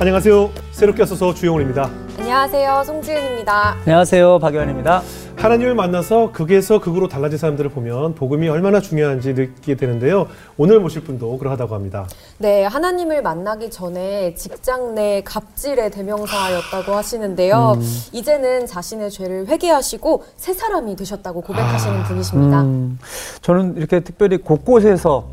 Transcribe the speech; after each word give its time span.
안녕하세요. 0.00 0.50
새롭게 0.72 1.02
와서서 1.02 1.32
주영훈입니다. 1.34 1.88
안녕하세요. 2.18 2.82
송지은입니다. 2.84 3.76
안녕하세요. 3.84 4.38
박연입니다. 4.40 5.02
하나님을 5.36 5.74
만나서 5.74 6.32
극에서 6.32 6.80
극으로 6.80 7.06
달라진 7.06 7.38
사람들을 7.38 7.70
보면 7.70 8.14
복음이 8.14 8.48
얼마나 8.48 8.80
중요한지 8.80 9.34
느끼게 9.34 9.76
되는데요. 9.76 10.26
오늘 10.56 10.80
모실 10.80 11.04
분도 11.04 11.36
그러하다고 11.38 11.74
합니다. 11.74 12.06
네, 12.38 12.64
하나님을 12.64 13.22
만나기 13.22 13.70
전에 13.70 14.34
직장 14.34 14.94
내 14.94 15.22
갑질의 15.22 15.90
대명사였다고 15.90 16.92
하시는데요. 16.92 17.78
이제는 18.12 18.66
자신의 18.66 19.10
죄를 19.10 19.46
회개하시고 19.48 20.24
새 20.36 20.54
사람이 20.54 20.96
되셨다고 20.96 21.40
고백하시는 21.42 22.02
분이십니다. 22.04 22.62
음, 22.62 22.98
저는 23.42 23.76
이렇게 23.76 24.00
특별히 24.00 24.38
곳곳에서 24.38 25.28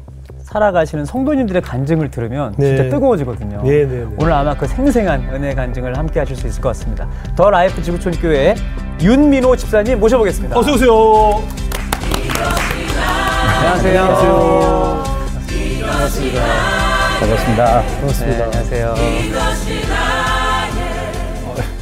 살아가시는 0.52 1.06
성도님들의 1.06 1.62
간증을 1.62 2.12
들으면 2.12 2.54
네. 2.58 2.76
진짜 2.76 2.90
뜨거워지거든요. 2.90 3.62
네, 3.64 3.86
네, 3.86 3.86
네. 3.86 4.08
오늘 4.18 4.34
아마 4.34 4.54
그 4.54 4.68
생생한 4.68 5.30
은혜 5.34 5.56
간증을 5.56 5.98
함께 5.98 6.20
하실 6.20 6.36
수 6.36 6.46
있을 6.48 6.62
것 6.62 6.70
같습니다. 6.70 7.08
더 7.38 7.50
라이프 7.50 7.82
지구촌 7.82 8.12
교회 8.20 8.54
윤민호 9.02 9.56
집사님 9.56 10.00
모셔보겠습니다. 10.02 10.60
어서 10.60 10.74
오세요. 10.74 11.42
안녕하세요. 13.60 14.02
안녕하세요. 14.02 15.04
반갑습니다. 15.86 16.42
반갑습니다. 17.22 17.82
반갑습니다. 17.82 18.38
네, 18.38 18.44
안녕하세요. 18.44 18.96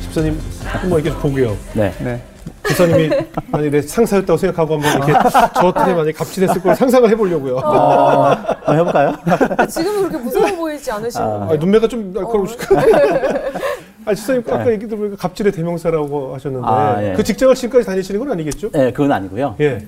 집사님 0.04 0.40
한번 0.64 1.02
이렇게 1.04 1.20
보게요. 1.20 1.58
네. 1.74 2.22
네. 2.64 2.70
집사님이 2.70 3.10
만약에 3.52 3.70
내 3.70 3.82
상사였다고 3.82 4.38
생각하고 4.38 4.76
한번 4.76 5.10
이렇게 5.10 5.30
저한테 5.56 5.94
만약에 5.94 6.12
갑질했을 6.12 6.62
걸 6.62 6.76
상상을 6.76 7.10
해보려고요. 7.10 7.58
어, 7.58 8.30
한번 8.34 8.78
해볼까요? 8.78 9.16
지금은 9.68 10.10
그렇게 10.10 10.18
무서워 10.24 10.56
보이지 10.56 10.92
않으시는 10.92 11.26
아, 11.28 11.50
눈매가 11.60 11.88
좀 11.88 12.14
날카로우실까? 12.14 12.76
아, 14.06 14.14
집사님 14.14 14.44
아까 14.48 14.72
얘기 14.72 14.88
들어보니까 14.88 15.18
갑질의 15.18 15.52
대명사라고 15.52 16.34
하셨는데 16.36 16.68
아, 16.68 17.04
예. 17.04 17.14
그 17.14 17.24
직장을 17.24 17.54
지금까지 17.56 17.86
다니시는 17.86 18.20
건 18.20 18.32
아니겠죠? 18.32 18.72
네, 18.72 18.92
그건 18.92 19.12
아니고요. 19.12 19.56
예. 19.60 19.86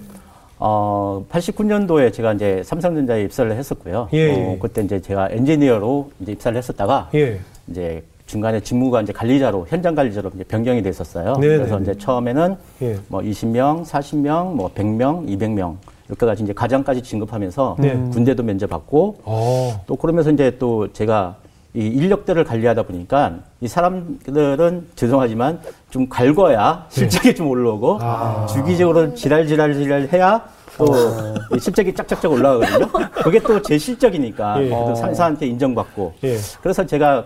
어, 0.59 1.25
89년도에 1.31 2.13
제가 2.13 2.33
이제 2.33 2.61
삼성전자에 2.63 3.23
입사를 3.23 3.51
했었고요. 3.51 4.09
예, 4.13 4.31
어, 4.31 4.51
예. 4.53 4.59
그때 4.61 4.83
이제 4.83 5.01
제가 5.01 5.29
엔지니어로 5.31 6.11
이제 6.19 6.33
입사를 6.33 6.55
했었다가 6.55 7.09
예. 7.15 7.39
이제 7.67 8.03
중간에 8.31 8.61
직무가 8.61 9.01
이제 9.01 9.11
관리자로 9.11 9.65
현장 9.67 9.93
관리자로 9.93 10.31
이제 10.35 10.45
변경이 10.45 10.81
됐었어요. 10.81 11.33
네, 11.35 11.47
그래서 11.57 11.75
네, 11.75 11.83
이제 11.83 11.97
처음에는 11.97 12.55
예. 12.81 12.97
뭐 13.09 13.19
20명, 13.19 13.83
40명, 13.85 14.53
뭐 14.53 14.71
100명, 14.73 15.27
200명 15.27 15.75
이렇게까지 16.07 16.43
이제 16.43 16.53
가장까지 16.53 17.03
진급하면서 17.03 17.75
네. 17.79 17.93
군대도 18.13 18.41
면제받고 18.43 19.17
어. 19.25 19.83
또 19.85 19.97
그러면서 19.97 20.31
이제 20.31 20.55
또 20.59 20.91
제가 20.93 21.35
이 21.73 21.85
인력들을 21.87 22.41
관리하다 22.45 22.83
보니까 22.83 23.39
이 23.59 23.67
사람들은 23.67 24.87
죄송하지만 24.95 25.59
좀 25.89 26.07
갈궈야 26.07 26.85
실적이 26.87 27.35
좀 27.35 27.49
올라오고 27.49 27.97
아. 28.01 28.45
주기적으로 28.45 29.13
지랄지랄지랄 29.13 30.07
해야 30.13 30.41
또이 30.77 31.59
실적이 31.59 31.93
짝짝짝 31.93 32.31
올라가거든요. 32.31 32.87
그게 33.23 33.39
또 33.41 33.61
제 33.61 33.77
실적이니까 33.77 34.63
예. 34.63 34.69
또 34.69 34.95
상사한테 34.95 35.47
인정받고 35.47 36.13
예. 36.23 36.37
그래서 36.61 36.85
제가 36.85 37.25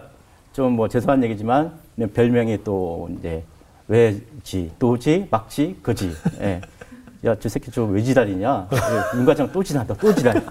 좀 0.55 0.71
뭐 0.75 0.87
죄송한 0.87 1.21
얘기지만 1.25 1.71
별명이 2.13 2.63
또 2.63 3.09
이제 3.19 3.43
왜 3.87 4.38
지 4.38 4.71
또 4.79 5.08
지 5.08 5.27
막 5.29 5.58
지 5.58 5.77
그지. 5.81 6.11
예. 6.41 6.61
야 7.25 7.35
저 7.35 7.49
새끼 7.49 7.71
좀 7.71 7.86
왜 7.86 8.01
지랄이냐? 8.01 8.69
예, 8.71 9.17
윤과장 9.17 9.51
또 9.51 9.61
지랄한다 9.63 9.95
또 9.95 10.13
지랄 10.15 10.41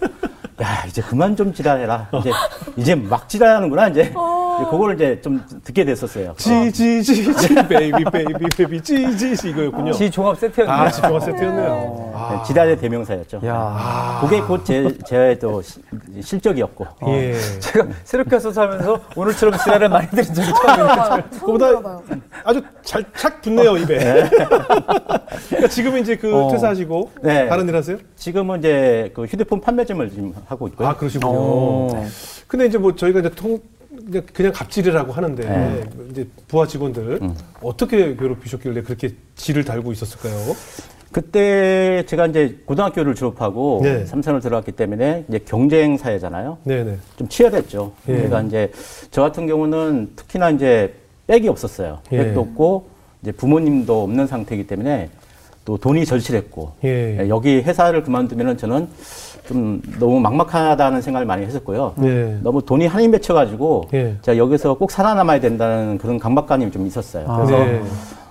야 0.63 0.85
이제 0.87 1.03
그만 1.03 1.35
좀 1.35 1.53
지랄해라 1.53 2.09
이제 2.21 2.31
이제 2.77 2.95
막 2.95 3.29
지랄하는구나 3.29 3.89
이제 3.89 4.03
이제 4.03 4.71
그거를 4.71 4.95
이제 4.95 5.21
좀 5.21 5.45
듣게 5.65 5.85
됐었어요 5.85 6.35
지지지지 6.37 7.55
baby 7.69 8.05
baby 8.05 8.47
baby 8.57 8.81
지지지 8.81 9.51
이거였군요. 9.51 9.93
지 9.93 10.09
종합 10.11 10.39
세트였네요. 10.39 10.77
아, 10.77 10.89
지표가 10.91 11.19
세트였네요. 11.21 12.13
아, 12.15 12.37
네, 12.37 12.43
지랄의 12.47 12.79
대명사였죠 12.79 13.41
야. 13.47 14.19
그게 14.21 14.41
곧 14.41 14.65
제 14.65 14.97
제 15.05 15.27
또 15.27 15.61
실적이었고 16.23 16.87
예. 17.09 17.35
제가 17.59 17.87
새롭게 18.05 18.37
와서 18.37 18.53
살면서 18.53 19.01
오늘처럼 19.17 19.59
지랄을 19.59 19.89
많이 19.89 20.09
들은 20.09 20.25
적이 20.25 20.49
처음이에요. 20.65 21.23
들어봐요. 21.59 22.03
아주 22.45 22.63
잘 22.83 23.05
착 23.17 23.43
붙네요 23.43 23.77
입에. 23.79 24.31
그러니까 25.49 25.69
지금 25.69 25.95
은 25.95 26.01
이제 26.01 26.17
그 26.17 26.35
어. 26.47 26.51
퇴사하시고 26.51 27.11
네. 27.23 27.49
다른 27.49 27.69
일 27.69 27.75
하세요? 27.77 27.99
지금은 28.17 28.61
이제 28.61 29.11
그 29.15 29.25
휴대폰 29.25 29.61
판매점을 29.61 30.09
지금 30.11 30.33
하고 30.47 30.69
있고요 30.69 30.89
아 30.89 30.97
그러시군요. 30.97 31.33
어. 31.33 32.07
근데 32.47 32.67
이제 32.67 32.79
뭐 32.79 32.95
저희가 32.95 33.21
이제 33.21 33.31
통 33.31 33.59
그냥- 34.07 34.27
그냥 34.33 34.53
갑질이라고 34.53 35.13
하는데 35.13 35.45
네. 35.49 35.85
이제 36.11 36.29
부하 36.49 36.67
직원들 36.67 37.21
어떻게 37.63 38.17
괴롭히셨길래 38.17 38.83
그렇게 38.83 39.11
질을 39.37 39.65
달고 39.65 39.93
있었을까요? 39.93 40.35
그때 41.13 42.05
제가 42.07 42.27
이제 42.27 42.59
고등학교를 42.67 43.15
졸업하고 43.15 43.81
네. 43.85 44.05
삼선을 44.05 44.41
들어갔기 44.41 44.73
때문에 44.73 45.25
이제 45.29 45.39
경쟁 45.39 45.97
사회잖아요. 45.97 46.59
네네. 46.65 46.99
좀 47.17 47.29
치열했죠. 47.29 47.93
예. 48.09 48.23
제가 48.23 48.43
이제 48.43 48.73
저 49.13 49.23
같은 49.23 49.47
경우는 49.47 50.11
특히나 50.17 50.51
이제 50.51 50.93
백이 51.29 51.47
없었어요. 51.49 52.01
예. 52.13 52.17
백도 52.19 52.41
없고 52.41 52.89
이제 53.23 53.31
부모님도 53.31 54.03
없는 54.03 54.27
상태이기 54.27 54.67
때문에 54.67 55.09
또 55.65 55.79
돈이 55.79 56.05
절실했고 56.05 56.73
예. 56.85 57.19
예, 57.21 57.29
여기 57.29 57.57
회사를 57.63 58.03
그만두면은 58.03 58.57
저는 58.57 58.87
좀 59.47 59.81
너무 59.99 60.21
막막하다는 60.21 61.03
생각을 61.03 61.27
많이 61.27 61.45
했었고요. 61.45 61.95
네. 61.97 62.39
너무 62.43 62.63
돈이 62.63 62.87
한이 62.87 63.09
맺혀가지고 63.09 63.89
예. 63.95 64.17
제가 64.23 64.39
여기서 64.39 64.75
꼭 64.75 64.91
살아남아야 64.91 65.41
된다는 65.41 65.99
그런 65.99 66.19
강박관이 66.19 66.71
좀 66.71 66.87
있었어요. 66.87 67.27
아. 67.29 67.37
그래서 67.37 67.65
네. 67.65 67.83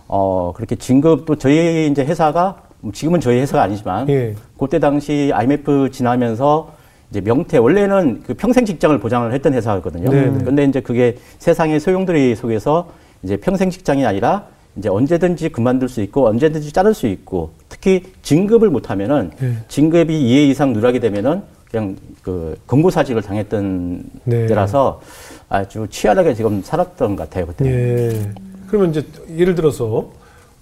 어, 0.07 0.53
그렇게 0.55 0.75
진급 0.75 1.25
또 1.25 1.35
저희 1.35 1.87
이제 1.87 2.03
회사가 2.05 2.57
뭐 2.81 2.91
지금은 2.91 3.19
저희 3.19 3.39
회사가 3.39 3.63
아니지만 3.63 4.09
예. 4.09 4.35
그때 4.59 4.79
당시 4.79 5.31
IMF 5.33 5.89
지나면서 5.91 6.71
이제 7.09 7.21
명태 7.21 7.57
원래는 7.57 8.23
그 8.25 8.33
평생 8.33 8.65
직장을 8.65 8.99
보장을 8.99 9.31
했던 9.33 9.53
회사였거든요. 9.53 10.09
네네. 10.09 10.43
근데 10.43 10.65
이제 10.65 10.81
그게 10.81 11.17
세상의 11.39 11.79
소용돌이 11.79 12.35
속에서 12.35 12.89
이제 13.21 13.37
평생 13.37 13.69
직장이 13.69 14.05
아니라 14.05 14.45
이제 14.75 14.89
언제든지 14.89 15.49
그만둘 15.49 15.89
수 15.89 16.01
있고 16.01 16.27
언제든지 16.27 16.71
자를 16.71 16.93
수 16.93 17.07
있고 17.07 17.51
특히 17.69 18.03
진급을 18.21 18.69
못하면은 18.69 19.31
예. 19.41 19.57
진급이 19.67 20.13
2회 20.13 20.49
이상 20.49 20.73
누락이 20.73 20.99
되면은 20.99 21.43
그냥 21.69 21.95
그 22.21 22.57
검고사직을 22.67 23.21
당했던 23.21 24.03
네. 24.25 24.47
때라서 24.47 25.01
아주 25.49 25.87
치열하게 25.89 26.33
지금 26.33 26.61
살았던 26.63 27.15
것 27.15 27.29
같아요 27.29 27.47
그때. 27.47 27.65
예. 27.65 28.31
그러면 28.67 28.89
이제 28.89 29.05
예를 29.37 29.55
들어서 29.55 30.11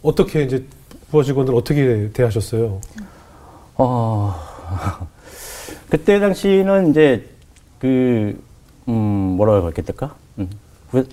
어떻게 0.02 0.44
이제 0.44 0.66
부하 1.10 1.24
직원들 1.24 1.54
어떻게 1.56 2.10
대하셨어요? 2.14 2.80
어, 3.76 4.36
그때 5.90 6.20
당시는 6.20 6.92
이제 6.92 7.26
그, 7.80 8.42
음, 8.88 8.94
뭐라고 8.94 9.66
할게 9.66 9.82
될까? 9.82 10.16
음, 10.38 10.50
그, 10.92 11.08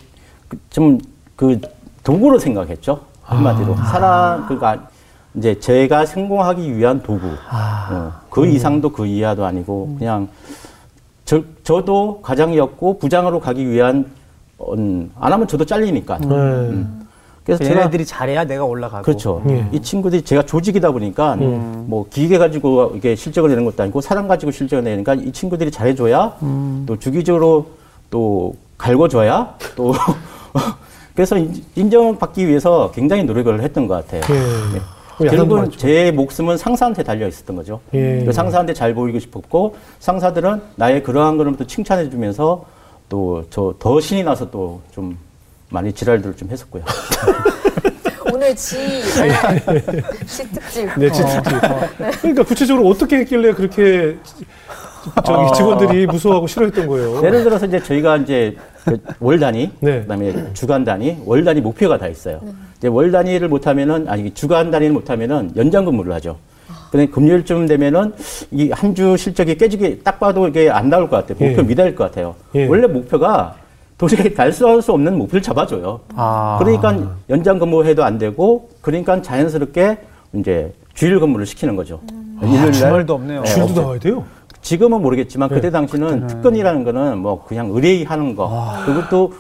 그, 0.48 0.59
좀, 0.70 0.98
그, 1.34 1.60
도구로 2.08 2.38
생각했죠. 2.38 3.00
한마디로. 3.22 3.76
사람, 3.76 4.46
그니까, 4.46 4.88
이제 5.34 5.60
제가 5.60 6.06
성공하기 6.06 6.74
위한 6.74 7.02
도구. 7.02 7.26
어, 7.26 8.12
그 8.30 8.46
이상도 8.46 8.91
그 8.91 9.04
이하도 9.04 9.44
아니고, 9.44 9.96
그냥, 9.98 10.26
저, 11.26 11.42
저도 11.64 12.20
과장이었고, 12.22 12.98
부장으로 12.98 13.41
가기 13.41 13.68
위한, 13.68 14.06
음, 14.70 15.10
안 15.20 15.34
하면 15.34 15.47
저도 15.47 15.66
잘리니까. 15.66 16.16
네. 16.20 16.86
그래서 17.44 17.62
제가 17.62 17.80
얘네들이 17.80 18.06
잘해야 18.06 18.44
내가 18.44 18.64
올라가고. 18.64 19.02
그렇죠. 19.02 19.42
예. 19.50 19.66
이 19.72 19.80
친구들이 19.80 20.22
제가 20.22 20.42
조직이다 20.42 20.91
보니까 20.91 21.34
음. 21.34 21.84
뭐 21.88 22.06
기계 22.10 22.36
가지고 22.36 22.92
이게 22.94 23.14
실적을 23.14 23.48
내는 23.48 23.64
것도 23.64 23.82
아니고 23.82 24.02
사람 24.02 24.28
가지고 24.28 24.52
실적을 24.52 24.84
내니까 24.84 25.14
이 25.14 25.32
친구들이 25.32 25.70
잘해줘야 25.70 26.36
음. 26.42 26.84
또 26.86 26.98
주기적으로 26.98 27.68
또 28.10 28.54
갈궈줘야 28.76 29.54
또 29.77 29.94
그래서 31.18 31.36
인- 31.36 31.65
인정받기 31.74 32.47
위해서 32.47 32.92
굉장히 32.94 33.24
노력을 33.24 33.60
했던 33.60 33.88
것 33.88 34.06
같아요. 34.06 34.20
예. 34.32 34.38
네. 34.78 35.26
야단도 35.26 35.56
결국은. 35.56 35.70
제 35.76 36.12
목숨은 36.12 36.56
상사한테 36.56 37.03
달려 37.03 37.26
있었던 37.26 37.56
거죠. 37.56 37.80
예. 37.92 38.20
그래서 38.20 38.30
상사한테 38.30 38.72
잘 38.72 38.94
보이고 38.94 39.18
싶었고 39.18 39.74
상사들은 39.98 40.62
나의 40.76 41.03
그러한 41.03 41.36
거를 41.36 41.56
또 41.56 41.66
칭찬해 41.66 42.09
주면서 42.09 42.65
또 43.09 43.42
저 43.50 43.74
더 43.80 44.00
신이 44.00 44.22
나서 44.22 44.48
또 44.48 44.80
좀 44.92 45.18
많이 45.70 45.92
지랄들을 45.92 46.36
좀 46.36 46.50
했었고요. 46.50 46.84
오늘 48.32 48.54
지, 48.54 48.76
지 50.24 50.48
특집. 50.53 50.88
네, 50.98 51.10
진짜. 51.10 51.42
그러니까 52.21 52.44
구체적으로 52.44 52.86
어떻게 52.88 53.16
했길래 53.16 53.54
그렇게 53.54 54.16
저기 55.26 55.53
직원들이 55.56 56.06
무서워하고 56.06 56.47
싫어했던 56.47 56.86
거예요? 56.86 57.24
예를 57.24 57.42
들어서 57.42 57.66
이제 57.66 57.82
저희가 57.82 58.18
이제 58.18 58.54
그 58.78 58.78
월 59.20 59.38
단위, 59.38 59.70
네. 59.80 60.00
그다음에 60.02 60.52
주간 60.54 60.84
단위, 60.84 61.16
월 61.24 61.44
단위 61.44 61.60
목표가 61.60 61.98
다 61.98 62.06
있어요. 62.08 62.40
이제 62.78 62.88
월 62.88 63.10
단위를 63.10 63.48
못하면은 63.48 64.08
아니 64.08 64.32
주간 64.34 64.70
단위를 64.70 64.92
못하면은 64.92 65.50
연장 65.56 65.84
근무를 65.84 66.12
하죠. 66.14 66.36
근데 66.90 67.06
금요일쯤 67.06 67.66
되면은 67.66 68.14
이 68.50 68.70
한 68.70 68.94
주 68.94 69.16
실적이 69.16 69.56
깨지게 69.56 69.98
딱 70.02 70.18
봐도 70.18 70.48
이게 70.48 70.70
안 70.70 70.88
나올 70.88 71.08
것 71.08 71.16
같아요. 71.26 71.46
목표 71.48 71.62
예. 71.62 71.66
미달일 71.66 71.94
것 71.94 72.04
같아요. 72.04 72.34
예. 72.54 72.66
원래 72.66 72.86
목표가 72.86 73.54
도저히 73.98 74.32
달성할 74.34 74.80
수 74.80 74.92
없는 74.92 75.18
목표를 75.18 75.42
잡아줘요. 75.42 76.00
아. 76.14 76.56
그러니까 76.58 77.14
연장 77.28 77.58
근무해도 77.58 78.04
안 78.04 78.16
되고 78.16 78.70
그러니까 78.80 79.20
자연스럽게 79.20 79.98
이제 80.34 80.72
주일 80.94 81.20
근무를 81.20 81.44
시키는 81.46 81.76
거죠. 81.76 82.00
일요일 82.42 82.60
날 82.62 82.72
주말도 82.72 83.14
없네요. 83.14 83.42
네, 83.42 83.48
주일도. 83.52 83.80
나와야 83.82 83.98
돼요? 83.98 84.24
지금은 84.63 85.01
모르겠지만 85.03 85.49
네. 85.49 85.55
그때 85.55 85.71
당시는 85.71 86.27
특근이라는 86.27 86.84
거는 86.84 87.19
뭐 87.19 87.45
그냥 87.45 87.71
의뢰하는 87.71 88.34
거. 88.37 88.72
그것도 88.84 89.33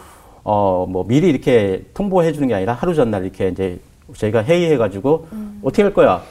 어 0.44 0.86
뭐 0.88 1.04
미리 1.06 1.28
이렇게 1.28 1.84
통보해 1.92 2.32
주는 2.32 2.48
게 2.48 2.54
아니라 2.54 2.72
하루 2.72 2.94
전날 2.94 3.22
이렇게 3.24 3.48
이제 3.48 3.78
저희가 4.16 4.44
회의해 4.44 4.76
가지고 4.78 5.26
어떻게 5.62 5.82
할 5.82 5.92
거야? 5.92 6.22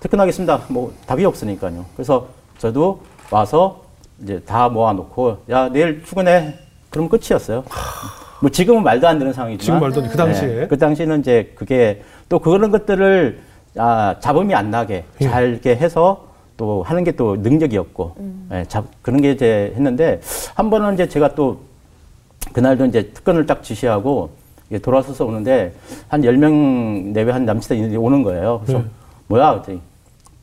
퇴근하겠습니다. 0.00 0.62
뭐 0.68 0.92
답이 1.06 1.24
없으니까요. 1.24 1.84
그래서 1.94 2.26
저도 2.58 3.00
와서 3.30 3.82
이제 4.22 4.40
다 4.46 4.68
모아놓고 4.68 5.38
야 5.50 5.68
내일 5.68 6.02
출근해. 6.04 6.54
그럼 6.90 7.08
끝이었어요. 7.08 7.64
뭐 8.40 8.50
지금은 8.50 8.82
말도 8.82 9.06
안 9.06 9.18
되는 9.18 9.32
상황이지만. 9.32 9.64
지금 9.64 9.80
말도 9.80 10.00
안 10.00 10.06
돼. 10.06 10.10
그 10.10 10.16
당시에. 10.16 10.46
네, 10.60 10.66
그 10.68 10.78
당시는 10.78 11.20
이제 11.20 11.52
그게 11.54 12.02
또 12.28 12.38
그런 12.38 12.70
것들을 12.70 13.40
아, 13.76 14.16
잡음이 14.20 14.54
안 14.54 14.70
나게 14.70 15.04
예. 15.20 15.24
잘 15.28 15.48
이렇게 15.50 15.76
해서 15.76 16.26
또 16.56 16.82
하는 16.82 17.04
게 17.04 17.12
또 17.12 17.36
능력이었고 17.36 18.16
예, 18.52 18.64
잡, 18.68 18.84
그런 19.02 19.20
게 19.20 19.32
이제 19.32 19.72
했는데 19.76 20.20
한 20.54 20.70
번은 20.70 20.94
이제 20.94 21.08
제가 21.08 21.34
또 21.34 21.60
그날도 22.52 22.86
이제 22.86 23.10
특근을 23.12 23.46
딱 23.46 23.62
지시하고 23.62 24.30
이게 24.68 24.78
돌아서서 24.78 25.24
오는데 25.26 25.74
한 26.08 26.22
열 26.24 26.36
명 26.38 27.12
내외 27.12 27.32
한 27.32 27.44
남치들이 27.44 27.96
오는 27.96 28.22
거예요. 28.22 28.60
그래서 28.64 28.78
네. 28.80 28.88
뭐야? 29.28 29.50
그랬더니 29.52 29.80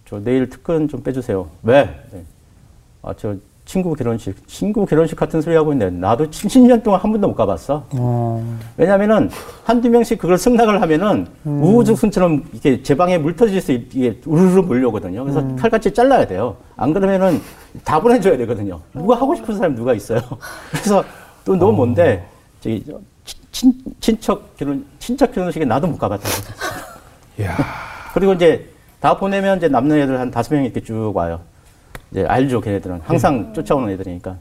저 0.08 0.20
내일 0.20 0.50
특근 0.50 0.88
좀 0.88 1.02
빼주세요. 1.04 1.48
왜? 1.64 1.84
네. 2.12 2.24
아, 3.02 3.14
저 3.18 3.36
친구 3.70 3.94
결혼식, 3.94 4.36
친구 4.48 4.84
결혼식 4.84 5.16
같은 5.16 5.42
소리 5.42 5.56
하고 5.56 5.72
있는데 5.74 5.96
나도 5.96 6.32
70년 6.32 6.82
동안 6.82 7.00
한 7.02 7.12
번도 7.12 7.28
못 7.28 7.36
가봤어. 7.36 7.86
어. 7.92 8.58
왜냐면은 8.78 9.30
한두 9.64 9.88
명씩 9.92 10.18
그걸 10.18 10.40
승낙을 10.40 10.82
하면은 10.82 11.28
우후죽순처럼 11.46 12.46
이게 12.54 12.82
제 12.82 12.98
방에 12.98 13.20
물 13.20 13.36
터지듯이 13.36 13.88
이게 13.94 14.20
우르르 14.26 14.64
몰려오거든요. 14.64 15.24
그래서 15.24 15.48
칼같이 15.56 15.94
잘라야 15.94 16.26
돼요. 16.26 16.58
안 16.78 16.94
그러면은 16.96 17.40
다 17.84 18.00
보내줘야 18.02 18.38
되거든요. 18.38 18.80
누가 18.92 19.16
하고 19.16 19.36
싶은 19.36 19.56
사람 19.56 19.76
누가 19.76 19.94
있어요. 19.94 20.20
그래서 20.72 21.04
또 21.46 21.56
너 21.56 21.72
뭔데 21.72 22.26
저기 22.62 22.84
저 22.88 23.00
친, 23.52 23.72
친척 24.00 24.58
결혼 24.58 24.84
친척 24.98 25.32
결혼식에 25.32 25.64
나도 25.66 25.86
못 25.86 26.00
가봤다고. 26.00 26.34
그리고 28.16 28.34
이제 28.34 28.68
다 29.00 29.16
보내면 29.16 29.60
이제 29.60 29.68
남는 29.68 29.96
애들 30.00 30.20
한 30.20 30.32
다섯 30.32 30.56
명 30.56 30.64
이렇게 30.64 30.82
쭉 30.82 31.12
와요. 31.14 31.40
이제 32.12 32.26
알죠, 32.28 32.62
걔네들은. 32.62 33.02
항상 33.04 33.54
쫓아오는 33.54 33.90
애들이니까. 33.94 34.36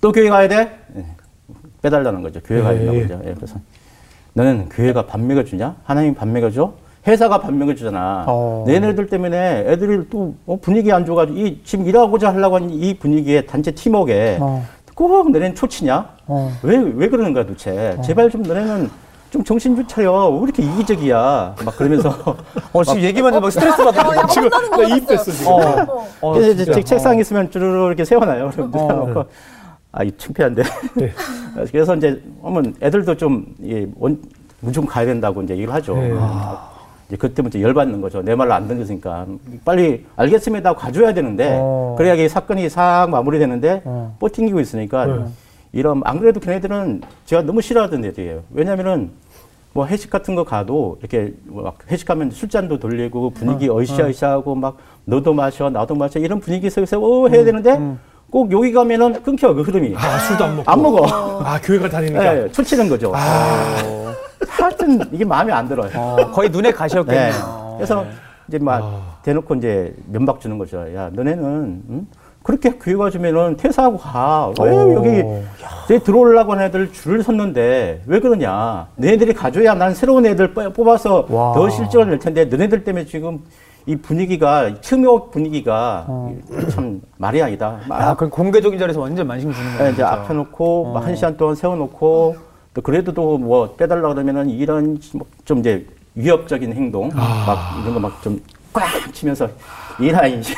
또 0.00 0.12
교회 0.12 0.28
가야 0.28 0.48
돼? 0.48 0.78
예. 0.96 1.04
빼달라는 1.82 2.22
거죠. 2.22 2.40
교회 2.44 2.62
가야 2.62 2.74
된다고 2.74 2.96
예, 2.98 3.02
예. 3.02 3.06
그러죠. 3.06 3.28
예, 3.28 3.34
그래서 3.34 3.56
너는 4.34 4.68
교회가 4.68 5.06
밥 5.06 5.20
먹여주냐? 5.20 5.76
하나님 5.84 6.14
밥 6.14 6.28
먹여줘? 6.28 6.72
회사가 7.06 7.40
밥 7.40 7.52
먹여주잖아. 7.54 8.24
어. 8.26 8.64
내네들 8.66 9.06
때문에 9.06 9.64
애들이 9.66 10.06
또 10.10 10.34
어, 10.46 10.56
분위기 10.60 10.92
안 10.92 11.04
좋아가지고 11.06 11.38
이, 11.38 11.60
지금 11.64 11.86
일하고자 11.86 12.32
하려고 12.34 12.56
하는 12.56 12.70
이 12.70 12.94
분위기에 12.94 13.42
단체 13.46 13.70
팀워크에 13.70 14.38
어. 14.40 14.64
꼭 14.94 15.30
너네는 15.30 15.54
초치냐? 15.54 16.16
어. 16.26 16.52
왜, 16.62 16.76
왜 16.76 17.08
그러는 17.08 17.32
거야 17.32 17.46
도대체? 17.46 17.96
제발 18.04 18.28
좀 18.30 18.42
너네는 18.42 18.90
좀 19.30 19.44
정신 19.44 19.76
좀 19.76 19.86
차려. 19.86 20.28
왜 20.28 20.42
이렇게 20.42 20.62
이기적이야? 20.62 21.54
막 21.64 21.76
그러면서 21.76 22.10
어, 22.72 22.84
지금 22.84 23.00
얘기만 23.00 23.32
해도 23.32 23.40
막 23.40 23.50
스트레스 23.50 23.82
받아. 23.84 24.26
지금 24.26 24.50
나 24.50 24.82
이입됐어 24.82 25.30
지금. 25.30 25.52
어. 25.52 26.06
어, 26.20 26.32
그래서 26.32 26.50
이제 26.52 26.64
진짜. 26.64 26.72
제 26.80 26.82
책상 26.84 27.18
있으면 27.18 27.50
쭈르르 27.50 27.86
이렇게 27.86 28.04
세워놔요. 28.04 28.50
그럼 28.50 28.70
어. 28.74 28.76
누워놓고 28.76 29.24
아, 29.92 30.02
이 30.04 30.10
창피한데. 30.16 30.62
네. 30.94 31.12
그래서 31.70 31.94
이제 31.94 32.20
어머니 32.42 32.74
애들도 32.82 33.16
좀 33.16 33.46
예, 33.64 33.86
원, 33.98 34.20
무조건 34.60 34.88
가야 34.88 35.06
된다고 35.06 35.42
이제 35.42 35.54
얘기를 35.54 35.72
하죠. 35.74 35.94
네. 35.94 36.12
아, 36.16 36.68
이제 37.08 37.16
그때부터 37.16 37.60
열받는 37.60 38.00
거죠. 38.00 38.22
내 38.22 38.34
말을 38.34 38.50
안 38.50 38.66
듣으니까 38.66 39.26
빨리 39.64 40.04
알겠습니다 40.16 40.70
하고 40.70 40.80
가줘야 40.80 41.14
되는데 41.14 41.56
어. 41.60 41.94
그래야 41.96 42.14
이 42.14 42.28
사건이 42.28 42.68
싹 42.68 43.08
마무리되는데 43.10 43.82
어. 43.84 44.16
뻗팅기고 44.18 44.58
있으니까 44.58 45.06
네. 45.06 45.24
이런 45.72 46.00
안 46.04 46.18
그래도 46.18 46.40
걔네들은 46.40 47.02
제가 47.26 47.42
너무 47.42 47.60
싫어하던 47.60 48.04
애들이에요. 48.04 48.42
왜냐면은 48.50 49.10
뭐 49.72 49.86
회식 49.86 50.10
같은 50.10 50.34
거 50.34 50.42
가도 50.44 50.98
이렇게 51.00 51.32
막 51.46 51.78
회식하면 51.88 52.30
술잔도 52.32 52.80
돌리고 52.80 53.30
분위기 53.30 53.68
어, 53.68 53.74
어, 53.74 53.80
으쌰으쌰하고막 53.80 54.78
너도 55.04 55.32
마셔 55.32 55.70
나도 55.70 55.94
마셔 55.94 56.18
이런 56.18 56.40
분위기 56.40 56.68
속에서 56.68 56.98
오 56.98 57.26
음, 57.26 57.34
해야 57.34 57.44
되는데 57.44 57.78
꼭 58.30 58.50
여기 58.50 58.72
가면은 58.72 59.22
끊겨 59.22 59.54
그 59.54 59.62
흐름이 59.62 59.94
아 59.96 60.18
술도 60.18 60.44
안 60.44 60.56
먹고. 60.56 60.70
안 60.70 60.82
먹어. 60.82 61.06
아 61.44 61.60
교회가 61.60 61.88
다니니까. 61.88 62.44
예, 62.44 62.48
초치는 62.50 62.88
거죠. 62.88 63.12
아. 63.14 64.12
하여튼 64.48 65.00
이게 65.12 65.24
마음에 65.24 65.52
안 65.52 65.68
들어요. 65.68 65.90
어, 65.94 66.16
거의 66.32 66.48
눈에 66.48 66.70
네. 66.70 66.74
가시였겠네요. 66.74 67.74
그래서 67.76 68.04
이제 68.48 68.58
막 68.58 68.82
아. 68.82 69.18
대놓고 69.22 69.54
이제 69.56 69.94
면박 70.06 70.40
주는 70.40 70.58
거죠. 70.58 70.78
야, 70.94 71.10
너네는 71.12 71.82
응? 71.90 72.06
그렇게 72.42 72.70
교회 72.78 72.96
가주면은 72.96 73.56
퇴사하고 73.56 73.98
가. 73.98 74.52
왜 74.62 74.70
오. 74.72 74.94
여기 74.94 75.22
내 75.88 75.98
들어오려고 75.98 76.52
하는 76.52 76.64
애들 76.66 76.92
줄을 76.92 77.22
섰는데 77.22 78.02
왜 78.06 78.20
그러냐? 78.20 78.86
너네들이 78.96 79.34
가줘야 79.34 79.74
난 79.74 79.94
새로운 79.94 80.24
애들 80.26 80.54
뽑- 80.54 80.72
뽑아서 80.72 81.26
와. 81.28 81.52
더 81.52 81.68
실적을 81.68 82.08
낼 82.10 82.18
텐데 82.18 82.44
너네들 82.46 82.84
때문에 82.84 83.04
지금 83.04 83.40
이 83.86 83.96
분위기가 83.96 84.72
틈욕 84.80 85.30
분위기가 85.32 86.06
참 86.70 87.00
말이 87.18 87.42
아니다. 87.42 87.78
막 87.88 88.00
야, 88.00 88.14
그 88.14 88.28
공개적인 88.28 88.78
자리에서 88.78 89.00
완전 89.00 89.26
만신 89.26 89.52
주는 89.52 89.72
예, 89.74 89.78
거예요. 89.78 89.92
이제 89.92 90.02
앞혀놓고 90.02 90.92
막한 90.92 91.16
시간 91.16 91.36
동안 91.36 91.54
세워놓고 91.54 92.36
또 92.74 92.80
그래도 92.82 93.12
또 93.12 93.36
뭐 93.38 93.74
빼달라 93.76 94.08
그러면은 94.14 94.48
이런 94.48 94.98
뭐좀 95.12 95.58
이제 95.58 95.86
위협적인 96.14 96.72
행동 96.72 97.08
막 97.08 97.58
이런 97.82 97.94
거 97.94 98.00
막 98.00 98.22
좀 98.22 98.40
꽉 98.72 98.84
치면서 99.12 99.48
이나 99.98 100.26
이제 100.26 100.54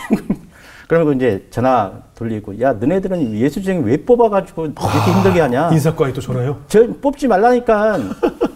그러면 0.92 1.16
이제 1.16 1.46
전화 1.48 1.90
돌리고 2.14 2.60
야 2.60 2.74
너네들은 2.74 3.32
예수 3.38 3.62
중에 3.62 3.78
왜 3.82 3.96
뽑아가지고 3.96 4.66
이렇게 4.66 5.10
힘들게 5.16 5.40
하냐 5.40 5.70
인사과에 5.72 6.12
또 6.12 6.20
전화요. 6.20 6.58
저 6.68 6.86
뽑지 7.00 7.28
말라니까 7.28 7.98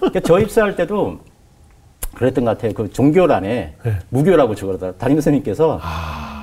그러니까 0.01 0.21
저 0.23 0.39
입사할 0.39 0.77
때도 0.77 1.17
그랬던 2.15 2.45
것 2.45 2.51
같아요 2.51 2.75
그 2.75 2.91
종교란에 2.91 3.77
네. 3.83 3.99
무교라고 4.11 4.55
적어다 4.55 4.93
담임 4.99 5.17
선생님께서 5.17 5.81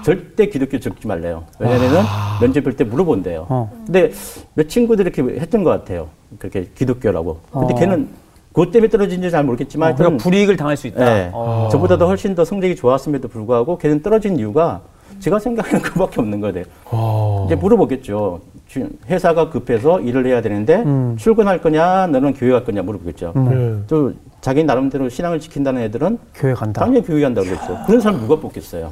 절대 0.04 0.48
기독교 0.48 0.80
적지 0.80 1.06
말래요. 1.06 1.44
왜냐면은 1.60 2.02
면접 2.42 2.64
볼 2.64 2.76
때 2.76 2.84
물어본대요. 2.86 3.46
어. 3.48 3.72
근데 3.86 4.12
몇 4.56 4.68
친구들이 4.68 5.12
이렇게 5.16 5.40
했던 5.40 5.64
것 5.64 5.70
같아요. 5.70 6.10
그렇게 6.40 6.70
기독교라고. 6.74 7.40
근데 7.52 7.74
어. 7.76 7.78
걔는 7.78 8.10
그것 8.52 8.72
때문에 8.72 8.90
떨어진지 8.90 9.30
잘 9.30 9.44
모르겠지만 9.44 9.92
어, 9.92 9.96
그러니까 9.96 10.24
불이익을 10.24 10.58
당할 10.58 10.76
수 10.76 10.88
있다. 10.88 11.06
네. 11.06 11.30
어. 11.34 11.70
저보다도 11.72 12.08
훨씬 12.08 12.34
더 12.34 12.44
성적이 12.46 12.76
좋았음에도 12.76 13.28
불구하고 13.28 13.78
걔는 13.78 14.02
떨어진 14.02 14.40
이유가 14.40 14.82
제가 15.24 15.40
생각하는 15.40 15.80
그밖에 15.82 16.20
없는 16.20 16.42
거예요. 16.42 16.66
어. 16.92 17.44
이제 17.48 17.56
물어보겠죠. 17.56 18.42
주- 18.68 18.90
회사가 19.08 19.50
급해서 19.50 20.02
일을 20.02 20.26
해야 20.26 20.42
되는데 20.42 20.84
음. 20.86 21.16
출근할 21.18 21.62
거냐, 21.62 22.08
너는 22.08 22.34
교회 22.34 22.52
갈 22.52 22.64
거냐 22.66 22.82
물어보겠죠. 22.82 23.32
네. 23.36 23.76
또 23.88 24.12
자기 24.42 24.64
나름대로 24.66 25.08
신앙을 25.08 25.40
지킨다는 25.40 25.82
애들은 25.84 26.18
교회 26.36 26.54
간다. 26.54 26.82
당연히 26.84 27.06
교회 27.06 27.22
간다고 27.22 27.48
그랬죠. 27.48 27.78
그런 27.86 28.02
사람 28.02 28.20
누가 28.20 28.36
뽑겠어요? 28.36 28.92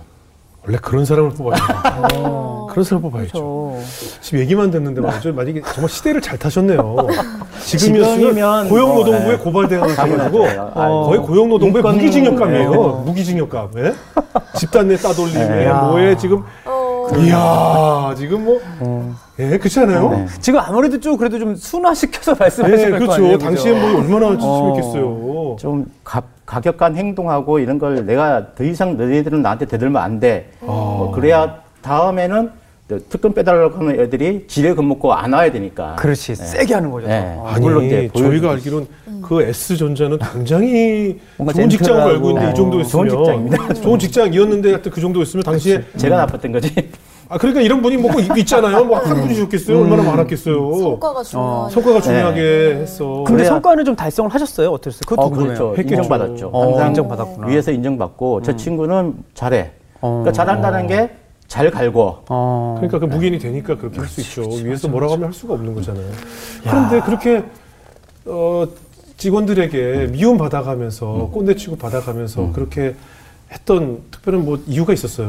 원래 0.65 0.77
그런 0.79 1.05
사람을 1.05 1.31
뽑아야 1.31 1.55
돼. 1.55 2.15
어. 2.17 2.67
그런 2.69 2.83
사람 2.83 3.01
뽑아야죠. 3.01 3.31
그렇죠. 3.31 3.83
지금 4.21 4.39
얘기만 4.39 4.69
듣는데 4.69 5.01
말이죠. 5.01 5.33
만약에 5.33 5.61
정말 5.73 5.89
시대를 5.89 6.21
잘 6.21 6.37
타셨네요. 6.37 6.95
지금이었으면 7.65 8.69
고용노동부에 8.69 9.19
뭐, 9.21 9.31
네. 9.31 9.37
고발돼가지고 9.37 10.45
어, 10.75 11.05
거의 11.07 11.19
고용노동부의 11.21 11.83
무기징역감이에요. 11.83 12.71
네. 12.71 12.77
무기징역감. 13.05 13.69
예? 13.77 13.93
집단 14.55 14.87
내 14.87 14.95
따돌림에 14.97 15.47
네. 15.47 15.73
뭐에 15.73 16.15
지금 16.15 16.43
어, 16.65 17.07
이야 17.17 18.13
지금 18.15 18.45
뭐 18.45 18.61
예, 19.39 19.57
그렇지 19.57 19.79
않아요? 19.79 20.09
네. 20.11 20.25
지금 20.39 20.59
아무래도 20.59 20.99
좀 20.99 21.17
그래도 21.17 21.39
좀 21.39 21.55
순화시켜서 21.55 22.33
네, 22.33 22.39
말씀하시는 22.39 22.91
거 22.91 22.97
그렇죠. 22.99 23.13
아니에요? 23.13 23.37
당시에 23.39 23.71
뭐 23.71 23.99
얼마나 23.99 24.27
어. 24.27 24.37
찜찜했겠어요. 24.37 25.55
좀 25.59 25.85
가, 26.03 26.21
가격 26.51 26.75
간 26.75 26.97
행동하고 26.97 27.59
이런 27.59 27.79
걸 27.79 28.05
내가 28.05 28.53
더 28.55 28.65
이상 28.65 28.97
너희들은 28.97 29.41
나한테 29.41 29.65
대들면 29.65 30.01
안 30.01 30.19
돼. 30.19 30.49
아. 30.59 30.65
뭐 30.65 31.11
그래야 31.15 31.61
다음에는 31.81 32.51
또 32.89 32.99
특권 33.07 33.33
빼달라고 33.33 33.77
하는 33.77 33.97
애들이 33.97 34.47
지뢰 34.49 34.73
겁먹고 34.73 35.13
안 35.13 35.31
와야 35.31 35.49
되니까. 35.49 35.95
그렇지 35.95 36.35
세게 36.35 36.73
하는 36.73 36.91
거죠. 36.91 37.07
네. 37.07 37.35
어. 37.37 37.47
아니, 37.47 37.61
물론 37.61 37.85
이제 37.85 38.09
저희가 38.13 38.51
알기로는 38.51 38.85
그 39.21 39.41
S전자는 39.43 40.17
굉장히 40.33 41.21
뭔가 41.37 41.53
좋은 41.53 41.69
직장을. 41.69 42.01
알고 42.01 42.29
있는데 42.31 42.51
이 42.51 42.53
정도였으면 42.53 43.07
좋은 43.09 43.23
직장입니다. 43.23 43.73
좋은 43.75 43.99
직장이었는데 43.99 44.69
하여튼 44.71 44.91
그 44.91 44.99
정도였으면 44.99 45.43
당시에 45.43 45.81
제가 45.95 46.17
나빴던 46.17 46.51
거지. 46.51 46.89
아 47.31 47.37
그러니까 47.37 47.61
이런 47.61 47.81
분이 47.81 47.95
뭐 47.95 48.11
있- 48.19 48.37
있잖아요. 48.39 48.83
뭐한 48.83 49.21
분이셨겠어요. 49.21 49.79
얼마나 49.79 50.03
많았겠어요. 50.03 50.73
성과가 50.77 51.23
중요한. 51.23 51.69
성과가 51.69 52.01
중요하게 52.01 52.41
했어. 52.81 53.05
근데 53.25 53.31
그래야- 53.43 53.47
성과는 53.51 53.85
좀 53.85 53.95
달성을 53.95 54.29
하셨어요? 54.33 54.69
어땠어요? 54.69 54.99
그것도 55.07 55.21
어, 55.21 55.29
궁금해요. 55.29 55.47
그렇죠. 55.57 55.75
했겠죠. 55.77 55.95
인정받았죠. 55.95 56.49
어, 56.51 56.63
항상 56.71 56.87
인정받았구나. 56.89 57.47
위에서 57.47 57.71
인정받고 57.71 58.41
저 58.41 58.53
친구는 58.57 59.13
잘해. 59.33 59.71
어. 60.01 60.09
그러니까 60.23 60.31
잘한다는 60.33 60.87
게 60.87 61.09
잘 61.47 61.69
갈고 61.71 62.17
어. 62.29 62.75
그러니까 62.79 62.99
그 62.99 63.05
무기인이 63.05 63.37
되니까 63.39 63.77
그렇게 63.77 63.99
할 63.99 64.07
수 64.09 64.21
있죠. 64.21 64.41
위에서 64.65 64.87
뭐라고 64.89 65.13
하면 65.13 65.27
할 65.27 65.33
수가 65.33 65.53
없는 65.53 65.73
거잖아요. 65.75 66.05
그런데 66.63 67.01
그렇게 67.01 67.43
어, 68.25 68.65
직원들에게 69.17 70.09
미움 70.11 70.37
받아가면서 70.37 71.29
꼰대치고 71.33 71.77
받아가면서 71.77 72.51
그렇게 72.53 72.95
했던 73.51 73.99
특별한 74.11 74.43
뭐 74.45 74.59
이유가 74.67 74.91
있었어요? 74.93 75.27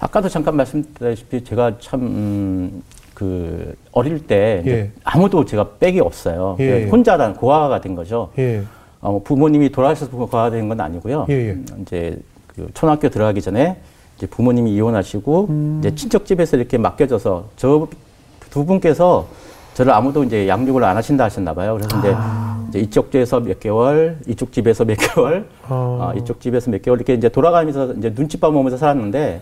아까도 0.00 0.28
잠깐 0.28 0.56
말씀드렸다시피 0.56 1.42
제가 1.44 1.78
참, 1.80 2.00
음, 2.02 2.82
그, 3.14 3.74
어릴 3.92 4.26
때 4.26 4.62
예. 4.66 4.90
아무도 5.02 5.44
제가 5.44 5.70
백이 5.80 6.00
없어요. 6.00 6.56
예. 6.60 6.84
혼자란 6.86 7.34
고아가 7.34 7.80
된 7.80 7.94
거죠. 7.96 8.30
예. 8.38 8.62
어, 9.00 9.10
뭐 9.12 9.22
부모님이 9.22 9.70
돌아가셔서 9.70 10.10
고아가 10.10 10.50
된 10.50 10.68
건 10.68 10.80
아니고요. 10.80 11.26
예, 11.28 11.34
예. 11.34 11.50
음, 11.52 11.66
이제 11.82 12.18
그 12.46 12.68
초등학교 12.74 13.08
들어가기 13.08 13.40
전에 13.42 13.76
이제 14.16 14.26
부모님이 14.26 14.72
이혼하시고 14.74 15.46
음. 15.50 15.76
이제 15.80 15.94
친척 15.94 16.26
집에서 16.26 16.56
이렇게 16.56 16.78
맡겨져서 16.78 17.48
저 17.56 17.88
두 18.50 18.64
분께서 18.64 19.26
저를 19.78 19.92
아무도 19.92 20.24
이제 20.24 20.48
양육을 20.48 20.82
안 20.82 20.96
하신다 20.96 21.22
하셨나 21.22 21.54
봐요. 21.54 21.78
그래서 21.78 21.98
이제, 22.00 22.12
아. 22.12 22.66
이제 22.68 22.80
이쪽 22.80 23.12
집에서 23.12 23.38
몇 23.38 23.60
개월, 23.60 24.18
이쪽 24.26 24.50
집에서 24.50 24.84
몇 24.84 24.96
개월, 24.96 25.46
아. 25.68 25.68
어, 25.70 26.12
이쪽 26.16 26.40
집에서 26.40 26.68
몇 26.72 26.82
개월 26.82 26.98
이렇게 26.98 27.14
이제 27.14 27.28
돌아가면서 27.28 27.92
이제 27.92 28.12
눈치밥 28.12 28.52
먹으면서 28.52 28.76
살았는데 28.76 29.40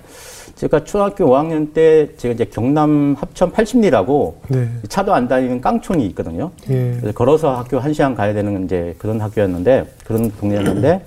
제가 0.57 0.85
초등학교 0.85 1.25
5학년 1.25 1.73
때 1.73 2.15
제가 2.19 2.35
이제 2.35 2.45
경남 2.45 3.17
합천 3.19 3.51
80리라고 3.51 4.35
네. 4.49 4.69
차도 4.91 5.15
안 5.15 5.27
다니는 5.27 5.63
깡촌이 5.63 6.05
있거든요. 6.09 6.51
예. 6.69 6.97
그래서 7.01 7.13
걸어서 7.13 7.57
학교 7.57 7.79
한 7.79 7.95
시간 7.95 8.15
가야 8.15 8.35
되는 8.35 8.67
이제 8.67 8.95
그런 8.99 9.19
학교였는데 9.23 9.87
그런 10.05 10.31
동네였는데 10.33 11.03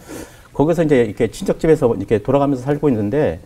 거기서 0.53 0.81
이제 0.85 1.03
이렇게 1.03 1.27
친척집에서 1.27 1.93
이렇게 1.97 2.17
돌아가면서 2.17 2.63
살고 2.63 2.89
있는데 2.89 3.39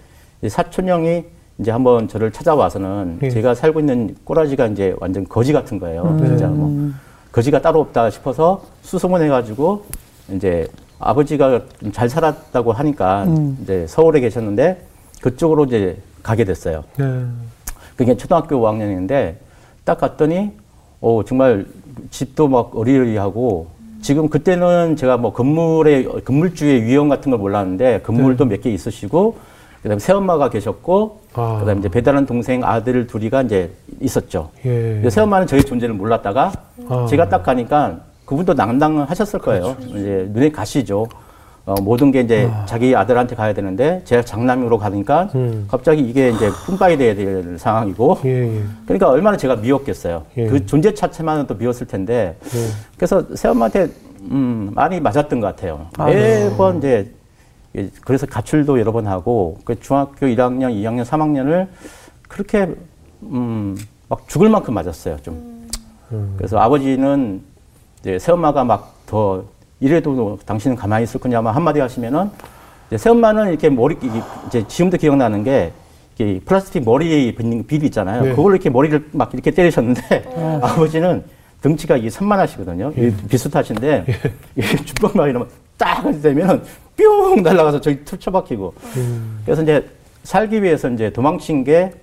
이 0.43 0.47
사촌 0.47 0.87
형이 0.87 1.25
이제 1.63 1.71
한번 1.71 2.09
저를 2.09 2.29
찾아와서는 2.29 3.19
예. 3.23 3.29
제가 3.29 3.55
살고 3.55 3.79
있는 3.79 4.17
꼬라지가 4.25 4.67
이제 4.67 4.93
완전 4.99 5.23
거지 5.23 5.53
같은 5.53 5.79
거예요. 5.79 6.17
진짜 6.19 6.47
뭐 6.47 6.91
거지가 7.31 7.61
따로 7.61 7.79
없다 7.79 8.09
싶어서 8.09 8.61
수소문 8.81 9.21
해 9.21 9.29
가지고 9.29 9.85
이제 10.29 10.67
아버지가 10.99 11.61
좀잘 11.79 12.09
살았다고 12.09 12.73
하니까 12.73 13.25
이제 13.61 13.85
서울에 13.87 14.19
계셨는데 14.19 14.85
그쪽으로 15.21 15.63
이제 15.63 15.97
가게 16.21 16.43
됐어요. 16.43 16.83
네. 16.97 17.23
그게 17.95 18.17
초등학교 18.17 18.57
5학년인데 18.57 19.35
딱 19.85 19.97
갔더니 19.97 20.51
어 20.99 21.21
정말 21.25 21.65
집도 22.11 22.49
막 22.49 22.75
어리어리하고 22.75 23.67
지금 24.01 24.27
그때는 24.27 24.97
제가 24.97 25.15
뭐 25.15 25.31
건물의 25.31 26.25
건물주의 26.25 26.83
위험 26.83 27.07
같은 27.07 27.31
걸 27.31 27.39
몰랐는데 27.39 28.01
건물도 28.01 28.45
몇개 28.45 28.69
있으시고 28.69 29.52
그다음에 29.83 29.99
새엄마가 29.99 30.49
계셨고 30.49 31.19
아. 31.33 31.57
그다음에 31.59 31.79
이제 31.79 31.89
배다른 31.89 32.25
동생 32.25 32.63
아들 32.63 33.05
둘이가 33.05 33.43
이제 33.43 33.71
있었죠. 33.99 34.49
예. 34.65 35.07
새엄마는 35.09 35.45
저희 35.45 35.63
존재를 35.63 35.93
몰랐다가 35.93 36.53
아. 36.89 37.05
제가 37.09 37.29
딱 37.29 37.43
가니까 37.43 37.99
그분도 38.25 38.53
낭당하셨을 38.53 39.39
거예요. 39.39 39.75
이제 39.81 40.29
눈에 40.31 40.51
가시죠. 40.51 41.07
어, 41.65 41.75
모든 41.81 42.11
게 42.11 42.21
이제 42.21 42.49
자기 42.65 42.93
아들한테 42.93 43.35
가야 43.35 43.53
되는데 43.53 44.01
제가 44.03 44.23
장남으로 44.23 44.77
가니까 44.77 45.29
음. 45.35 45.65
갑자기 45.69 46.01
이게 46.01 46.29
이제 46.29 46.49
뿜빠이 46.65 46.97
돼야 46.97 47.15
될 47.15 47.57
상황이고 47.57 48.17
예, 48.25 48.57
예. 48.57 48.61
그러니까 48.85 49.09
얼마나 49.09 49.37
제가 49.37 49.55
미웠겠어요. 49.57 50.23
예. 50.37 50.47
그 50.47 50.65
존재 50.65 50.93
자체만은 50.93 51.47
또 51.47 51.55
미웠을 51.55 51.87
텐데 51.87 52.35
예. 52.43 52.59
그래서 52.97 53.23
새엄마한테 53.33 53.87
음, 54.31 54.71
많이 54.73 54.99
맞았던 54.99 55.39
것 55.39 55.47
같아요. 55.47 55.87
아, 55.97 56.07
네. 56.07 56.49
매번 56.49 56.79
이제 56.79 57.09
예, 57.09 57.22
그래서 58.01 58.25
가출도 58.25 58.79
여러 58.79 58.91
번 58.91 59.07
하고 59.07 59.59
그 59.63 59.79
중학교 59.79 60.27
1학년, 60.27 60.71
2학년, 60.73 61.03
3학년을 61.05 61.67
그렇게 62.27 62.73
음, 63.23 63.77
막 64.09 64.27
죽을 64.27 64.49
만큼 64.49 64.73
맞았어요. 64.73 65.17
좀. 65.21 65.69
음. 66.11 66.33
그래서 66.37 66.59
아버지는 66.59 67.41
이제 68.01 68.19
새엄마가 68.19 68.63
막 68.63 68.93
더 69.13 69.43
이래도 69.79 70.39
당신은 70.45 70.75
가만히 70.75 71.03
있을 71.03 71.19
거냐마 71.19 71.51
한마디 71.51 71.79
하시면은 71.79 72.31
이제 72.87 72.97
새엄마는 72.97 73.49
이렇게 73.49 73.69
머리 73.69 73.95
이제 74.47 74.67
지금도 74.67 74.97
기억나는 74.97 75.43
게 75.43 75.71
이게 76.15 76.39
플라스틱 76.43 76.83
머리에 76.83 77.33
빗는 77.35 77.67
빌 77.67 77.83
있잖아요. 77.83 78.23
네. 78.23 78.29
그걸로 78.31 78.55
이렇게 78.55 78.71
머리를 78.71 79.09
막 79.11 79.31
이렇게 79.33 79.51
때리셨는데 79.51 80.33
아버지는 80.63 81.23
등치가 81.61 81.95
이게 81.97 82.09
산만하시거든요. 82.09 82.93
예. 82.97 83.13
비슷하신데 83.29 84.05
이게 84.55 84.77
주먹만 84.83 85.29
이러면 85.29 85.47
딱 85.77 86.01
되면은 86.21 86.63
뿅 86.97 87.41
날아가서 87.43 87.81
저기 87.81 88.03
툭 88.05 88.19
쳐박히고. 88.19 88.73
음. 88.97 89.41
그래서 89.45 89.61
이제 89.63 89.89
살기 90.23 90.61
위해서 90.63 90.89
이제 90.89 91.11
도망친 91.11 91.63
게 91.63 91.93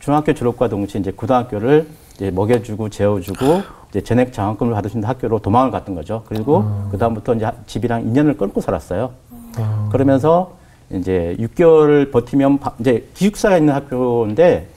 중학교 0.00 0.32
졸업과 0.32 0.68
동시에 0.68 1.00
이제 1.00 1.10
고등학교를 1.10 1.86
이제 2.14 2.30
먹여주고 2.30 2.88
재워주고 2.88 3.62
이제 3.90 4.00
전액 4.02 4.32
장학금을 4.32 4.72
받으신 4.74 5.04
학교로 5.04 5.38
도망을 5.40 5.70
갔던 5.70 5.94
거죠. 5.94 6.22
그리고 6.26 6.64
그 6.90 6.98
다음부터 6.98 7.34
이제 7.34 7.50
집이랑 7.66 8.02
인연을 8.02 8.36
끊고 8.36 8.60
살았어요. 8.60 9.10
아. 9.56 9.88
그러면서 9.92 10.52
이제 10.90 11.36
6개월 11.38 12.10
버티면 12.10 12.58
바- 12.60 12.72
이제 12.78 13.06
기숙사가 13.14 13.58
있는 13.58 13.74
학교인데 13.74 14.68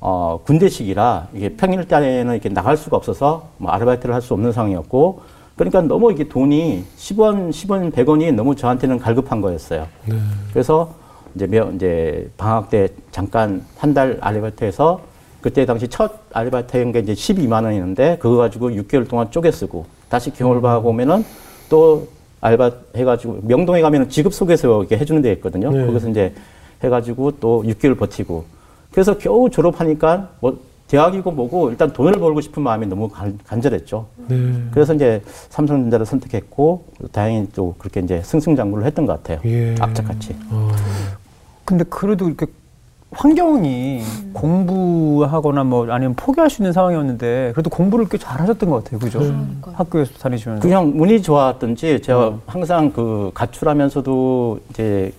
어, 0.00 0.40
군대식이라 0.44 1.28
이게 1.34 1.48
평일 1.56 1.84
때는 1.86 2.32
이렇게 2.32 2.48
나갈 2.48 2.76
수가 2.76 2.96
없어서 2.96 3.48
뭐 3.58 3.72
아르바이트를 3.72 4.14
할 4.14 4.22
수 4.22 4.32
없는 4.32 4.52
상황이었고 4.52 5.20
그러니까 5.58 5.82
너무 5.82 6.12
이게 6.12 6.28
돈이 6.28 6.84
10원, 6.96 7.50
10원, 7.50 7.92
100원이 7.92 8.32
너무 8.32 8.54
저한테는 8.54 8.98
갈급한 8.98 9.40
거였어요. 9.40 9.86
네. 10.06 10.14
그래서 10.52 10.94
이제 11.34 11.46
몇, 11.46 11.74
이제 11.74 12.30
방학 12.38 12.70
때 12.70 12.88
잠깐 13.10 13.64
한 13.76 13.92
달 13.92 14.16
아르바이트해서 14.20 15.00
그때 15.40 15.66
당시 15.66 15.88
첫 15.88 16.12
아르바이트인 16.32 16.92
게 16.92 17.00
이제 17.00 17.12
12만 17.12 17.64
원이었는데 17.64 18.18
그거 18.18 18.36
가지고 18.36 18.70
6개월 18.70 19.08
동안 19.08 19.30
쪼개 19.30 19.50
쓰고 19.50 19.86
다시 20.08 20.30
경월바하고 20.32 20.88
오면은 20.88 21.24
또 21.68 22.06
알바 22.40 22.70
해가지고 22.96 23.40
명동에 23.42 23.80
가면은 23.82 24.08
지급 24.08 24.32
소개서 24.32 24.78
이렇게 24.80 24.96
해주는 24.96 25.20
데 25.22 25.32
있거든요. 25.32 25.70
네. 25.72 25.86
거기서 25.86 26.08
이제 26.10 26.32
해가지고 26.84 27.32
또 27.40 27.64
6개월 27.66 27.98
버티고 27.98 28.44
그래서 28.92 29.18
겨우 29.18 29.50
졸업하니까 29.50 30.28
뭐 30.40 30.56
대학이고 30.88 31.30
뭐고 31.30 31.70
일단 31.70 31.92
돈을 31.92 32.12
벌고 32.14 32.40
싶은 32.40 32.62
마음이 32.62 32.86
너무 32.86 33.08
간, 33.08 33.38
간절했죠. 33.46 34.06
네. 34.28 34.52
그래서 34.72 34.94
이제 34.94 35.22
삼성전자를 35.50 36.06
선택했고 36.06 36.84
다행히 37.12 37.46
또 37.54 37.74
그렇게 37.78 38.00
이제 38.00 38.22
승승장구를 38.22 38.84
했던 38.84 39.06
것 39.06 39.22
같아요. 39.22 39.40
예. 39.44 39.74
악착같이. 39.78 40.34
어. 40.50 40.70
근데 41.66 41.84
그래도 41.84 42.26
이렇게 42.26 42.46
환경이 43.10 44.02
공부하거나 44.32 45.64
뭐 45.64 45.90
아니면 45.90 46.14
포기할 46.14 46.50
수 46.50 46.62
있는 46.62 46.72
상황이었는데 46.72 47.52
그래도 47.54 47.70
공부를 47.70 48.08
꽤 48.08 48.16
잘하셨던 48.18 48.68
것 48.68 48.84
같아요, 48.84 48.98
그죠? 48.98 49.18
그러니까요. 49.18 49.74
학교에서 49.76 50.12
다니시면서. 50.18 50.62
그냥 50.62 50.92
운이 50.94 51.22
좋았던지 51.22 52.00
제가 52.00 52.38
항상 52.46 52.92
그 52.92 53.30
가출하면서도 53.34 54.60
이제 54.70 55.12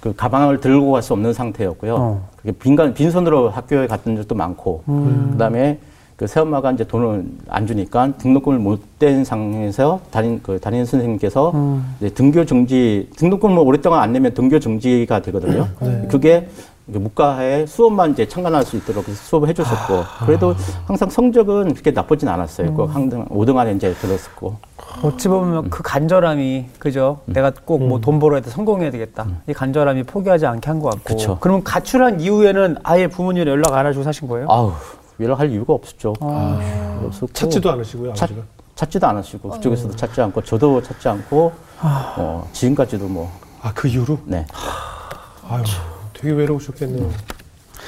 그 0.00 0.14
가방을 0.14 0.60
들고 0.60 0.92
갈 0.92 1.02
수 1.02 1.12
없는 1.12 1.32
상태였고요. 1.32 1.94
어. 1.94 2.28
그게 2.36 2.52
빈간 2.52 2.94
빈손으로 2.94 3.50
학교에 3.50 3.86
갔던 3.86 4.16
적도 4.16 4.34
많고 4.34 4.82
음. 4.88 5.28
그다음에 5.32 5.78
그 6.16 6.26
새엄마가 6.26 6.72
이제 6.72 6.84
돈을 6.84 7.24
안 7.48 7.66
주니까 7.66 8.12
등록금을 8.18 8.58
못 8.58 8.80
뗀 8.98 9.24
상황에서 9.24 10.00
담임 10.10 10.40
그 10.42 10.58
담임 10.58 10.84
선생님께서 10.84 11.52
음. 11.54 11.94
등교 12.14 12.44
정지 12.46 13.08
등록금을 13.16 13.58
오랫동안 13.58 14.02
안 14.02 14.12
내면 14.12 14.34
등교 14.34 14.58
정지가 14.58 15.22
되거든요. 15.22 15.68
네. 15.80 16.06
그게 16.10 16.48
무과에 16.88 17.66
수업만 17.66 18.12
이제 18.12 18.26
참관할 18.26 18.64
수 18.64 18.76
있도록 18.76 19.04
수업을 19.06 19.48
해줬었고 19.50 20.04
그래도 20.24 20.54
항상 20.86 21.10
성적은 21.10 21.72
그렇게 21.74 21.90
나쁘진 21.90 22.28
않았어요. 22.28 22.72
꼭 22.74 22.94
항상 22.94 23.26
5등 23.28 23.56
안에 23.58 23.72
이제 23.72 23.92
들었었고. 23.94 24.56
어찌 25.02 25.28
보면 25.28 25.68
그 25.70 25.82
간절함이 25.82 26.66
그죠? 26.78 27.20
내가 27.26 27.50
꼭 27.64 27.82
뭐 27.82 28.00
돈 28.00 28.18
벌어야 28.18 28.40
돼 28.40 28.48
성공해야 28.50 28.90
되겠다. 28.90 29.26
이 29.48 29.52
간절함이 29.52 30.04
포기하지 30.04 30.46
않게 30.46 30.66
한 30.68 30.80
것 30.80 30.90
같고. 30.90 31.04
그쵸. 31.14 31.36
그러면 31.40 31.62
가출한 31.62 32.20
이후에는 32.20 32.78
아예 32.82 33.06
부모님 33.06 33.46
연락 33.46 33.74
안 33.74 33.84
하시고 33.84 34.02
사신 34.02 34.26
거예요? 34.28 34.46
아우 34.50 34.72
연락할 35.20 35.50
이유가 35.50 35.74
없었죠. 35.74 36.14
아. 36.20 37.00
없었고 37.04 37.32
찾지도 37.32 37.70
않으시고요, 37.72 38.14
찾. 38.14 38.30
찾지도 38.76 39.06
않으시고 39.08 39.48
그쪽에서도 39.50 39.94
찾지 39.96 40.20
않고 40.22 40.42
저도 40.42 40.80
찾지 40.82 41.08
않고 41.08 41.52
어, 41.82 42.48
지금까지도 42.52 43.06
뭐 43.08 43.30
아, 43.60 43.72
그 43.74 43.88
이후로? 43.88 44.18
네. 44.24 44.46
아유, 45.50 45.62
되게 46.18 46.34
외로우셨겠네요. 46.34 47.10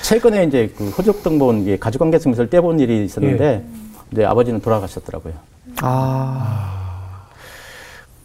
최근에 0.02 0.44
이제 0.44 0.72
그 0.76 0.88
호적 0.90 1.22
등본 1.22 1.62
이게 1.62 1.78
가족관계 1.78 2.18
증명서를 2.18 2.48
떼본 2.50 2.80
일이 2.80 3.04
있었는데 3.04 3.64
이제 4.12 4.24
아버지는 4.24 4.60
돌아가셨더라고요. 4.60 5.34
아. 5.82 7.26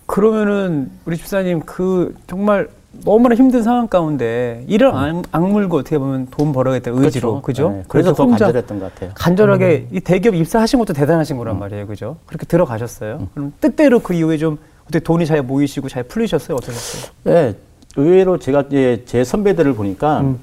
그러면은 0.05 0.91
우리 1.05 1.17
집사님 1.17 1.61
그 1.61 2.15
정말 2.27 2.69
너무나 3.03 3.35
힘든 3.35 3.61
상황 3.63 3.87
가운데 3.87 4.63
이런 4.67 4.95
악, 4.95 5.23
악물고 5.31 5.77
어떻게 5.77 5.97
보면 5.97 6.27
돈 6.31 6.53
벌어야겠다 6.53 6.91
의지로 6.93 7.41
그죠? 7.41 7.69
네, 7.71 7.83
그래서 7.87 8.13
더 8.13 8.25
간절했던 8.25 8.79
것 8.79 8.93
같아요. 8.93 9.11
간절하게 9.15 9.87
이 9.91 9.99
대기업 9.99 10.35
입사하신 10.35 10.79
것도 10.79 10.93
대단하신 10.93 11.35
거란 11.37 11.59
말이에요, 11.59 11.87
그죠? 11.87 12.17
그렇게 12.25 12.45
들어가셨어요. 12.45 13.27
그럼 13.33 13.51
뜻대로 13.59 13.99
그 13.99 14.13
이후에 14.13 14.37
좀 14.37 14.57
어떻게 14.83 14.99
돈이 14.99 15.25
잘 15.25 15.41
모이시고 15.41 15.89
잘 15.89 16.03
풀리셨어요? 16.03 16.55
어떠셨어요? 16.55 17.11
네, 17.23 17.53
의외로 17.95 18.37
제가 18.37 18.65
이제 18.67 19.03
제 19.05 19.23
선배들을 19.23 19.73
보니까 19.75 20.21
음. 20.21 20.39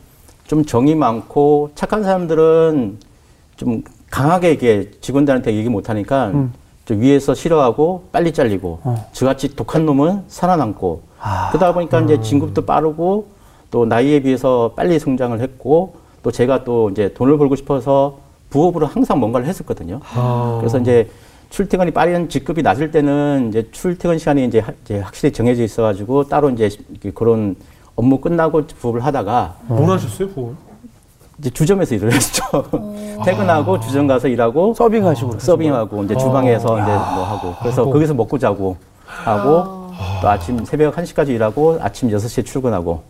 좀 0.47 0.65
정이 0.65 0.95
많고 0.95 1.71
착한 1.75 2.03
사람들은 2.03 2.99
좀 3.57 3.83
강하게 4.11 4.53
이게 4.53 4.91
직원들한테 5.01 5.55
얘기 5.55 5.69
못 5.69 5.89
하니까 5.89 6.29
음. 6.29 6.53
저 6.85 6.95
위에서 6.95 7.35
싫어하고 7.35 8.05
빨리 8.13 8.33
잘리고 8.33 8.81
어. 8.83 9.09
저같이 9.13 9.55
독한 9.55 9.87
놈은 9.87 10.25
살아남고 10.29 11.03
그러다 11.51 11.73
보니까 11.73 12.01
이제 12.01 12.21
진급도 12.21 12.67
빠르고 12.67 13.29
또 13.71 13.87
나이에 13.87 14.21
비해서 14.21 14.73
빨리 14.75 14.99
성장을 14.99 15.41
했고 15.41 15.95
또 16.23 16.31
제가 16.31 16.65
또 16.65 16.91
이제 16.91 17.13
돈을 17.15 17.39
벌고 17.39 17.57
싶어서 17.57 18.19
부업으로 18.51 18.87
항상 18.87 19.19
뭔가를 19.19 19.47
했었거든요. 19.47 20.01
아. 20.15 20.59
그래서 20.61 20.79
이제 20.79 21.09
출퇴근이 21.57 21.91
빠른 21.91 22.31
직급이 22.31 22.63
낮을 22.63 22.91
때는 22.91 23.49
이제 23.51 23.69
출퇴근 23.73 24.17
시간이 24.19 24.47
이제, 24.47 24.61
하- 24.61 24.73
이제 24.85 25.01
확실히 25.01 25.31
정해져 25.33 25.63
있어가지고 25.63 26.25
따로 26.29 26.49
이제 26.49 26.71
그런 27.15 27.57
업무 27.95 28.19
끝나고 28.19 28.67
부업을 28.67 29.05
하다가 29.05 29.57
뭘 29.67 29.91
하셨어요, 29.91 30.31
보험? 30.31 30.57
이제 31.39 31.51
주점에서 31.51 31.95
일을 31.97 32.11
했죠. 32.11 32.43
퇴근하고 33.27 33.79
주점 33.81 34.07
가서 34.07 34.29
일하고 34.29 34.73
서빙하시고 34.73 35.39
서빙하고 35.41 36.05
이제 36.05 36.17
주방에서 36.17 36.81
이제 36.81 36.91
뭐 36.91 37.25
하고. 37.25 37.55
그래서 37.61 37.85
거기서 37.85 38.15
먹고 38.15 38.39
자고 38.39 38.79
하고 39.05 39.91
또 40.23 40.29
아침 40.31 40.65
새벽 40.65 40.95
1시까지 40.97 41.29
일하고 41.29 41.79
아침 41.83 42.09
6시에 42.09 42.47
출근하고. 42.47 43.03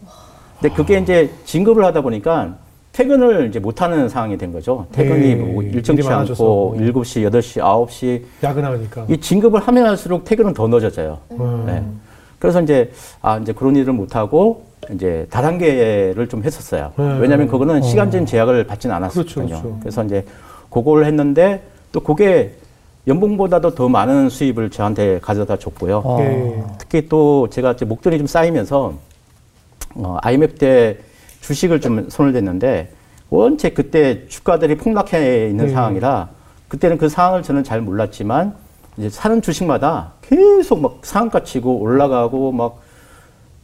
근데 0.60 0.74
그게 0.74 0.98
이제 0.98 1.32
진급을 1.44 1.84
하다 1.84 2.00
보니까 2.00 2.56
퇴근을 2.92 3.48
이제 3.48 3.58
못 3.58 3.80
하는 3.80 4.08
상황이 4.08 4.36
된 4.36 4.52
거죠. 4.52 4.86
퇴근이 4.92 5.34
네, 5.34 5.34
뭐 5.34 5.62
일정치. 5.62 6.06
않고 6.06 6.76
7시, 6.78 7.28
8시, 7.30 7.60
9시 7.62 8.22
야근하니까. 8.44 9.06
이 9.08 9.18
진급을 9.18 9.60
하면 9.60 9.86
할수록 9.86 10.24
퇴근은 10.24 10.52
더 10.52 10.68
늦어져요. 10.68 11.18
음. 11.32 11.64
네. 11.66 11.82
그래서 12.38 12.60
이제 12.60 12.90
아 13.22 13.38
이제 13.38 13.52
그런 13.52 13.76
일을 13.76 13.94
못 13.94 14.14
하고 14.14 14.66
이제 14.92 15.26
다단계를 15.30 16.28
좀 16.28 16.42
했었어요. 16.44 16.92
네. 16.96 17.18
왜냐하면 17.18 17.48
그거는 17.48 17.80
시간제한 17.82 18.26
제약을 18.26 18.64
받지는 18.66 18.94
않았거든요. 18.96 19.46
그렇죠, 19.46 19.62
그렇죠. 19.62 19.78
그래서 19.80 20.04
이제 20.04 20.24
그걸 20.68 21.06
했는데 21.06 21.62
또 21.92 22.00
그게 22.00 22.52
연봉보다도 23.06 23.74
더 23.74 23.88
많은 23.88 24.28
수입을 24.28 24.70
저한테 24.70 25.18
가져다 25.20 25.56
줬고요. 25.56 26.02
어. 26.04 26.18
예. 26.20 26.62
특히 26.78 27.08
또 27.08 27.48
제가 27.48 27.72
이제 27.72 27.84
목돈이 27.86 28.18
좀 28.18 28.26
쌓이면서 28.26 28.92
어, 29.94 30.18
IMF 30.22 30.54
때 30.56 30.98
주식을 31.42 31.80
좀 31.80 32.08
손을 32.08 32.32
댔는데 32.32 32.90
원체 33.28 33.68
그때 33.70 34.26
주가들이 34.28 34.76
폭락해 34.78 35.48
있는 35.50 35.66
네. 35.66 35.72
상황이라 35.72 36.28
그때는 36.68 36.96
그 36.96 37.08
상황을 37.08 37.42
저는 37.42 37.64
잘 37.64 37.80
몰랐지만 37.82 38.54
이제 38.96 39.10
사는 39.10 39.42
주식마다 39.42 40.12
계속 40.22 40.80
막 40.80 41.00
상한가 41.02 41.42
치고 41.44 41.78
올라가고 41.80 42.52
막 42.52 42.80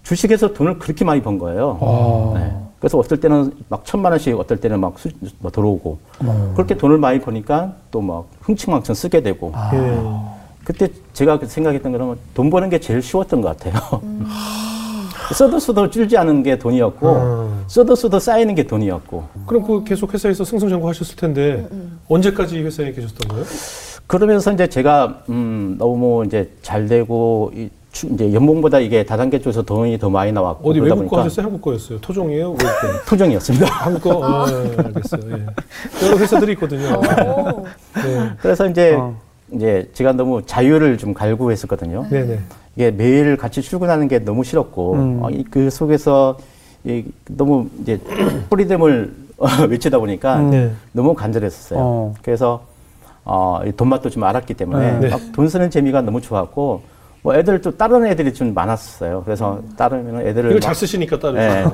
주식에서 0.03 0.53
돈을 0.55 0.79
그렇게 0.79 1.05
많이 1.05 1.23
번 1.23 1.39
거예요. 1.39 2.33
네. 2.35 2.53
그래서 2.79 2.97
어떨 2.99 3.19
때는 3.21 3.53
막 3.69 3.85
천만 3.85 4.13
원씩 4.13 4.39
어떨 4.39 4.59
때는 4.59 4.79
막 4.81 4.99
수, 4.99 5.09
뭐 5.41 5.51
들어오고 5.51 5.99
그렇게 6.55 6.77
돈을 6.77 6.99
많이 6.99 7.21
버니까 7.21 7.73
또 7.91 8.01
막 8.01 8.27
흥청망청 8.43 8.95
쓰게 8.95 9.23
되고 9.23 9.53
예. 9.75 9.99
그때 10.65 10.89
제가 11.13 11.39
그 11.39 11.47
생각했던 11.47 11.93
거는 11.93 12.17
돈 12.35 12.51
버는 12.51 12.71
게 12.71 12.79
제일 12.79 13.03
쉬웠던 13.03 13.41
것 13.41 13.57
같아요. 13.59 14.01
써도 15.35 15.59
써도 15.59 15.89
줄지 15.91 16.17
않은 16.17 16.43
게 16.43 16.59
돈이었고 16.59 17.13
음. 17.17 17.65
써도 17.67 17.95
써도 17.95 18.19
쌓이는 18.19 18.55
게 18.55 18.63
돈이었고 18.65 19.25
그럼 19.47 19.63
그 19.67 19.85
계속 19.85 20.13
회사에서 20.15 20.45
승승장구 20.45 20.89
하셨을 20.89 21.17
텐데 21.17 21.67
언제까지 22.09 22.59
이 22.59 22.63
회사에 22.63 22.93
계셨던 22.93 23.29
거예요? 23.29 23.45
그러면서 24.07 24.53
이제 24.53 24.67
제가 24.67 25.23
음 25.29 25.77
너무 25.79 26.25
이제 26.27 26.51
잘 26.63 26.87
되고 26.87 27.51
이 27.55 27.69
추- 27.93 28.07
이제 28.07 28.33
연봉보다 28.33 28.81
이게 28.81 29.05
다단계 29.05 29.39
쪽에서 29.41 29.63
돈이 29.63 29.99
더 29.99 30.09
많이 30.09 30.33
나왔고 30.33 30.71
어디 30.71 30.79
외국 30.81 30.95
거 30.95 30.97
보니까 31.01 31.19
하셨어요? 31.25 31.45
한국 31.47 31.61
거였어요? 31.63 32.01
토종이에요? 32.01 32.51
외국 32.51 32.59
거? 32.65 33.05
토종이었습니다. 33.09 33.67
한국 33.67 34.03
거? 34.03 34.25
아, 34.25 34.47
예, 34.51 34.77
알겠어요. 34.83 35.21
예. 35.33 36.07
여러 36.07 36.19
회사들이 36.19 36.53
있거든요. 36.53 36.95
오. 36.97 37.65
네. 38.03 38.31
그래서 38.41 38.67
이제 38.67 38.95
어. 38.95 39.15
이제 39.53 39.89
제가 39.95 40.13
너무 40.13 40.43
자유를 40.45 40.97
좀 40.99 41.13
갈구했었거든요. 41.15 42.07
네네. 42.11 42.39
이게 42.79 42.93
매일 42.93 43.37
같이 43.37 43.61
출근하는 43.61 44.07
게 44.07 44.21
너무 44.21 44.45
싫었고 44.45 44.93
음. 44.95 45.19
어, 45.21 45.31
이- 45.31 45.43
그 45.51 45.69
속에서 45.69 46.39
이 46.85 47.05
너무 47.29 47.67
이제 47.83 47.99
뿌리됨을 48.49 49.13
외치다 49.69 49.99
보니까 49.99 50.37
음. 50.39 50.51
네. 50.51 50.71
너무 50.93 51.13
간절했었어요. 51.13 51.79
어. 51.81 52.15
그래서 52.23 52.63
어, 53.25 53.61
이 53.67 53.73
돈맛도 53.73 54.11
좀 54.11 54.23
알았기 54.23 54.55
때문에 54.55 54.99
네. 55.01 55.09
막돈 55.09 55.49
쓰는 55.49 55.71
재미가 55.71 56.03
너무 56.03 56.21
좋았고 56.21 56.83
뭐 57.23 57.35
애들 57.35 57.61
또 57.63 57.77
다른 57.77 58.07
애들이 58.07 58.33
좀 58.33 58.55
많았어요. 58.55 59.23
그래서 59.25 59.61
따르면 59.77 60.25
애들을 60.25 60.51
이걸 60.51 60.55
막 60.55 60.61
잘 60.61 60.75
쓰시니까 60.77 61.19
따로. 61.19 61.35
네. 61.35 61.65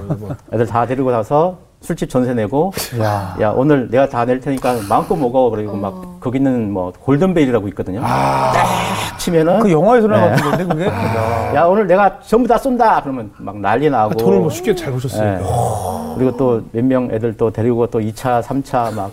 애들 0.55 0.64
다 0.67 0.87
데리고 0.87 1.11
나서 1.11 1.59
술집 1.85 2.09
전세 2.09 2.33
내고 2.35 2.73
야. 3.01 3.37
야 3.40 3.51
오늘 3.51 3.88
내가 3.90 4.09
다 4.09 4.25
낼 4.25 4.40
테니까 4.40 4.77
마음껏 4.88 5.14
먹어 5.16 5.51
그리고 5.51 5.77
막 5.77 6.18
거기는 6.20 6.70
뭐 6.73 6.92
골든벨이라고 6.99 7.68
있거든요. 7.68 8.01
딱 8.01 9.18
치면은 9.18 9.61
그 9.61 9.70
영화에서 9.70 10.09
네. 10.09 10.16
나왔던 10.16 10.51
건데 10.53 10.64
그게. 10.64 10.87
야. 10.87 11.53
야 11.55 11.64
오늘 11.64 11.87
내가 11.87 12.18
전부 12.20 12.49
다 12.49 12.57
쏜다 12.57 13.03
그러면 13.03 13.31
막 13.37 13.59
난리 13.59 13.90
나고 13.90 14.12
아, 14.12 14.14
돈을 14.14 14.38
뭐 14.40 14.49
쉽게 14.51 14.75
잘 14.75 14.92
버셨어요. 14.92 15.35
예. 15.35 16.14
그리고 16.16 16.37
또 16.37 16.62
몇 16.73 16.83
명 16.85 17.11
애들 17.12 17.37
또 17.37 17.51
데리고 17.51 17.87
또 17.88 18.01
2차, 18.01 18.42
3차 18.42 18.94
막 18.94 19.12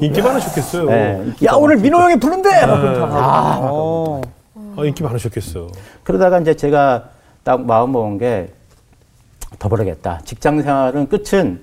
인기 0.00 0.22
많으셨겠어요. 0.22 0.90
예, 0.92 1.20
야 1.44 1.52
오늘 1.56 1.76
민호 1.78 1.98
형이 1.98 2.16
부른대. 2.20 2.64
막 2.66 2.76
네. 2.76 2.80
그렇다고. 2.82 3.14
아, 3.16 3.58
어. 3.62 4.20
아, 4.76 4.84
인기 4.84 5.02
많으셨겠어. 5.02 5.66
그러다가 6.04 6.38
이제 6.38 6.54
제가 6.54 7.04
딱 7.42 7.60
마음 7.66 7.90
먹은 7.92 8.18
게 8.18 8.52
더 9.58 9.68
벌어야겠다. 9.68 10.20
직장 10.24 10.60
생활은 10.62 11.08
끝은 11.08 11.60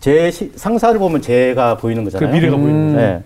제 0.00 0.30
시- 0.30 0.52
상사를 0.54 0.98
보면 0.98 1.20
제가 1.22 1.76
보이는 1.78 2.04
그 2.04 2.10
거잖아요. 2.10 2.34
미래가 2.34 2.56
보이는 2.56 2.86
거죠. 2.92 2.96
네. 2.98 3.22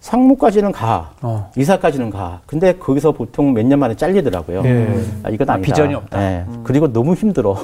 상무까지는 0.00 0.70
가. 0.72 1.10
어. 1.22 1.50
이사까지는 1.56 2.10
가. 2.10 2.40
근데 2.46 2.72
거기서 2.74 3.12
보통 3.12 3.52
몇 3.52 3.64
년 3.66 3.78
만에 3.80 3.96
잘리더라고요. 3.96 4.62
예. 4.64 4.88
아, 5.24 5.30
이건 5.30 5.50
아, 5.50 5.54
아니다. 5.54 5.66
비전이 5.66 5.94
없다. 5.94 6.22
예. 6.22 6.44
그리고 6.62 6.92
너무 6.92 7.14
힘들어. 7.14 7.56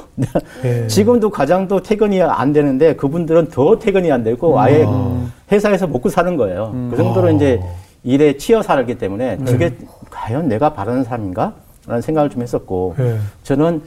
예. 0.65 0.85
지금도 0.87 1.29
과장도 1.29 1.81
퇴근이 1.83 2.21
안 2.21 2.51
되는데 2.51 2.95
그분들은 2.95 3.49
더 3.49 3.79
퇴근이 3.79 4.11
안 4.11 4.23
되고 4.23 4.59
아예 4.59 4.85
회사에서 5.51 5.87
먹고 5.87 6.09
사는 6.09 6.35
거예요. 6.35 6.71
그 6.91 6.97
정도로 6.97 7.29
이제 7.31 7.61
일에 8.03 8.35
치여 8.37 8.61
살기 8.61 8.95
때문에 8.97 9.37
저게 9.45 9.73
과연 10.11 10.47
내가 10.49 10.73
바라는 10.73 11.03
삶인가? 11.03 11.53
라는 11.87 12.01
생각을 12.01 12.29
좀 12.29 12.41
했었고 12.41 12.95
예. 12.99 13.17
저는 13.43 13.81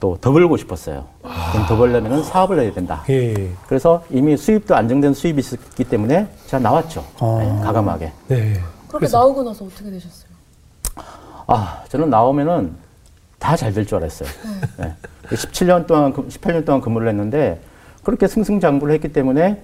또 0.00 0.16
더 0.20 0.32
벌고 0.32 0.56
싶었어요. 0.56 1.04
그럼 1.22 1.66
더 1.66 1.76
벌려면 1.76 2.22
사업을 2.22 2.60
해야 2.60 2.72
된다. 2.72 3.02
예. 3.08 3.50
그래서 3.66 4.02
이미 4.10 4.36
수입도 4.36 4.74
안정된 4.74 5.14
수입이 5.14 5.38
있었기 5.40 5.84
때문에 5.84 6.28
제가 6.46 6.60
나왔죠. 6.62 7.04
네, 7.40 7.60
가감하게. 7.62 8.12
네. 8.28 8.60
그렇게 8.88 9.08
나오고 9.10 9.42
나서 9.42 9.64
어떻게 9.64 9.90
되셨어요? 9.90 10.30
아, 11.46 11.82
저는 11.88 12.10
나오면은 12.10 12.72
다 13.38 13.54
잘 13.56 13.72
될 13.72 13.84
줄 13.86 13.98
알았어요. 13.98 14.28
네. 14.78 14.94
17년 15.30 15.86
동안, 15.86 16.12
그- 16.12 16.26
18년 16.28 16.64
동안 16.64 16.80
근무를 16.80 17.08
했는데 17.08 17.60
그렇게 18.02 18.26
승승장구를 18.26 18.94
했기 18.94 19.12
때문에 19.12 19.62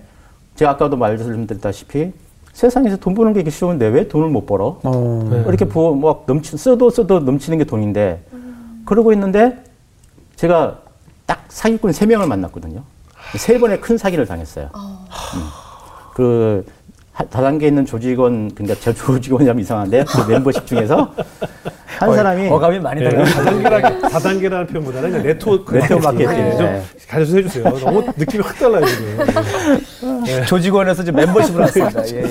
제가 0.56 0.72
아까도 0.72 0.96
말씀드렸다시피 0.96 2.12
세상에서 2.52 2.96
돈 2.98 3.14
버는 3.14 3.32
게 3.32 3.40
이렇게 3.40 3.50
쉬운데 3.50 3.86
왜 3.86 4.08
돈을 4.08 4.28
못 4.28 4.44
벌어? 4.46 4.78
어. 4.82 5.28
네. 5.30 5.44
이렇게 5.48 5.64
부어, 5.64 5.94
막 5.94 6.24
넘치, 6.26 6.56
써도 6.58 6.90
써도 6.90 7.20
넘치는 7.20 7.58
게 7.58 7.64
돈인데 7.64 8.22
그러고 8.84 9.12
있는데 9.12 9.64
제가 10.36 10.78
딱 11.26 11.44
사기꾼 11.48 11.92
세명을 11.92 12.26
만났거든요. 12.26 12.82
세 13.36 13.58
번의 13.58 13.80
큰 13.80 13.96
사기를 13.98 14.26
당했어요. 14.26 14.70
음. 14.74 14.98
그 16.14 16.64
하- 16.66 16.72
다단계에 17.30 17.68
있는 17.68 17.84
조직원, 17.84 18.50
그러니까 18.54 18.78
저 18.80 18.92
조직원이라면 18.92 19.60
이상한데 19.62 20.04
그 20.04 20.30
멤버십 20.30 20.66
중에서 20.66 21.12
한 21.98 22.14
사람이 22.14 22.48
어감이 22.48 22.80
많이 22.80 23.02
예. 23.02 23.10
달라. 23.10 23.24
다단계라, 23.24 23.98
다단계라는 24.08 24.66
표현보다는 24.66 25.22
네트워크 25.22 25.74
네트워크 25.74 26.06
마케팅. 26.06 26.26
마케팅. 26.26 26.50
좀 26.56 26.66
네. 26.66 26.82
가르쳐 27.06 27.36
해주세요. 27.36 27.64
너무 27.64 28.02
느낌이 28.16 28.42
확 28.42 28.58
달라요, 28.58 28.86
지금. 28.86 30.26
예. 30.26 30.44
조직원에서 30.46 31.02
이제 31.02 31.12
멤버십을 31.12 31.60
왔습니다. 31.60 32.02
예, 32.14 32.22
예. 32.22 32.28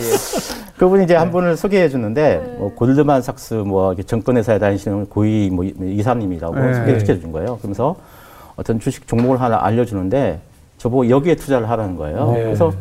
그분이 0.77 1.03
이제 1.03 1.15
한 1.15 1.29
분을 1.31 1.55
소개해 1.55 1.87
주는데 1.87 2.55
뭐 2.57 2.73
골드만 2.73 3.21
삭스 3.21 3.53
뭐 3.53 3.93
이렇게 3.93 4.01
정권회사에 4.03 4.57
다니시는 4.57 5.09
고위 5.09 5.51
뭐 5.51 5.63
이사님이라고 5.63 6.55
네. 6.55 6.73
소개해 6.73 7.19
준 7.19 7.31
거예요. 7.31 7.57
그러면서 7.57 7.95
어떤 8.55 8.79
주식 8.79 9.07
종목을 9.07 9.39
하나 9.39 9.59
알려주는데 9.61 10.39
저보고 10.79 11.07
여기에 11.09 11.35
투자를 11.35 11.69
하라는 11.69 11.95
거예요. 11.95 12.31
네. 12.33 12.43
그래서 12.43 12.73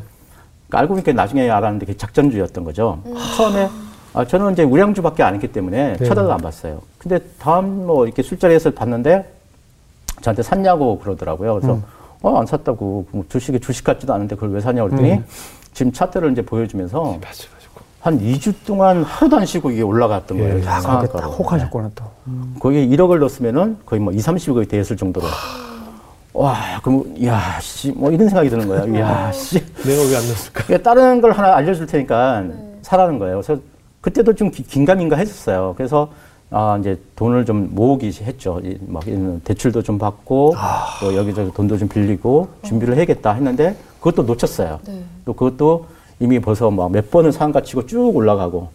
알고 0.79 0.95
보니까 0.95 1.13
나중에 1.13 1.49
알았는데 1.51 1.87
그게 1.87 1.97
작전주였던 1.97 2.65
거죠. 2.65 3.01
처음에 3.37 3.69
아, 4.13 4.25
저는 4.25 4.53
이제 4.53 4.63
우량주밖에 4.65 5.23
안 5.23 5.35
했기 5.35 5.49
때문에 5.49 5.97
네. 5.97 6.05
쳐다도 6.07 6.33
안 6.33 6.39
봤어요. 6.39 6.83
근데 6.99 7.21
다음 7.39 7.87
뭐 7.87 8.07
이렇게 8.07 8.23
술자리에서 8.23 8.73
봤는데 8.73 9.33
저한테 10.21 10.43
샀냐고 10.43 10.99
그러더라고요. 10.99 11.55
그래서 11.55 11.81
어, 12.23 12.39
안 12.39 12.47
샀다고. 12.47 13.07
뭐 13.13 13.25
주식이 13.29 13.61
주식 13.61 13.85
같지도 13.85 14.13
않은데 14.13 14.35
그걸 14.35 14.51
왜 14.51 14.61
사냐고 14.61 14.91
그랬더니 14.91 15.23
지금 15.73 15.93
차트를 15.93 16.33
이제 16.33 16.43
보여주면서 16.43 17.03
맞아, 17.03 17.19
맞아. 17.21 17.61
한 18.01 18.19
2주 18.19 18.55
동안 18.67 19.03
하루도 19.03 19.37
안 19.37 19.47
쉬고 19.47 19.71
이게 19.71 19.83
올라갔던 19.83 20.39
거예요. 20.39 20.55
예. 20.59 20.65
야, 20.65 20.81
그렇게 20.81 21.07
딱 21.07 21.13
상한가로. 21.13 21.31
혹하셨구나 21.33 21.91
또. 21.95 22.05
거기에 22.59 22.87
1억을 22.89 23.19
넣었으면은 23.19 23.77
거의 23.85 24.01
뭐 24.01 24.13
2, 24.13 24.17
30억이 24.17 24.69
됐을 24.69 24.97
정도로. 24.97 25.27
와, 26.33 26.57
그럼, 26.83 27.05
야, 27.25 27.59
씨, 27.61 27.91
뭐 27.91 28.11
이런 28.13 28.29
생각이 28.29 28.49
드는 28.51 28.69
거예요. 28.69 29.01
야, 29.01 29.33
씨. 29.33 29.59
내가 29.83 30.03
왜 30.03 30.17
안 30.17 30.23
넣었을까? 30.27 30.65
그러니까 30.65 30.91
다른 30.91 31.21
걸 31.21 31.33
하나 31.33 31.57
알려줄 31.57 31.87
테니까 31.87 32.45
사라는 32.83 33.19
거예요. 33.19 33.41
그래서 33.43 33.61
그때도 34.01 34.35
좀 34.35 34.51
기- 34.51 34.63
긴가민가 34.63 35.17
했었어요. 35.17 35.75
그래서 35.77 36.09
아, 36.53 36.77
이제 36.81 36.99
돈을 37.17 37.45
좀 37.45 37.69
모으기 37.73 38.09
했죠. 38.23 38.61
이- 38.65 38.77
막 38.87 39.07
이런 39.07 39.41
대출도 39.45 39.83
좀 39.83 39.99
받고 39.99 40.55
또 41.01 41.17
여기저기 41.17 41.53
돈도 41.53 41.79
좀 41.79 41.89
빌리고 41.89 42.49
준비를 42.65 42.97
해야겠다 42.97 43.33
했는데 43.35 43.77
그것도 44.01 44.23
놓쳤어요. 44.25 44.81
네. 44.87 45.01
또 45.25 45.33
그것도 45.33 45.87
이미 46.19 46.41
벌써 46.41 46.71
막 46.71 46.91
몇 46.91 47.11
번을 47.11 47.33
상한가 47.33 47.61
치고 47.63 47.87
쭉 47.87 48.15
올라가고 48.17 48.69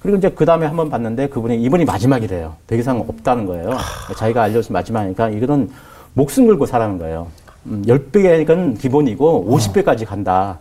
그리고 0.00 0.16
이제 0.16 0.30
그 0.30 0.46
다음에 0.46 0.64
한번 0.66 0.88
봤는데 0.88 1.28
그분이 1.28 1.60
이번이 1.62 1.84
마지막이래요. 1.84 2.54
더 2.66 2.74
이상 2.74 3.00
없다는 3.00 3.44
거예요. 3.46 3.70
자기가 4.16 4.42
알려준 4.44 4.72
마지막이니까 4.72 5.28
이거는 5.30 5.68
목숨 6.14 6.46
걸고 6.46 6.66
사라는 6.66 6.98
거예요. 6.98 7.26
음, 7.66 7.82
10배가 7.86 8.78
기본이고 8.78 9.46
50배까지 9.50 10.06
간다. 10.06 10.58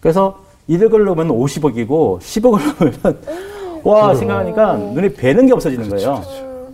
그래서 0.00 0.38
1억을 0.68 1.04
넣으면 1.04 1.28
50억이고 1.28 2.18
10억을 2.18 2.60
넣으면 3.02 3.18
와 3.84 4.14
생각하니까 4.14 4.76
눈에 4.76 5.12
뵈는 5.12 5.46
게 5.46 5.52
없어지는 5.52 5.88
거예요. 5.90 6.22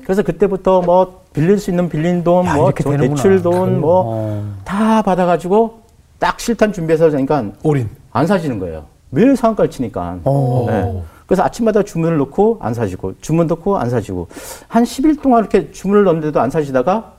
그래서 0.04 0.22
그때부터 0.22 0.80
뭐 0.82 1.20
빌릴 1.32 1.58
수 1.58 1.70
있는 1.70 1.88
빌린 1.88 2.24
돈, 2.24 2.44
야, 2.46 2.54
뭐. 2.56 2.72
대출 2.72 3.42
돈, 3.42 3.80
뭐 3.80 4.02
어. 4.06 4.44
다 4.64 5.02
받아가지고 5.02 5.80
딱 6.18 6.40
실탄 6.40 6.72
준비해서 6.72 7.08
그러니까 7.08 7.44
올인. 7.62 7.88
안 8.10 8.26
사시는 8.26 8.58
거예요. 8.58 8.84
매일 9.10 9.36
상한가를 9.36 9.70
치니까. 9.70 10.18
어. 10.24 10.64
네. 10.68 11.02
그래서 11.26 11.44
아침마다 11.44 11.84
주문을 11.84 12.18
넣고 12.18 12.58
안 12.60 12.74
사시고, 12.74 13.14
주문 13.20 13.46
넣고 13.46 13.78
안 13.78 13.88
사시고, 13.88 14.26
한 14.66 14.82
10일 14.82 15.22
동안 15.22 15.40
이렇게 15.40 15.70
주문을 15.70 16.02
넣는데도 16.02 16.40
안 16.40 16.50
사시다가 16.50 17.12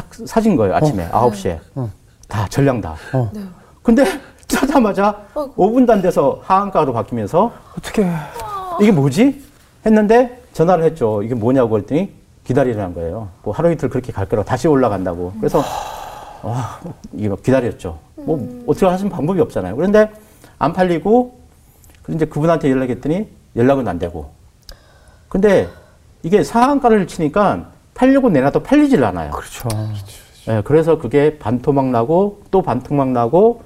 딱 0.00 0.08
사신 0.26 0.56
거예요, 0.56 0.74
아침에. 0.74 1.08
아홉 1.12 1.36
시에 1.36 1.60
다, 2.26 2.46
전량 2.48 2.80
다. 2.80 2.94
어. 3.12 3.30
네. 3.34 3.42
근데 3.82 4.04
짜자마자 4.46 5.26
5분도 5.34 5.90
안 5.90 6.00
돼서 6.02 6.40
하한가로 6.44 6.92
바뀌면서 6.92 7.52
어떻게 7.76 8.06
이게 8.80 8.90
뭐지? 8.92 9.44
했는데 9.84 10.42
전화를 10.52 10.84
했죠. 10.84 11.22
이게 11.22 11.34
뭐냐고 11.34 11.78
했더니 11.78 12.12
기다리라는 12.44 12.94
거예요. 12.94 13.28
뭐 13.42 13.52
하루 13.52 13.70
이틀 13.70 13.88
그렇게 13.88 14.12
갈 14.12 14.26
거라고 14.26 14.46
다시 14.46 14.68
올라간다고. 14.68 15.34
그래서 15.38 15.62
와, 16.42 16.80
이게 17.12 17.28
막 17.28 17.42
기다렸죠. 17.42 17.98
뭐 18.16 18.64
어떻게 18.66 18.86
하시는 18.86 19.10
방법이 19.10 19.40
없잖아요. 19.40 19.76
그런데 19.76 20.10
안 20.58 20.72
팔리고 20.72 21.38
이제 22.08 22.24
그분한테 22.24 22.70
연락했더니 22.70 23.28
연락은 23.56 23.86
안 23.86 23.98
되고. 23.98 24.30
근데 25.28 25.68
이게 26.22 26.42
상한가를 26.42 27.06
치니까 27.06 27.70
팔려고 28.00 28.30
내놔도 28.30 28.62
팔리질 28.62 29.04
않아요. 29.04 29.30
그렇죠. 29.30 29.68
예, 30.48 30.62
그래서 30.64 30.96
그게 30.96 31.38
반토막 31.38 31.84
나고 31.90 32.40
또 32.50 32.62
반토막 32.62 33.08
나고 33.08 33.62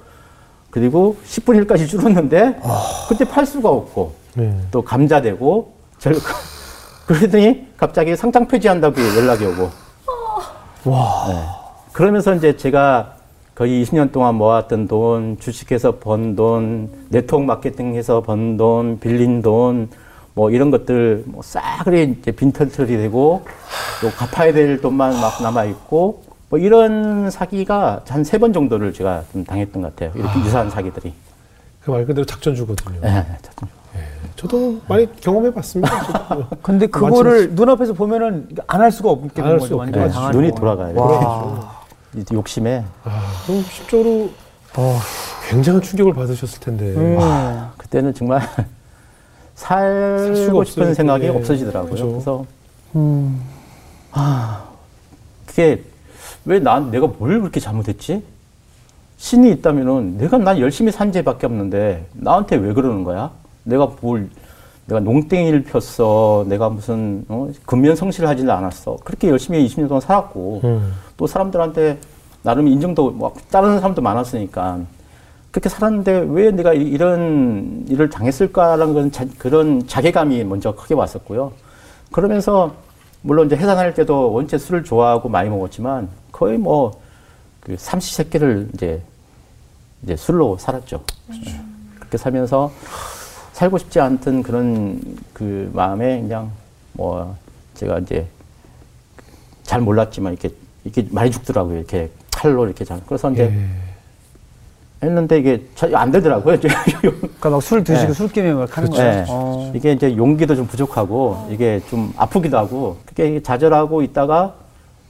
그리고 0.69 1.15
10분 1.25 1.65
1까지 1.65 1.87
줄었는데 1.87 2.59
그때 3.07 3.23
팔 3.23 3.45
수가 3.45 3.69
없고 3.69 4.13
네. 4.33 4.53
또 4.71 4.81
감자되고 4.81 5.71
절 5.99 6.15
그러더니 7.07 7.65
갑자기 7.77 8.13
상장 8.17 8.45
폐지한다고 8.45 8.99
연락이 9.15 9.45
오고 9.45 9.69
와 10.83 11.27
그러면서 11.93 12.35
이제 12.35 12.57
제가 12.57 13.13
거의 13.55 13.81
20년 13.85 14.11
동안 14.11 14.35
모았던 14.35 14.89
돈 14.89 15.37
주식해서 15.39 15.99
번 15.99 16.35
돈 16.35 16.89
네트워크 17.07 17.45
마케팅해서 17.45 18.21
번 18.21 18.57
돈 18.57 18.99
빌린 18.99 19.41
돈 19.41 19.89
뭐 20.35 20.51
이런 20.51 20.69
것들 20.69 21.23
뭐 21.27 21.41
싸그리 21.41 22.15
이제 22.19 22.31
빈털털이 22.31 22.89
되고 22.97 23.45
또 24.01 24.11
갚아야 24.11 24.51
될 24.53 24.81
돈만 24.81 25.13
막 25.19 25.41
남아 25.41 25.63
있고 25.65 26.23
뭐 26.49 26.59
이런 26.59 27.31
사기가 27.31 28.01
한 28.07 28.21
세 28.23 28.37
번 28.37 28.51
정도를 28.53 28.93
제가 28.93 29.23
좀 29.31 29.45
당했던 29.45 29.81
것 29.81 29.95
같아요 29.95 30.11
이렇게 30.13 30.39
유사한 30.41 30.69
사기들이 30.69 31.13
그 31.81 31.91
말 31.91 32.05
그대로 32.05 32.25
작전주거든요. 32.25 32.99
예, 33.05 33.07
예, 33.95 34.01
저도 34.35 34.81
많이 34.89 35.07
경험해봤습니다. 35.21 36.27
저도. 36.27 36.45
근데 36.61 36.87
그거를 36.87 37.51
눈앞에서 37.53 37.93
보면은 37.93 38.49
안 38.67 38.81
할 38.81 38.91
수가 38.91 39.11
없게 39.11 39.41
되는 39.41 39.59
수 39.59 39.77
거죠. 39.77 39.81
없게 39.81 40.09
당하는 40.09 40.31
눈이. 40.39 40.51
돌아가요 40.55 40.99
와. 40.99 41.75
이 42.15 42.23
욕심에 42.33 42.83
아, 43.03 43.21
그럼 43.45 43.61
실제로 43.69 44.29
어, 44.75 44.99
굉장한 45.49 45.81
충격을 45.81 46.13
받으셨을 46.13 46.59
텐데. 46.59 46.85
음. 46.95 47.17
그때는 47.77 48.13
정말 48.13 48.41
살 49.55 50.33
살고 50.35 50.63
싶은. 50.65 50.93
생각이 50.93 51.25
예. 51.25 51.29
없어지더라고요. 51.29 51.91
그죠. 51.91 52.07
그래서 52.11 52.45
음. 52.95 53.41
그게 55.45 55.81
왜 56.45 56.59
난 56.59 56.91
내가 56.91 57.07
뭘 57.07 57.39
그렇게 57.39 57.59
잘못했지? 57.59 58.21
신이 59.17 59.49
있다면은 59.51 60.17
내가 60.17 60.37
난 60.37 60.59
열심히 60.59 60.91
산 60.91 61.11
죄밖에 61.11 61.47
없는데 61.47 62.05
나한테 62.13 62.57
왜 62.57 62.73
그러는 62.73 63.03
거야? 63.03 63.31
내가 63.63 63.91
뭘 64.01 64.29
내가 64.85 64.99
농땡이를 64.99 65.63
폈어. 65.63 66.45
내가 66.47 66.69
무슨 66.69 67.25
어? 67.29 67.49
근면성실을 67.65 68.29
하지는 68.29 68.53
않았어. 68.53 68.97
그렇게 69.03 69.29
열심히 69.29 69.65
20년 69.65 69.87
동안 69.87 70.01
살았고 70.01 70.61
음. 70.63 70.93
또 71.17 71.25
사람들한테 71.25 71.97
나름 72.43 72.67
인정도 72.67 73.09
막 73.11 73.33
따르는 73.49 73.79
사람도 73.79 74.01
많았으니까 74.03 74.81
그렇게 75.55 75.69
살았는데 75.69 76.25
왜 76.31 76.51
내가 76.51 76.73
이- 76.73 76.81
이런 76.81 77.85
일을 77.87 78.09
당했을까라는 78.09 78.93
건 78.93 79.09
자- 79.09 79.25
그런 79.37 79.87
자괴감이 79.87 80.43
먼저 80.43 80.75
크게 80.75 80.93
왔었고요. 80.95 81.53
그러면서 82.11 82.75
물론 83.21 83.45
이제 83.45 83.55
해산할 83.55 83.93
때도 83.93 84.33
원체 84.33 84.57
술을 84.57 84.83
좋아하고 84.83 85.29
많이 85.29 85.49
먹었지만 85.49 86.09
거의 86.33 86.57
뭐 86.57 86.91
그 87.61 87.75
삼시세끼를 87.79 88.69
이제 88.75 89.01
이제 90.03 90.15
술로 90.17 90.55
살았죠. 90.59 91.01
예. 91.47 91.59
그렇게 91.95 92.15
살면서 92.17 92.71
살고 93.53 93.77
싶지 93.79 93.99
않던 94.01 94.43
그런 94.43 95.01
그 95.33 95.71
마음에 95.73 96.19
그냥 96.21 96.51
뭐 96.93 97.35
제가 97.73 97.97
이제 97.99 98.27
잘 99.63 99.81
몰랐지만 99.81 100.33
이렇게 100.33 100.53
이렇게 100.83 101.07
많이 101.11 101.31
죽더라고요. 101.31 101.77
이렇게 101.77 102.11
칼로 102.35 102.65
이렇게 102.67 102.85
잘. 102.85 103.01
그래서 103.07 103.31
이제 103.31 103.45
예. 103.45 103.94
했는데 105.03 105.37
이게 105.39 105.61
잘안 105.75 106.11
되더라고요. 106.11 106.57
그러니까 107.01 107.49
막 107.49 107.61
술 107.61 107.83
드시고 107.83 108.07
네. 108.07 108.13
술김에 108.13 108.53
막 108.53 108.75
하는 108.77 108.89
그렇죠. 108.89 109.03
거예요. 109.03 109.11
네. 109.21 109.25
어. 109.29 109.71
이게 109.75 109.91
이제 109.91 110.15
용기도 110.17 110.55
좀 110.55 110.65
부족하고 110.67 111.47
이게 111.51 111.81
좀 111.89 112.13
아프기도 112.17 112.57
하고 112.57 112.97
그게 113.05 113.41
좌절하고 113.43 114.01
있다가 114.01 114.53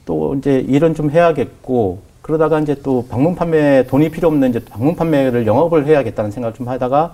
또 0.05 0.35
이제 0.35 0.59
일은 0.67 0.93
좀 0.95 1.09
해야겠고 1.11 1.99
그러다가 2.21 2.59
이제 2.59 2.75
또 2.83 3.05
방문 3.09 3.35
판매 3.35 3.85
돈이 3.87 4.09
필요 4.09 4.27
없는 4.29 4.49
이제 4.49 4.59
방문 4.65 4.95
판매를 4.95 5.45
영업을 5.45 5.85
해야겠다는 5.85 6.31
생각을 6.31 6.55
좀 6.55 6.67
하다가 6.67 7.13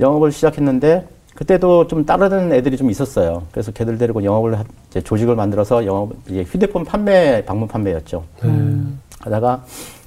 영업을 0.00 0.32
시작했는데 0.32 1.06
그때도 1.34 1.86
좀 1.86 2.06
따르는 2.06 2.52
애들이 2.54 2.78
좀 2.78 2.90
있었어요. 2.90 3.42
그래서 3.52 3.70
걔들 3.72 3.98
데리고 3.98 4.24
영업을 4.24 4.58
하- 4.58 4.64
이제 4.90 5.02
조직을 5.02 5.36
만들어서 5.36 5.84
영업 5.84 6.12
이제 6.28 6.42
휴대폰 6.42 6.84
판매 6.84 7.44
방문 7.44 7.68
판매였죠. 7.68 8.24
하다가 9.20 9.62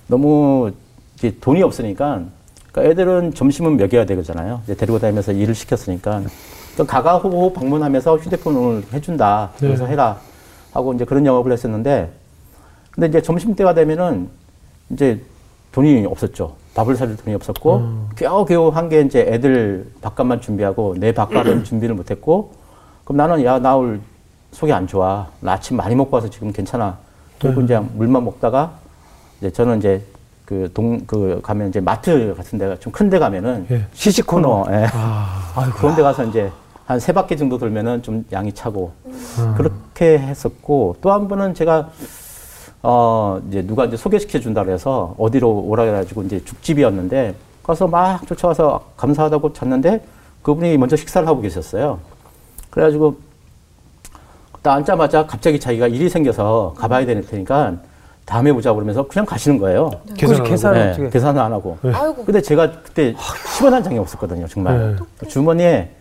너무 0.07 0.71
이제 1.19 1.35
돈이 1.39 1.61
없으니까 1.63 2.21
그러니까 2.71 2.91
애들은 2.91 3.33
점심은 3.33 3.77
먹여야 3.77 4.05
되잖아요. 4.05 4.61
이제 4.63 4.75
데리고 4.75 4.99
다니면서 4.99 5.31
일을 5.33 5.53
시켰으니까 5.55 6.23
또 6.77 6.85
가가호호 6.85 7.53
방문하면서 7.53 8.17
휴대폰을 8.17 8.83
해준다. 8.93 9.51
그래서 9.59 9.85
네. 9.85 9.91
해라 9.91 10.17
하고 10.71 10.93
이제 10.93 11.03
그런 11.05 11.25
영업을 11.25 11.51
했었는데 11.51 12.11
근데 12.91 13.07
이제 13.07 13.21
점심 13.21 13.55
때가 13.55 13.73
되면은 13.73 14.29
이제 14.91 15.21
돈이 15.71 16.05
없었죠. 16.05 16.55
밥을 16.75 16.95
사줄 16.95 17.17
돈이 17.17 17.35
없었고 17.35 18.07
겨우겨우 18.15 18.69
한 18.69 18.87
게 18.89 19.01
이제 19.01 19.21
애들 19.21 19.87
밥값만 20.01 20.39
준비하고 20.41 20.95
내 20.97 21.11
밥값은 21.11 21.63
준비를 21.65 21.95
못했고 21.95 22.53
그럼 23.03 23.17
나는 23.17 23.43
야 23.43 23.59
나 23.59 23.75
오늘 23.75 23.99
속이 24.51 24.71
안 24.71 24.87
좋아. 24.87 25.27
나 25.41 25.53
아침 25.53 25.77
많이 25.77 25.95
먹고 25.95 26.15
와서 26.15 26.29
지금 26.29 26.51
괜찮아. 26.53 26.97
그리고 27.39 27.61
이제 27.61 27.77
물만 27.79 28.23
먹다가 28.23 28.71
이제 29.39 29.51
저는 29.51 29.77
이제 29.79 30.01
그 30.49 30.67
동 30.73 31.05
그 31.05 31.39
가면 31.43 31.69
이제 31.69 31.79
마트 31.79 32.33
같은 32.35 32.57
데가 32.57 32.77
좀 32.79 32.91
큰 32.91 33.09
데 33.11 33.19
가면은 33.19 33.67
예. 33.69 33.85
시식 33.93 34.25
코너 34.25 34.65
예. 34.71 34.87
아, 34.91 35.71
그런 35.77 35.95
데 35.95 36.01
가서 36.01 36.23
이제 36.25 36.51
한 36.87 36.99
세 36.99 37.13
바퀴 37.13 37.37
정도 37.37 37.59
돌면은 37.59 38.01
좀 38.01 38.25
양이 38.31 38.51
차고 38.51 38.91
그렇게 39.55 40.17
했었고 40.17 40.95
또 41.01 41.11
한 41.11 41.27
번은 41.27 41.53
제가 41.53 41.89
어 42.81 43.39
이제 43.49 43.61
누가 43.61 43.85
이제 43.85 43.95
소개시켜 43.95 44.39
준다 44.39 44.63
그래서 44.63 45.13
어디로 45.19 45.49
오라 45.67 45.85
그래가지고 45.85 46.23
이제 46.23 46.43
죽집이었는데 46.43 47.35
가서 47.61 47.87
막 47.87 48.25
쫓아와서 48.25 48.85
감사하다고 48.97 49.53
잤는데 49.53 50.03
그분이 50.41 50.77
먼저 50.79 50.95
식사를 50.95 51.27
하고 51.27 51.41
계셨어요. 51.41 51.99
그래가지고 52.71 53.17
딱 54.63 54.73
앉자마자 54.73 55.27
갑자기 55.27 55.59
자기가 55.59 55.87
일이 55.87 56.09
생겨서 56.09 56.73
가봐야 56.77 57.05
되는 57.05 57.21
테니까 57.25 57.75
다음에 58.29 58.53
보자 58.53 58.71
그러면서 58.73 59.07
그냥 59.07 59.25
가시는 59.25 59.57
거예요. 59.57 59.89
계산 60.15 60.35
안 60.35 60.41
하고. 60.41 60.49
계산을 60.49 60.79
네, 60.85 60.91
어떻게 60.91 61.09
계산을 61.09 61.41
안 61.41 61.51
하고. 61.51 61.77
아이고. 61.83 62.25
근데 62.25 62.39
제가 62.41 62.71
그때 62.83 63.15
10원 63.15 63.71
한 63.71 63.83
장이 63.83 63.97
없었거든요, 63.97 64.45
정말. 64.47 64.95
네. 65.19 65.27
주머니에 65.27 65.95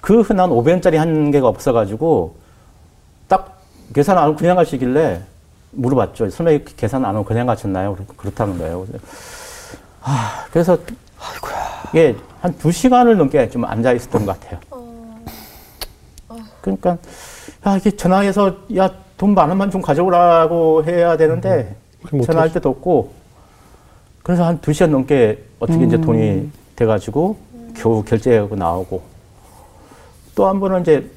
그 0.00 0.20
흔한 0.20 0.50
500원짜리 0.50 0.94
한 0.94 1.32
개가 1.32 1.48
없어가지고 1.48 2.36
딱 3.26 3.60
계산 3.92 4.16
안 4.16 4.24
하고 4.24 4.36
그냥 4.36 4.54
가시길래 4.54 5.22
물어봤죠. 5.72 6.30
설마 6.30 6.52
이렇게 6.52 6.72
계산 6.76 7.04
안 7.04 7.16
하고 7.16 7.24
그냥 7.24 7.48
가셨나요? 7.48 7.96
그렇다는 8.16 8.58
거예요. 8.58 8.86
그래서, 8.86 9.04
아, 10.02 10.44
그래서 10.52 10.78
이게 11.90 12.14
한 12.40 12.56
두 12.58 12.70
시간을 12.70 13.16
넘게 13.16 13.50
좀 13.50 13.64
앉아 13.64 13.92
있었던 13.92 14.24
것 14.24 14.38
같아요. 14.40 14.60
그러니까 16.60 16.96
야 17.66 17.76
이게 17.76 17.90
전화해서 17.90 18.54
야 18.76 18.88
돈 19.22 19.34
만 19.34 19.48
원만 19.48 19.70
좀 19.70 19.80
가져오라고 19.80 20.82
해야 20.84 21.16
되는데 21.16 21.76
그럼 22.04 22.22
어떡하지? 22.22 22.26
전화할 22.26 22.52
때도 22.54 22.70
없고. 22.70 23.12
그래서 24.24 24.44
한 24.44 24.60
두 24.60 24.72
시간 24.72 24.90
넘게 24.90 25.44
어떻게 25.60 25.84
이제 25.84 25.96
돈이 25.96 26.50
돼가지고 26.74 27.36
겨우 27.76 28.02
결제하고 28.02 28.56
나오고. 28.56 29.00
또 30.34 30.48
한 30.48 30.58
번은 30.58 30.80
이제 30.80 31.08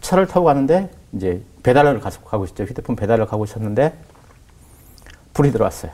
차를 0.00 0.26
타고 0.26 0.46
가는데 0.46 0.88
이제 1.12 1.42
배달을 1.62 2.00
가서 2.00 2.22
가고 2.22 2.46
있었죠. 2.46 2.64
휴대폰 2.64 2.96
배달을 2.96 3.26
가고 3.26 3.44
있었는데 3.44 3.92
불이 5.34 5.52
들어왔어요. 5.52 5.92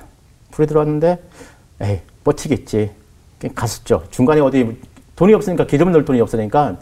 불이 0.52 0.68
들어왔는데 0.68 1.18
에이 1.80 2.00
버티겠지. 2.22 2.92
갔었죠. 3.56 4.04
중간에 4.12 4.40
어디 4.40 4.80
돈이 5.16 5.34
없으니까 5.34 5.66
기름 5.66 5.90
넣을 5.90 6.04
돈이 6.04 6.20
없으니까 6.20 6.76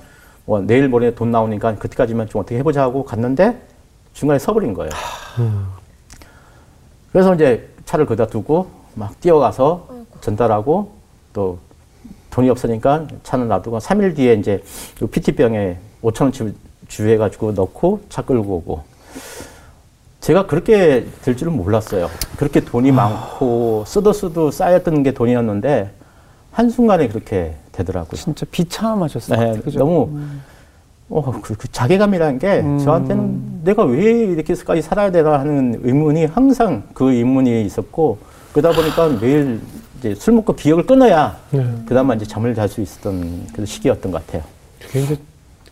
뭐 0.44 0.60
내일 0.60 0.90
모레 0.90 1.14
돈 1.14 1.30
나오니까 1.30 1.76
그때까지만 1.76 2.28
좀 2.28 2.42
어떻게 2.42 2.58
해보자 2.58 2.82
하고 2.82 3.02
갔는데 3.06 3.72
중간에 4.14 4.38
서버린 4.38 4.72
거예요. 4.72 4.90
그래서 7.12 7.34
이제 7.34 7.68
차를 7.84 8.06
거기다 8.06 8.26
두고 8.26 8.70
막 8.94 9.20
뛰어가서 9.20 9.88
전달하고 10.20 10.92
또 11.32 11.58
돈이 12.30 12.48
없으니까 12.48 13.06
차는 13.22 13.48
놔두고 13.48 13.78
3일 13.78 14.16
뒤에 14.16 14.34
이제 14.34 14.62
그 14.98 15.06
PT병에 15.06 15.78
5천 16.02 16.22
원치 16.22 16.54
주해가지고 16.88 17.52
넣고 17.52 18.00
차 18.08 18.22
끌고 18.22 18.56
오고 18.56 18.82
제가 20.20 20.46
그렇게 20.46 21.06
될 21.22 21.36
줄은 21.36 21.52
몰랐어요. 21.54 22.08
그렇게 22.36 22.60
돈이 22.60 22.92
많고 22.92 23.84
쓰도 23.86 24.12
쓰도 24.12 24.50
쌓였던 24.50 25.02
게 25.02 25.12
돈이었는데 25.12 25.92
한순간에 26.50 27.08
그렇게 27.08 27.56
되더라고요. 27.72 28.16
진짜 28.16 28.46
비참하셨어요. 28.50 29.54
네, 29.54 29.60
그죠? 29.60 29.80
너무 29.80 30.18
어, 31.14 31.22
그, 31.40 31.54
그 31.54 31.68
자괴감이라는 31.70 32.40
게 32.40 32.60
음. 32.60 32.78
저한테는 32.80 33.60
내가 33.62 33.84
왜 33.84 34.02
이렇게까지 34.24 34.82
살아야 34.82 35.12
되나 35.12 35.38
하는 35.38 35.80
의문이 35.84 36.24
항상 36.26 36.82
그 36.92 37.12
의문이 37.12 37.64
있었고 37.64 38.18
그러다 38.52 38.74
보니까 38.76 39.20
매일 39.20 39.60
이제 39.98 40.12
술 40.16 40.34
먹고 40.34 40.56
기억을 40.56 40.84
끊어야 40.86 41.38
네. 41.52 41.64
그나마 41.86 42.14
이제 42.14 42.26
잠을 42.26 42.52
잘 42.56 42.68
수 42.68 42.80
있었던 42.80 43.46
그 43.52 43.64
시기였던 43.64 44.10
것 44.10 44.26
같아요. 44.26 44.42
그게 44.80 45.02
이제 45.02 45.16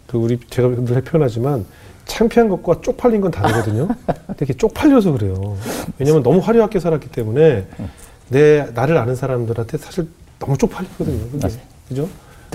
그 0.06 0.16
우리 0.16 0.38
제가 0.48 0.68
늘 0.68 1.02
표현하지만 1.02 1.64
창피한 2.04 2.48
것과 2.48 2.80
쪽팔린 2.80 3.20
건 3.20 3.32
다르거든요. 3.32 3.88
되게 4.36 4.52
쪽팔려서 4.52 5.10
그래요. 5.10 5.56
왜냐면 5.98 6.22
너무 6.22 6.38
화려하게 6.38 6.78
살았기 6.78 7.08
때문에 7.08 7.66
내 8.28 8.64
나를 8.74 8.96
아는 8.96 9.16
사람들한테 9.16 9.76
사실 9.78 10.06
너무 10.38 10.56
쪽팔리거든요. 10.56 11.30
그게. 11.32 11.38
맞아요. 11.42 11.58
그죠? 11.88 12.08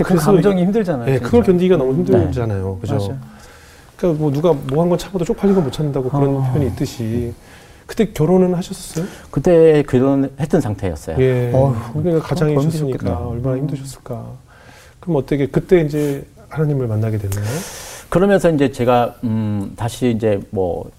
근데 0.04 0.18
그 0.20 0.24
감정이 0.24 0.62
힘들잖아요. 0.62 1.06
네, 1.06 1.12
진짜. 1.14 1.24
그걸 1.26 1.42
견디기가 1.42 1.76
너무 1.76 1.92
힘들잖아요. 1.94 2.78
그죠? 2.80 2.96
맞아요. 2.96 3.18
그러니까 3.96 4.20
뭐 4.22 4.30
누가 4.32 4.52
뭐 4.52 4.80
한 4.82 4.88
건 4.88 4.98
참아도 4.98 5.24
쪽팔린 5.24 5.54
건 5.54 5.64
못 5.64 5.72
참는다고 5.72 6.08
그런 6.08 6.36
어. 6.36 6.40
표현이 6.52 6.66
있듯이 6.68 7.32
그때 7.86 8.12
결혼은 8.12 8.54
하셨었어요? 8.54 9.06
그때 9.30 9.82
결혼했던 9.88 10.60
상태였어요. 10.60 11.16
예. 11.20 11.50
어휴, 11.54 12.02
그러니까 12.02 12.26
가장이 12.28 12.54
힘드셨겠다. 12.56 13.18
얼마나 13.26 13.56
힘드셨을까. 13.56 14.26
그럼 15.00 15.16
어떻게 15.16 15.46
그때 15.46 15.80
이제 15.80 16.24
하나님을 16.48 16.86
만나게 16.86 17.18
됐나요? 17.18 17.44
그러면서 18.10 18.50
이제 18.50 18.70
제가 18.70 19.14
음, 19.24 19.72
다시 19.76 20.10
이제 20.10 20.40
뭐 20.50 20.90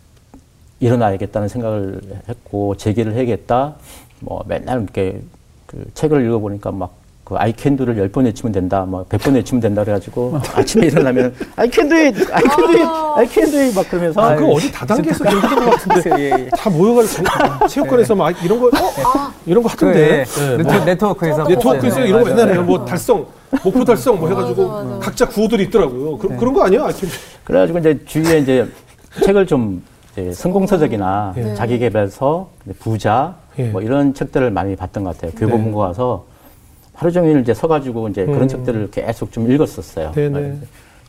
일어나야겠다는 0.80 1.48
생각을 1.48 2.02
했고 2.28 2.76
재기를 2.76 3.14
해야겠다. 3.14 3.76
뭐 4.22 4.44
맨날 4.48 4.82
이렇게 4.82 5.22
그 5.68 5.86
책을 5.94 6.26
읽어보니까 6.26 6.72
막 6.72 6.94
그 7.30 7.36
I 7.38 7.54
can 7.56 7.78
do를 7.78 7.96
열 8.00 8.10
번 8.10 8.26
외치면 8.26 8.52
된다, 8.52 8.86
뭐 8.88 9.04
백 9.08 9.22
번 9.22 9.36
외치면 9.36 9.62
된다 9.62 9.84
그래가지고 9.84 10.39
아침에 10.56 10.88
일어나면 10.88 11.36
I 11.56 11.70
can 11.72 11.88
do 11.88 11.96
it, 11.96 12.18
I 12.34 12.42
can 12.42 12.72
do 12.72 12.82
it, 12.82 12.89
I 13.18 13.28
can 13.28 13.52
do 13.52 13.60
it 13.60 13.76
막 13.76 13.88
그러면서 13.88 14.20
아, 14.20 14.36
그거 14.36 14.50
어디 14.54 14.72
다단계에서 14.72 15.26
얘기하는 15.28 15.65
것 15.65 15.72
같은데 15.72 16.10
예, 16.20 16.32
예. 16.46 16.50
다 16.50 16.70
모여가지고 16.72 17.24
장- 17.24 17.68
체육관에서 17.68 18.15
막 18.15 18.44
이런 18.44 18.60
거 18.60 18.65
어? 18.68 19.32
이런 19.46 19.62
거 19.62 19.70
하던데. 19.70 20.26
그, 20.28 20.42
예. 20.42 20.52
예, 20.54 20.58
네트, 20.58 20.63
뭐 20.76 20.86
네트워크에서 20.86 21.44
네트워크에서 21.48 22.00
네, 22.00 22.08
이런 22.08 22.24
거 22.24 22.46
해요. 22.48 22.63
뭐 22.63 22.84
달성, 22.84 23.26
목표 23.63 23.86
달성 23.86 24.20
뭐 24.20 24.28
해가지고 24.30 24.68
맞아, 24.68 24.84
맞아. 24.86 25.00
각자 25.00 25.26
구호들이 25.28 25.63
있더라고요. 25.65 26.18
그, 26.18 26.28
네. 26.28 26.36
그런 26.38 26.54
거 26.56 26.63
아니야? 26.63 26.84
하여튼 26.86 27.10
그래가지고 27.44 27.78
이제 27.80 28.00
주위에 28.06 28.39
이제 28.39 28.68
책을 29.24 29.46
좀 29.46 29.84
이제 30.13 30.32
성공서적이나 30.34 31.34
네. 31.36 31.54
자기개발서, 31.54 32.50
부자 32.80 33.36
예. 33.60 33.65
뭐 33.65 33.82
이런 33.84 34.15
책들을 34.15 34.50
많이 34.50 34.76
봤던 34.76 35.04
것 35.04 35.15
같아요. 35.15 35.32
교보문고 35.38 35.78
가서 35.80 36.26
하루 37.00 37.14
종일 37.14 37.40
이제 37.40 37.54
서가지고 37.54 38.10
이제 38.10 38.24
음. 38.24 38.34
그런 38.34 38.48
책들을 38.50 38.92
계속 38.92 39.32
좀 39.32 39.50
읽었었어요. 39.50 40.12
네네. 40.12 40.58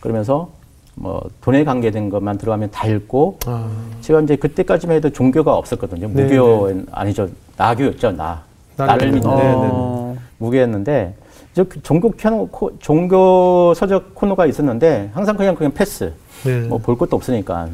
그러면서 0.01 0.49
뭐 0.95 1.29
돈에 1.41 1.65
관계된 1.65 2.11
것만 2.11 2.39
들어가면 2.39 2.71
다 2.71 2.87
읽고 2.87 3.41
아, 3.47 3.69
제가 4.01 4.21
이제 4.21 4.37
그때까지만 4.37 4.97
해도 4.97 5.11
종교가 5.11 5.53
없었거든요. 5.53 6.09
네, 6.13 6.23
무교 6.23 6.85
아니죠 6.93 7.29
나교였죠 7.57 8.13
나 8.13 8.41
나를 8.77 9.11
믿는. 9.11 9.31
믿는 9.31 9.37
네, 9.37 9.43
네, 9.43 9.69
어, 9.73 10.17
무교였는데 10.39 11.15
저 11.55 11.65
종교 11.83 12.13
코, 12.13 12.47
코, 12.47 12.79
종교 12.79 13.75
서적 13.75 14.15
코너가 14.15 14.47
있었는데 14.47 15.11
항상 15.13 15.37
그냥 15.37 15.57
그냥 15.57 15.73
패스 15.73 16.13
네. 16.45 16.69
뭐볼 16.69 16.99
것도 16.99 17.17
없으니까 17.17 17.69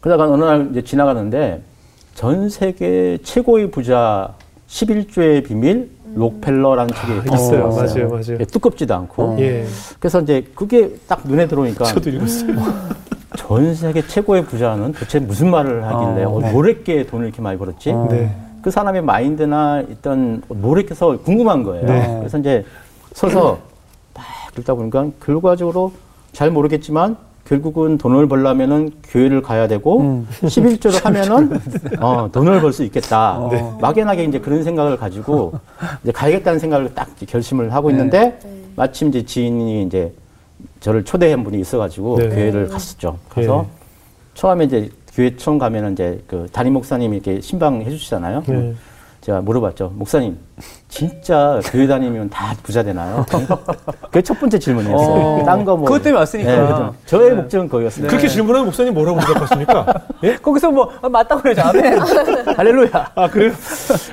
그러다가 0.00 0.30
어느 0.30 0.44
날 0.44 0.68
이제 0.72 0.84
지나가는데 0.84 1.62
전 2.14 2.50
세계 2.50 3.16
최고의 3.22 3.70
부자 3.70 4.34
11조의 4.68 5.46
비밀 5.46 5.95
록펠러라는 6.14 6.94
책이 6.94 7.30
아, 7.30 7.34
있어요. 7.34 7.68
맞아요, 7.68 8.08
맞아요. 8.08 8.38
예, 8.40 8.44
두껍지도 8.44 8.94
않고 8.94 9.36
예. 9.40 9.66
그래서 9.98 10.20
이제 10.20 10.44
그게 10.54 10.94
딱 11.06 11.22
눈에 11.24 11.46
들어오니까 11.46 11.84
저도 11.84 12.10
읽었어요. 12.10 12.54
전 13.36 13.74
세계 13.74 14.06
최고의 14.06 14.44
부자는 14.46 14.92
도대체 14.92 15.18
무슨 15.18 15.50
말을 15.50 15.84
하길래 15.84 16.24
어, 16.24 16.30
어, 16.30 16.40
네. 16.40 16.52
뭐랬게 16.52 17.06
돈을 17.06 17.26
이렇게 17.26 17.42
많이 17.42 17.58
벌었지? 17.58 17.90
어. 17.90 18.08
네. 18.10 18.34
그 18.62 18.70
사람의 18.70 19.02
마인드나 19.02 19.82
있던 19.82 20.42
뭐랬게서 20.48 21.18
궁금한 21.18 21.62
거예요. 21.62 21.86
네. 21.86 22.16
그래서 22.18 22.38
이제 22.38 22.64
서서 23.12 23.58
막 24.14 24.24
읽다 24.58 24.74
보니까 24.74 25.08
결과적으로 25.22 25.92
잘 26.32 26.50
모르겠지만 26.50 27.16
결국은 27.46 27.96
돈을 27.96 28.26
벌려면은 28.28 28.90
교회를 29.04 29.40
가야 29.40 29.68
되고 29.68 30.00
음. 30.00 30.28
11조를 30.42 31.02
하면은 31.04 31.58
어, 32.00 32.28
돈을 32.30 32.60
벌 32.60 32.72
수 32.72 32.82
있겠다. 32.84 33.40
네. 33.50 33.72
막연하게 33.80 34.24
이제 34.24 34.38
그런 34.40 34.62
생각을 34.64 34.96
가지고 34.96 35.52
이제 36.02 36.12
가야겠다는 36.12 36.58
생각을 36.58 36.94
딱 36.94 37.08
이제 37.16 37.24
결심을 37.26 37.72
하고 37.72 37.90
있는데 37.90 38.38
마침 38.74 39.08
이제 39.08 39.24
지인이 39.24 39.84
이제 39.84 40.12
저를 40.80 41.04
초대한 41.04 41.44
분이 41.44 41.60
있어가지고 41.60 42.18
네. 42.18 42.28
교회를 42.28 42.68
갔었죠. 42.68 43.16
가서 43.28 43.66
예. 43.68 43.76
처음에 44.34 44.64
이제 44.64 44.90
교회 45.14 45.34
처음 45.36 45.58
가면은 45.58 45.92
이제 45.92 46.22
그 46.26 46.46
담임 46.52 46.74
목사님이 46.74 47.16
이렇게 47.16 47.40
신방 47.40 47.80
해 47.80 47.90
주시잖아요. 47.90 48.42
네. 49.26 49.32
제가 49.32 49.40
물어봤죠. 49.40 49.92
목사님, 49.96 50.38
진짜 50.88 51.60
교회 51.64 51.88
다니면 51.88 52.30
다 52.30 52.54
부자 52.62 52.84
되나요? 52.84 53.26
그게 54.02 54.22
첫 54.22 54.38
번째 54.38 54.56
질문이었어요. 54.56 55.20
어. 55.20 55.42
딴거 55.44 55.76
뭐. 55.76 55.86
그것 55.86 56.00
때문에 56.00 56.20
왔으니까. 56.20 56.66
그죠. 56.68 56.94
저의 57.06 57.30
네. 57.30 57.34
목적은 57.36 57.68
거기였어요. 57.68 58.06
그렇게 58.06 58.28
질문하면 58.28 58.66
목사님 58.66 58.94
뭐라고 58.94 59.18
대답하십니까? 59.20 59.94
예? 60.22 60.36
거기서 60.40 60.70
뭐 60.70 60.92
아, 61.02 61.08
맞다고 61.08 61.42
그러죠. 61.42 61.62
아멘. 61.62 61.98
할렐루야. 62.56 63.10
아 63.16 63.28
그래요? 63.28 63.52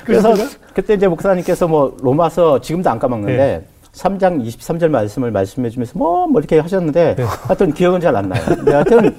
그래서 0.04 0.34
그때 0.74 0.94
이제 0.94 1.06
목사님께서 1.06 1.68
뭐 1.68 1.96
로마서 2.02 2.60
지금도 2.60 2.90
안 2.90 2.98
까먹는데 2.98 3.36
네. 3.36 3.64
3장 3.92 4.44
23절 4.44 4.88
말씀을 4.88 5.30
말씀해 5.30 5.70
주면서 5.70 5.92
뭐, 5.96 6.26
뭐 6.26 6.40
이렇게 6.40 6.58
하셨는데 6.58 7.14
네. 7.14 7.22
하여튼 7.46 7.72
기억은 7.72 8.00
잘 8.00 8.16
안 8.16 8.28
나요. 8.28 8.42
근데 8.46 8.72
하여튼 8.72 9.16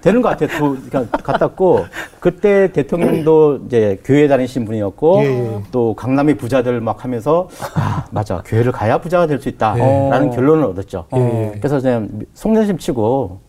되는 0.00 0.22
것 0.22 0.28
같아요. 0.30 0.48
또 0.58 0.76
그러니까 0.88 1.18
갔다고 1.18 1.84
그때 2.20 2.70
대통령도 2.72 3.60
이제 3.66 4.00
교회 4.04 4.28
다니신 4.28 4.64
분이었고 4.64 5.20
예, 5.22 5.26
예. 5.26 5.62
또 5.70 5.94
강남의 5.94 6.36
부자들 6.36 6.80
막 6.80 7.04
하면서 7.04 7.48
아 7.74 8.04
맞아 8.10 8.42
교회를 8.44 8.72
가야 8.72 8.98
부자가 8.98 9.26
될 9.26 9.38
수 9.38 9.48
있다라는 9.48 10.30
네. 10.30 10.36
결론을 10.36 10.64
얻었죠. 10.64 11.04
예, 11.14 11.18
예. 11.54 11.58
그래서 11.58 11.80
그냥 11.80 12.08
속는 12.34 12.65
셈 12.65 12.78
치고 12.78 13.02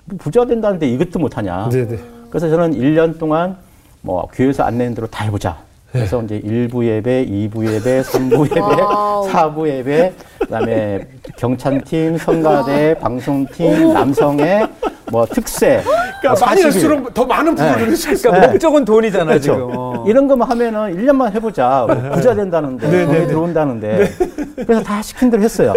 뭐 0.05 0.17
부자 0.19 0.45
된다는데 0.45 0.87
이것도 0.87 1.19
못하냐. 1.19 1.69
네네. 1.69 1.97
그래서 2.29 2.49
저는 2.49 2.73
1년 2.79 3.17
동안 3.17 3.57
뭐 4.01 4.27
교회에서 4.31 4.63
안내는 4.63 4.93
대로 4.93 5.07
다 5.07 5.25
해보자. 5.25 5.57
그래서 5.91 6.21
이제 6.21 6.39
1부 6.39 6.85
예배, 6.85 7.25
2부 7.25 7.65
예배, 7.65 8.01
3부 8.01 8.45
예배, 8.51 8.59
와우. 8.59 9.27
4부 9.27 9.67
예배, 9.67 10.13
그다음에 10.41 11.07
찬양팀, 11.37 12.19
성가대, 12.19 12.99
방송팀, 12.99 13.93
남성회, 13.93 14.67
뭐 15.11 15.25
특세. 15.25 15.81
그러니까 16.19 16.39
뭐 16.39 16.47
많이 16.47 16.61
40일. 16.61 16.63
할수록 16.63 17.13
더 17.13 17.25
많은 17.25 17.55
부를 17.55 17.77
늘릴 17.77 17.95
그러니까 18.21 18.47
목적은 18.51 18.85
돈이잖아 18.85 19.25
그렇죠. 19.25 19.41
지금. 19.41 19.69
어. 19.75 20.05
이런 20.07 20.27
것만 20.27 20.49
하면은 20.49 20.95
1년만 20.95 21.31
해보자. 21.31 21.85
뭐 21.87 21.95
부자 22.11 22.35
된다는데, 22.35 22.87
네, 22.89 22.97
네, 22.99 23.05
돈이 23.05 23.19
네. 23.19 23.27
들어온다는데. 23.27 24.11
그래서 24.55 24.83
다 24.83 25.01
시킨 25.01 25.29
대로 25.29 25.43
했어요. 25.43 25.73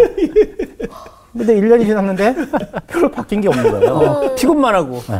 근데 1.31 1.55
1년이 1.55 1.85
지났는데 1.85 2.35
별로 2.87 3.09
바뀐 3.09 3.41
게 3.41 3.47
없는 3.47 3.71
거예요. 3.71 3.93
어, 3.93 4.35
피곤만 4.35 4.75
하고. 4.75 5.01
네. 5.09 5.19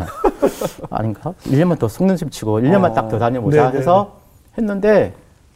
아닌가? 0.92 1.34
1년만 1.46 1.80
더셈 1.80 2.16
치고 2.30 2.60
1년만 2.60 2.92
어. 2.92 2.94
딱더 2.94 3.18
다녀보자 3.18 3.68
네네. 3.68 3.80
해서 3.80 4.16
했는데 4.58 5.14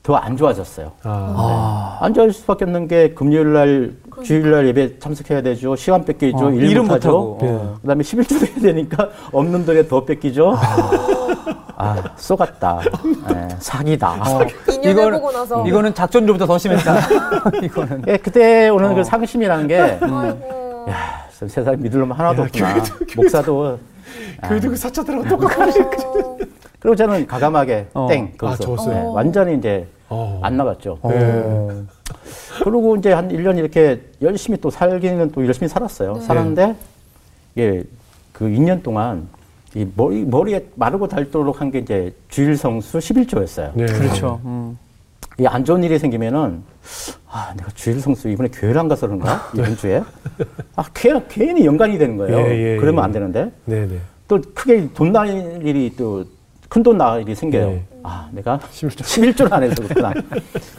더 0.08 0.16
안 0.16 0.38
좋아졌어요. 0.38 0.94
아, 1.04 1.98
안 2.00 2.14
좋아질 2.14 2.32
수밖에 2.34 2.64
없는 2.64 2.88
게 2.88 3.10
금요일 3.14 3.52
날, 3.52 3.92
주일 4.24 4.50
날 4.52 4.66
예배 4.68 5.00
참석해야 5.00 5.42
되죠. 5.42 5.76
시간 5.76 6.06
뺏기죠. 6.06 6.46
어, 6.48 6.50
일 6.52 6.80
못하죠. 6.80 7.10
못하고. 7.12 7.38
네. 7.42 7.50
어. 7.52 7.76
그다음에 7.82 8.04
11조 8.06 8.48
해야 8.48 8.62
되니까 8.62 9.10
없는 9.34 9.66
돈에 9.66 9.86
더 9.90 10.06
뺏기죠. 10.06 10.56
아, 11.76 12.04
쏘갔다. 12.16 12.80
예, 13.34 13.48
사기다. 13.60 14.14
어, 14.14 14.40
2년 14.68 14.82
이거는- 14.96 15.14
해보고 15.16 15.32
나서 15.34 15.68
이거는 15.68 15.94
작전조보다 15.94 16.46
더 16.46 16.58
심했다. 16.58 16.96
이거는. 17.64 18.04
예, 18.08 18.16
그때 18.18 18.70
오는 18.70 18.92
어. 18.92 18.96
그 18.96 19.04
상심이라는 19.04 19.68
게 19.68 19.78
아이고. 19.78 20.86
야, 20.90 20.96
세상에 21.32 21.76
믿을 21.76 22.00
놈 22.00 22.14
하나도 22.14 22.44
야, 22.44 22.46
없구나. 22.46 22.76
교회도- 22.76 23.16
목사도 23.18 23.78
그래도 24.48 24.70
그 24.70 24.76
사자들하고 24.78 25.28
똑같고. 25.28 26.40
그리고 26.80 26.96
저는 26.96 27.28
가감하게 27.28 27.88
어. 27.94 28.08
땡 28.10 28.32
아, 28.36 28.38
거기서 28.38 28.64
적었어요? 28.64 28.96
예, 28.96 29.02
완전히 29.14 29.58
이제 29.58 29.86
어. 30.10 30.40
안 30.44 30.58
나갔죠. 30.58 31.00
어. 31.02 31.86
그리고 32.64 32.96
이제 32.96 33.12
한 33.12 33.30
1년 33.30 33.58
이렇게 33.58 34.02
열심히 34.22 34.60
또 34.60 34.70
살기는 34.70 35.32
또 35.32 35.46
열심히 35.46 35.68
살았어요. 35.68 36.14
네. 36.16 36.22
살았는데, 36.22 36.76
예, 37.58 37.84
그 38.32 38.46
2년 38.46 38.82
동안 38.84 39.28
이 39.76 39.86
머리, 39.96 40.24
머리에 40.24 40.66
마르고 40.76 41.08
닳도록 41.08 41.62
한 41.62 41.72
게 41.72 41.80
이제 41.80 42.14
주일성수 42.30 42.98
11조였어요. 43.00 43.72
네. 43.76 43.86
그렇죠. 43.86 44.40
음. 44.46 44.78
이안 45.40 45.64
좋은 45.64 45.84
일이 45.84 46.00
생기면은, 46.00 46.64
아, 47.30 47.54
내가 47.56 47.70
주일성수 47.76 48.30
이번에 48.30 48.50
교회를 48.50 48.80
안 48.80 48.88
가서 48.88 49.06
그런가? 49.08 49.50
이번 49.54 49.76
주에? 49.76 50.02
아, 50.76 50.84
괜, 50.96 51.22
괜히 51.28 51.66
연관이 51.66 51.98
되는 51.98 52.18
거예요. 52.18 52.38
예, 52.40 52.74
예, 52.74 52.78
그러면 52.78 53.02
예. 53.02 53.06
안 53.06 53.12
되는데. 53.12 53.52
네네. 53.66 54.00
또 54.28 54.42
크게 54.56 54.90
돈 54.94 55.12
날 55.12 55.28
일이 55.64 55.94
또 55.96 56.26
큰돈날 56.70 57.22
일이 57.22 57.34
생겨요. 57.36 57.68
네. 57.70 57.84
아, 58.04 58.28
내가 58.32 58.60
11조. 58.60 59.02
11조를 59.02 59.52
안 59.54 59.64
해서 59.64 59.76
그렇구나. 59.76 60.14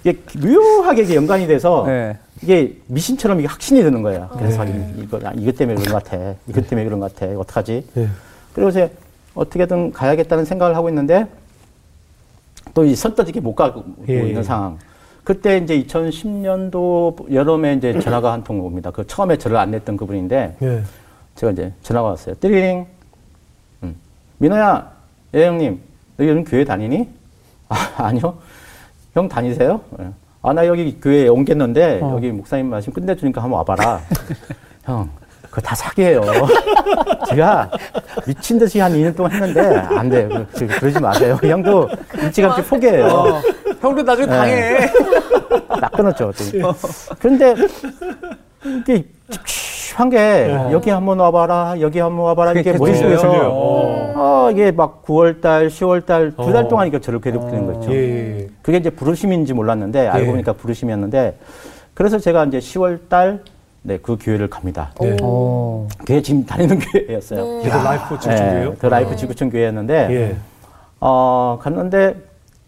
이게 0.04 0.18
묘하게 0.38 1.02
이게 1.02 1.14
연관이 1.14 1.46
돼서 1.46 1.84
네. 1.86 2.16
이게 2.42 2.76
미신처럼 2.86 3.38
이게 3.40 3.48
확신이 3.48 3.82
드는 3.82 4.02
거예요. 4.02 4.28
그래서 4.36 4.64
네. 4.64 4.94
이- 4.98 5.02
이거, 5.02 5.18
아, 5.24 5.32
이것 5.36 5.56
때문에 5.56 5.80
그런 5.80 5.94
것 5.94 6.04
같아. 6.04 6.34
이것 6.46 6.68
때문에 6.68 6.84
그런 6.84 7.00
것 7.00 7.14
같아. 7.14 7.32
어떡하지? 7.38 7.86
네. 7.94 8.08
그리고 8.54 8.70
이제 8.70 8.90
어떻게든 9.34 9.92
가야겠다는 9.92 10.44
생각을 10.44 10.76
하고 10.76 10.88
있는데 10.88 11.26
또 12.74 12.84
이 12.84 12.94
선뜻 12.94 13.28
이게 13.28 13.40
못 13.40 13.54
가고 13.54 13.84
예, 14.08 14.14
있는 14.26 14.36
예. 14.38 14.42
상황. 14.42 14.78
그때 15.24 15.58
이제 15.58 15.82
2010년도 15.84 17.32
여름에 17.32 17.74
이제 17.74 17.98
전화가 17.98 18.32
한 18.32 18.44
통 18.44 18.60
옵니다. 18.60 18.90
그 18.90 19.06
처음에 19.06 19.36
저를 19.36 19.56
안 19.56 19.70
냈던 19.70 19.96
그분인데 19.96 20.56
네. 20.58 20.82
제가 21.34 21.52
이제 21.52 21.72
전화가 21.82 22.08
왔어요. 22.10 22.34
띠링. 22.40 22.86
음. 23.82 23.94
민호야, 24.38 24.90
예, 25.34 25.46
형님. 25.46 25.80
너 26.16 26.24
요즘 26.24 26.44
교회 26.44 26.64
다니니? 26.64 27.08
아, 27.68 27.76
아니요. 28.04 28.34
형 29.14 29.28
다니세요? 29.28 29.80
예. 30.00 30.06
아, 30.42 30.52
나 30.52 30.66
여기 30.66 30.98
교회에 31.00 31.28
옮겼는데, 31.28 32.00
어. 32.02 32.12
여기 32.14 32.30
목사님 32.30 32.70
말씀 32.70 32.92
끝내주니까 32.92 33.42
한번 33.42 33.58
와봐라. 33.58 34.00
형, 34.84 35.10
그거 35.42 35.60
다 35.60 35.74
사기예요. 35.74 36.22
제가 37.28 37.70
미친 38.26 38.58
듯이 38.58 38.78
한 38.80 38.92
2년 38.92 39.14
동안 39.16 39.32
했는데, 39.32 39.76
안 39.76 40.08
돼. 40.08 40.28
그, 40.28 40.46
그, 40.52 40.66
그러지 40.66 41.00
마세요. 41.00 41.38
형도 41.42 41.88
일찌감치 42.22 42.68
포기해요. 42.68 43.04
어. 43.06 43.42
형도 43.80 44.02
나중에 44.02 44.26
네. 44.26 44.32
당해. 44.36 44.92
딱 45.80 45.92
끊었죠. 45.92 46.32
또. 46.32 46.74
그런데 47.18 47.54
이게 48.64 49.04
찝찝한 49.30 50.10
게 50.10 50.50
여기 50.72 50.90
한번 50.90 51.18
와봐라, 51.20 51.76
여기 51.80 51.98
한번 51.98 52.26
와봐라 52.26 52.58
이게 52.58 52.72
머릿속에서. 52.72 54.07
아 54.20 54.50
이게 54.50 54.72
막 54.72 55.04
9월달, 55.04 55.68
10월달 55.68 56.36
두달 56.36 56.64
어. 56.64 56.68
동안 56.68 56.88
이거 56.88 56.98
저를 56.98 57.20
괴롭히는 57.20 57.66
거죠. 57.66 57.92
예, 57.92 57.96
예. 58.40 58.48
그게 58.62 58.78
이제 58.78 58.90
부르심인지 58.90 59.52
몰랐는데 59.54 60.08
알고 60.08 60.26
예. 60.26 60.30
보니까 60.32 60.52
부르심이었는데 60.54 61.38
그래서 61.94 62.18
제가 62.18 62.44
이제 62.46 62.58
10월달 62.58 63.40
네, 63.82 63.98
그 63.98 64.16
교회를 64.20 64.50
갑니다. 64.50 64.92
네. 65.00 65.16
어. 65.22 65.86
그게 65.98 66.20
지금 66.20 66.44
다니는 66.44 66.80
교회였어요. 66.92 67.44
네. 67.44 67.60
그래도 67.62 67.84
라이프 67.84 68.18
지구촌이에요? 68.18 68.70
네, 68.70 68.76
그 68.78 68.86
라이프 68.86 69.16
지구촌 69.16 69.50
교회였는데 69.50 69.94
예. 70.10 70.36
어, 71.00 71.58
갔는데 71.62 72.16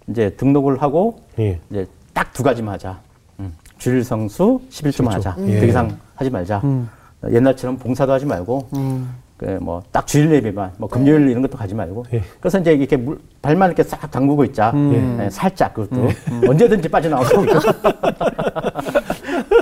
이제 0.09 0.31
등록을 0.31 0.81
하고 0.81 1.21
예. 1.41 1.59
이제 1.71 1.87
딱 2.15 2.31
두 2.33 2.45
가지만 2.45 2.75
하자. 2.75 2.99
음. 3.41 3.53
주일 3.79 4.05
성수 4.05 4.61
11조만 4.71 5.11
하자. 5.11 5.35
예. 5.49 5.59
더 5.61 5.67
이상 5.67 5.99
하지 6.15 6.31
말자. 6.31 6.61
음. 6.63 6.89
옛날처럼 7.29 7.77
봉사도 7.77 8.13
하지 8.13 8.25
말고 8.25 8.69
음. 8.77 9.13
그뭐딱 9.41 10.07
주일 10.07 10.31
예배만 10.33 10.73
뭐 10.77 10.87
금요일 10.89 11.31
이런 11.31 11.41
것도 11.41 11.57
가지 11.57 11.75
말고. 11.75 12.05
예. 12.13 12.23
그래서 12.41 12.59
이제 12.59 12.75
이렇게 12.75 12.99
물, 12.99 13.19
발만 13.41 13.71
이렇게 13.71 13.83
싹 13.83 14.11
담그고 14.11 14.45
있자. 14.45 14.71
음. 14.75 15.17
네, 15.19 15.31
살짝 15.31 15.73
그것도 15.73 16.09
언제든지 16.47 16.89
빠져나오고. 16.91 17.47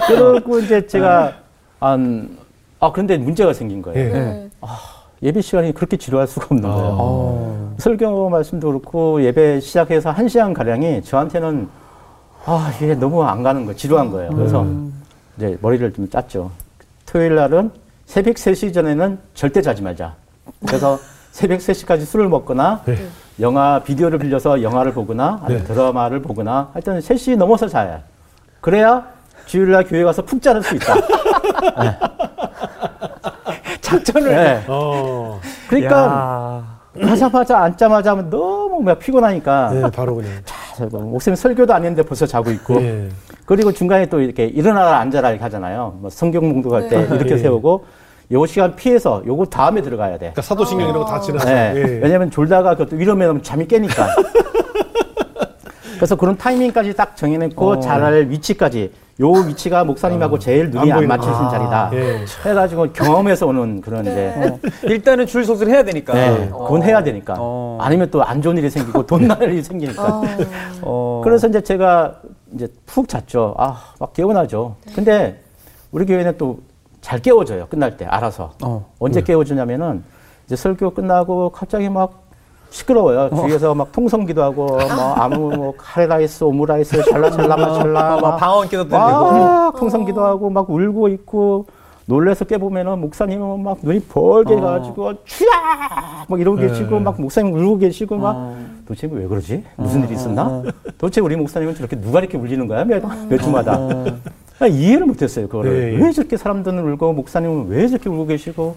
그리고 0.09 0.59
이제 0.59 0.85
제가 0.85 1.33
한 1.79 2.37
아, 2.81 2.91
그런데 2.91 3.17
문제가 3.19 3.53
생긴 3.53 3.81
거예요. 3.81 4.01
예. 4.01 4.13
네. 4.13 4.51
예배 5.23 5.41
시간이 5.41 5.73
그렇게 5.75 5.97
지루할 5.97 6.27
수가 6.27 6.49
없는 6.51 6.69
아. 6.69 6.75
거예요. 6.75 6.97
어. 6.99 7.75
설교 7.79 8.31
말씀도 8.31 8.67
그렇고 8.67 9.23
예배 9.23 9.61
시작해서 9.61 10.11
한 10.11 10.27
시간 10.27 10.53
가량이 10.55 11.03
저한테는 11.03 11.69
아 12.47 12.73
이게 12.83 12.97
너무 12.97 13.23
안 13.23 13.45
가는 13.45 13.65
거예요. 13.65 13.77
지루한 13.77 14.11
거예요. 14.11 14.31
그래서 14.33 14.67
이제 15.37 15.57
머리를 15.63 15.93
좀 15.93 16.09
짰죠. 16.09 16.51
토요일 17.07 17.37
날은 17.37 17.71
새벽 18.09 18.37
3시 18.37 18.73
전에는 18.73 19.19
절대 19.35 19.61
자지 19.61 19.83
말자. 19.83 20.15
그래서 20.67 20.99
새벽 21.31 21.59
3시까지 21.59 22.07
술을 22.07 22.29
먹거나 22.29 22.81
네. 22.87 22.97
영화 23.39 23.83
비디오를 23.85 24.19
빌려서 24.19 24.63
영화를 24.63 24.95
보거나 24.95 25.41
아니면 25.45 25.63
네. 25.63 25.75
드라마를 25.75 26.23
보거나 26.23 26.71
하여튼 26.73 27.01
3시 27.01 27.37
넘어서 27.37 27.69
자야. 27.69 28.01
그래야 28.63 29.07
주일날 29.45 29.85
교회 29.85 30.03
가서 30.05 30.23
푹 30.23 30.41
자를 30.41 30.63
수 30.63 30.75
있다. 30.75 30.95
작전을. 33.83 34.31
네. 34.31 34.65
어. 34.69 35.39
그러니까 35.69 36.65
가자마자 36.99 37.59
앉자마자 37.59 38.13
하면 38.13 38.31
너무 38.31 38.81
막 38.83 38.99
피곤하니까 38.99 39.71
네, 39.71 39.91
바로 39.91 40.15
그냥. 40.15 40.33
그래서 40.77 40.97
목사님 40.99 41.37
설교도 41.37 41.75
안 41.75 41.83
했는데 41.85 42.03
벌써 42.03 42.25
자고 42.25 42.51
있고 42.53 42.81
예. 42.81 43.11
그리고 43.49 43.73
중간에 43.73 44.05
또 44.05 44.21
이렇게 44.21 44.45
일어나라 44.45 44.99
앉아라 44.99 45.31
이렇게 45.31 45.43
하잖아요. 45.45 45.97
뭐 46.03 46.11
성경 46.11 46.43
봉독할 46.53 46.91
때 46.91 46.99
네. 47.09 47.17
이렇게 47.17 47.31
예. 47.33 47.39
세우고 47.39 47.83
요 48.33 48.45
시간 48.45 48.77
피해서 48.77 49.23
요거 49.27 49.47
다음에 49.47 49.81
들어가야 49.81 50.13
돼. 50.13 50.19
그러니까 50.19 50.43
사도신경 50.43 50.87
이런 50.87 51.03
거 51.03 51.07
다 51.07 51.19
지나서. 51.19 51.49
네. 51.49 51.73
예. 51.75 51.83
왜냐면 52.03 52.31
졸다가 52.31 52.75
그것도 52.77 52.97
위로면 52.97 53.43
잠이 53.43 53.67
깨니까. 53.67 54.07
그래서 55.97 56.15
그런 56.15 56.37
타이밍까지 56.37 56.93
딱 56.95 57.17
정해놓고 57.17 57.67
어. 57.71 57.81
잘할 57.81 58.29
위치까지 58.29 58.93
요 59.21 59.33
위치가 59.33 59.83
목사님하고 59.83 60.39
제일 60.39 60.71
눈이 60.71 60.93
안 60.93 60.99
안, 60.99 61.07
맞춰진 61.09 61.45
아. 61.45 61.49
자리다. 61.49 61.91
예. 61.95 62.25
해가지고 62.45 62.93
경험에서 62.93 63.47
오는 63.49 63.81
그런 63.81 64.05
네. 64.05 64.11
이제 64.13 64.49
어. 64.49 64.59
일단은 64.85 65.27
줄 65.27 65.45
소수를 65.45 65.73
해야 65.73 65.83
되니까. 65.83 66.15
네, 66.15 66.49
그건 66.51 66.83
해야 66.85 67.03
되니까. 67.03 67.35
어. 67.37 67.79
아니면 67.81 68.11
또 68.11 68.23
안 68.23 68.41
좋은 68.41 68.57
일이 68.59 68.71
생기고 68.71 69.07
돈 69.07 69.27
날 69.27 69.43
일이 69.43 69.63
생기니까. 69.63 70.03
어. 70.09 70.23
어. 70.83 71.21
그래서 71.25 71.49
이제 71.49 71.61
제가 71.61 72.21
이제 72.55 72.69
푹 72.87 73.09
잤죠. 73.09 73.55
아, 73.59 73.77
막 73.99 74.13
개운하죠. 74.13 74.77
근데 74.95 75.43
우리 75.91 76.07
교회는 76.07 76.37
또 76.39 76.59
잘 77.01 77.21
깨워줘요. 77.21 77.67
끝날 77.69 77.97
때 77.97 78.05
알아서. 78.07 78.53
어. 78.63 78.85
언제 78.99 79.23
깨워주냐면은 79.23 80.03
이제 80.47 80.57
설교 80.57 80.91
끝나고 80.91 81.51
갑자기 81.51 81.89
막 81.89 82.28
시끄러워요. 82.71 83.31
주위에서 83.35 83.75
막 83.75 83.91
통성기도 83.93 84.43
하고 84.43 84.67
뭐 84.67 85.13
아무 85.15 85.51
뭐 85.57 85.75
카레라이스, 85.77 86.45
오므라이스, 86.45 87.03
샬라샬라 87.03 87.57
마샬라 87.57 88.21
막 88.21 88.37
방언 88.37 88.69
기도 88.69 88.85
들리고. 88.85 88.99
막 88.99 89.77
통성기도 89.77 90.25
하고 90.25 90.51
막 90.51 90.69
울고 90.69 91.09
있고 91.09 91.67
놀래서 92.07 92.45
깨보면은 92.45 93.01
목사님은 93.01 93.63
막 93.63 93.79
눈이 93.83 94.01
벌게 94.01 94.55
어. 94.55 94.61
가지고 94.61 95.13
주야 95.25 95.51
막 96.27 96.41
이러고 96.41 96.59
네. 96.59 96.69
계시고 96.69 97.01
막 97.01 97.21
목사님 97.21 97.53
울고 97.55 97.79
계시고 97.79 98.17
막 98.17 98.35
어. 98.37 98.57
도대체 98.87 99.09
왜 99.11 99.27
그러지? 99.27 99.63
무슨 99.77 100.05
일이 100.05 100.15
있었나? 100.15 100.63
도대체 100.97 101.21
우리 101.21 101.37
목사님은 101.37 101.75
저렇게 101.75 102.01
누가 102.01 102.21
이렇게 102.21 102.39
울리는 102.39 102.67
거야? 102.67 102.85
몇, 102.85 103.03
몇 103.29 103.39
주마다. 103.39 103.79
아, 104.61 104.67
이해를 104.67 105.07
못했어요, 105.07 105.47
그거를. 105.47 105.99
네. 105.99 106.05
왜 106.05 106.11
저렇게 106.11 106.37
사람들은 106.37 106.81
울고, 106.81 107.13
목사님은 107.13 107.69
왜 107.69 107.87
저렇게 107.87 108.09
울고 108.09 108.27
계시고. 108.27 108.77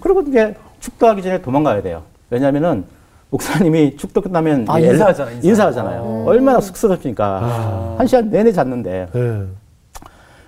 그리고 0.00 0.22
이제 0.22 0.56
축도하기 0.80 1.22
전에 1.22 1.42
도망가야 1.42 1.80
돼요. 1.82 2.02
왜냐면은, 2.28 2.84
목사님이 3.32 3.96
축도 3.96 4.20
끝나면 4.20 4.66
아, 4.68 4.78
인사하잖아, 4.78 5.30
인사. 5.30 5.48
인사하잖아요. 5.48 6.24
얼마나 6.26 6.60
쑥스럽습니까. 6.60 7.40
아. 7.42 7.94
한 7.96 8.06
시간 8.06 8.28
내내 8.28 8.52
잤는데, 8.52 9.08
예. 9.14 9.42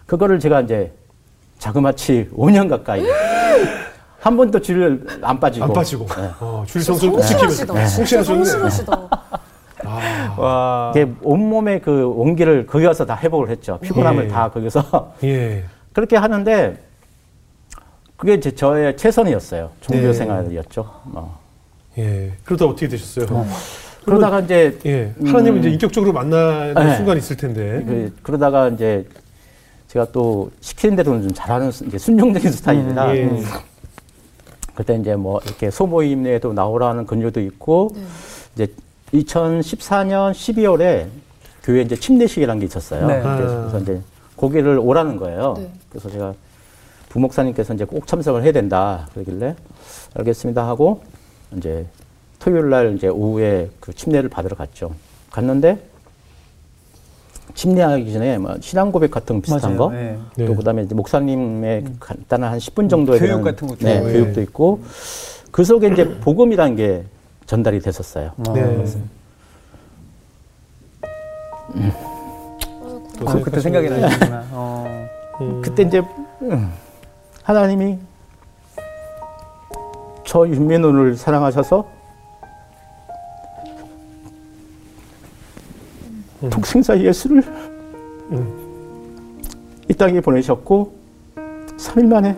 그거를 0.04 0.38
제가 0.38 0.60
이제 0.60 0.92
자그마치 1.58 2.28
5년 2.36 2.68
가까이 2.68 3.02
한 4.20 4.36
번도 4.36 4.60
줄을 4.60 5.06
안 5.22 5.40
빠지고. 5.40 5.64
안 5.64 5.72
빠지고. 5.72 6.06
네. 6.06 6.30
어, 6.40 6.62
줄 6.66 6.82
성수를 6.82 7.12
꼭 7.14 7.22
성실하시다. 7.22 9.08
아. 9.86 10.34
와. 10.36 10.92
이게 10.94 11.10
온몸의 11.22 11.80
그 11.80 12.06
온기를 12.06 12.66
거기 12.66 12.84
가서 12.84 13.06
다 13.06 13.16
회복을 13.16 13.48
했죠. 13.48 13.78
피곤함을 13.80 14.24
예. 14.24 14.28
다 14.28 14.50
거기서 14.50 15.14
예. 15.24 15.64
그렇게 15.94 16.16
하는데 16.16 16.76
그게 18.18 18.38
제 18.40 18.50
저의 18.54 18.94
최선이었어요. 18.98 19.70
종교 19.80 20.08
네. 20.08 20.12
생활이었죠. 20.12 20.82
어. 21.14 21.43
예. 21.98 22.32
그러다 22.44 22.66
어떻게 22.66 22.88
되셨어요? 22.88 23.46
그러다가 24.04 24.40
이제 24.40 24.78
예. 24.86 25.14
하나님을 25.24 25.52
음. 25.52 25.58
이제 25.60 25.70
인격적으로 25.70 26.12
만나는 26.12 26.74
네. 26.74 26.96
순간이 26.96 27.18
있을 27.18 27.36
텐데. 27.36 27.82
그, 27.86 28.12
그러다가 28.22 28.68
이제 28.68 29.06
제가 29.88 30.06
또 30.12 30.50
시키는 30.60 30.96
대로는 30.96 31.22
좀 31.22 31.32
잘하는 31.32 31.70
수- 31.70 31.84
이제 31.86 31.98
순종적인 31.98 32.50
스타일이라 32.50 33.16
예. 33.16 33.24
음. 33.24 33.44
그때 34.74 34.96
이제 34.96 35.14
뭐 35.14 35.40
이렇게 35.44 35.70
소모임에도 35.70 36.52
나오라는 36.52 37.06
근유도 37.06 37.40
있고 37.40 37.90
네. 37.94 38.02
이제 38.54 38.72
2014년 39.14 40.32
12월에 40.32 41.06
교회 41.62 41.82
이제 41.82 41.94
침례식이라는 41.96 42.60
게 42.60 42.66
있었어요. 42.66 43.06
네. 43.06 43.22
그래서, 43.22 43.56
아. 43.56 43.60
그래서 43.70 43.78
이제 43.80 44.00
거기를 44.36 44.78
오라는 44.78 45.16
거예요. 45.16 45.54
네. 45.58 45.70
그래서 45.88 46.10
제가 46.10 46.34
부목사님께서 47.10 47.74
이제 47.74 47.84
꼭 47.84 48.06
참석을 48.08 48.42
해야 48.42 48.50
된다 48.50 49.06
그러길래 49.14 49.54
알겠습니다 50.14 50.66
하고 50.66 51.02
이제 51.56 51.86
토요일 52.38 52.68
날 52.70 52.94
이제 52.96 53.08
오후에 53.08 53.70
그 53.80 53.92
침례를 53.94 54.28
받으러 54.28 54.56
갔죠. 54.56 54.92
갔는데 55.30 55.78
침례하기 57.54 58.12
전에 58.12 58.38
뭐 58.38 58.56
신앙 58.60 58.90
고백 58.90 59.10
같은 59.10 59.36
거 59.36 59.42
비슷한 59.42 59.76
맞아요. 59.76 59.78
거, 59.78 59.90
네. 59.92 60.18
네. 60.36 60.46
또 60.46 60.54
그다음에 60.56 60.82
이제 60.82 60.94
목사님의 60.94 61.84
간단한 62.00 62.52
한 62.52 62.58
10분 62.58 62.90
정도의 62.90 63.20
교육 63.20 63.30
그런, 63.40 63.42
같은 63.42 63.68
것도 63.68 63.78
네, 63.80 63.96
있고. 63.96 64.06
교육도 64.08 64.40
있고 64.42 64.80
그 65.50 65.64
속에 65.64 65.88
이제 65.88 66.04
복음이라는 66.20 66.76
게 66.76 67.04
전달이 67.46 67.80
됐었어요. 67.80 68.32
네. 68.54 68.94
또 73.18 73.28
아, 73.28 73.40
그때 73.40 73.60
생각이. 73.60 73.88
나시구나. 73.88 74.44
어. 74.50 75.06
음. 75.40 75.62
그때 75.62 75.82
이제 75.84 76.02
음, 76.42 76.72
하나님이 77.42 77.98
저 80.26 80.46
윤민호를 80.48 81.16
사랑하셔서 81.16 81.86
음. 86.42 86.50
독생자 86.50 86.98
예수를 86.98 87.42
이 89.88 89.94
땅에 89.94 90.20
보내셨고 90.20 90.94
3일 91.76 92.06
만에 92.06 92.36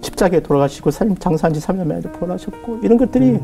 십자가에 0.00 0.40
돌아가시고 0.40 0.90
살 0.90 1.14
장사한 1.18 1.52
지 1.52 1.60
3년 1.60 1.86
만에 1.86 2.00
부활하셨고 2.00 2.78
이런 2.82 2.96
것들이 2.96 3.38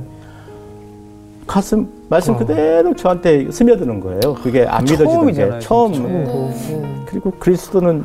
가슴 1.46 1.88
말씀 2.08 2.34
어. 2.34 2.38
그대로 2.38 2.94
저한테 2.94 3.50
스며드는 3.50 4.00
거예요. 4.00 4.34
그게 4.42 4.64
안 4.66 4.84
믿어지는 4.84 5.06
처음이잖아요, 5.12 5.52
게 5.52 5.58
처음. 5.60 5.92
네. 5.92 7.04
그리고 7.06 7.30
그리스도는 7.32 8.04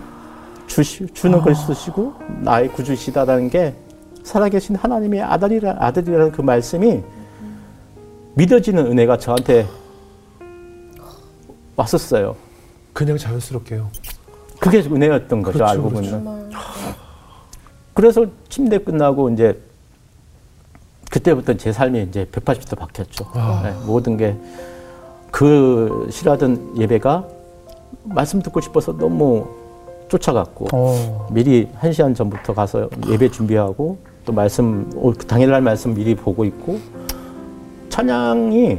주시, 0.68 1.08
주는 1.14 1.40
아. 1.40 1.44
그리스도시고 1.44 2.14
나의 2.42 2.70
구주시다라는 2.70 3.50
게 3.50 3.74
살아계신 4.24 4.76
하나님의 4.76 5.22
아들이라 5.22 5.78
아들이라는 5.80 6.32
그 6.32 6.42
말씀이 6.42 7.02
믿어지는 8.36 8.86
은혜가 8.88 9.18
저한테 9.18 9.68
왔었어요. 11.76 12.36
그냥 12.94 13.18
자연스럽게요. 13.18 13.90
그게 14.60 14.80
은혜였던 14.80 15.42
거죠 15.42 15.58
그렇죠, 15.58 15.72
알고 15.72 15.90
그렇죠. 15.90 16.12
보면. 16.12 16.52
그래서 17.94 18.26
침대 18.50 18.78
끝나고 18.78 19.30
이제 19.32 19.60
그때부터 21.10 21.56
제 21.58 21.72
삶이 21.72 22.04
이제 22.04 22.26
180도 22.32 22.78
바뀌었죠. 22.78 23.26
아. 23.34 23.62
네, 23.64 23.86
모든 23.86 24.18
게 24.18 24.38
그 25.32 26.08
싫어하던 26.12 26.78
예배가 26.78 27.26
말씀 28.04 28.42
듣고 28.42 28.62
싶어서 28.62 28.96
너무 28.96 29.48
쫓아갔고 30.10 30.68
어. 30.74 31.28
미리 31.32 31.70
한 31.76 31.94
시간 31.94 32.14
전부터 32.14 32.54
가서 32.54 32.90
예배 33.08 33.32
준비하고 33.32 33.98
또 34.32 34.34
말씀 34.34 34.90
당일날 35.28 35.62
말씀 35.62 35.94
미리 35.94 36.16
보고 36.16 36.46
있고 36.46 36.80
찬양이 37.90 38.78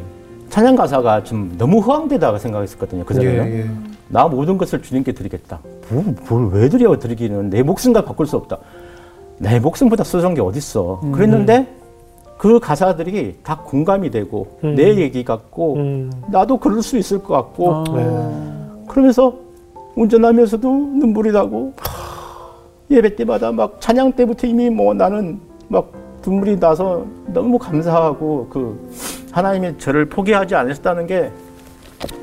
찬양 0.48 0.74
가사가 0.76 1.22
좀 1.24 1.54
너무 1.58 1.80
허황되다고 1.80 2.38
생각했었거든요. 2.38 3.04
그 3.04 3.14
전에는 3.14 3.46
예, 3.46 3.58
예. 3.60 3.70
나 4.08 4.26
모든 4.28 4.56
것을 4.56 4.82
주님께 4.82 5.12
드리겠다. 5.12 5.60
뭘왜 6.28 6.70
드려 6.70 6.98
드리기는 6.98 7.50
내 7.50 7.62
목숨과 7.62 8.04
바꿀 8.04 8.26
수 8.26 8.36
없다. 8.36 8.58
내 9.38 9.60
목숨보다 9.60 10.04
소중한 10.04 10.34
게 10.34 10.40
어딨어. 10.40 11.00
그랬는데 11.12 11.66
그 12.38 12.58
가사들이 12.58 13.38
다 13.42 13.60
공감이 13.62 14.10
되고 14.10 14.58
음. 14.64 14.74
내 14.74 14.96
얘기 14.96 15.22
같고 15.22 15.76
음. 15.76 16.10
나도 16.28 16.56
그럴 16.56 16.82
수 16.82 16.96
있을 16.96 17.22
것 17.22 17.34
같고 17.34 17.74
아. 17.74 17.84
네. 17.94 18.86
그러면서 18.88 19.34
운전하면서도 19.96 20.68
눈물이 20.68 21.32
나고 21.32 21.74
예배 22.92 23.16
때마다 23.16 23.50
막 23.52 23.80
찬양 23.80 24.12
때부터 24.12 24.46
이미 24.46 24.68
뭐 24.70 24.92
나는 24.94 25.40
막 25.68 25.92
눈물이 26.24 26.60
나서 26.60 27.06
너무 27.28 27.58
감사하고 27.58 28.48
그 28.50 28.90
하나님이 29.32 29.78
저를 29.78 30.08
포기하지 30.08 30.54
않으셨다는 30.54 31.06
게 31.06 31.30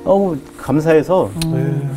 너무 0.04 0.38
감사해서 0.58 1.30
네. 1.52 1.90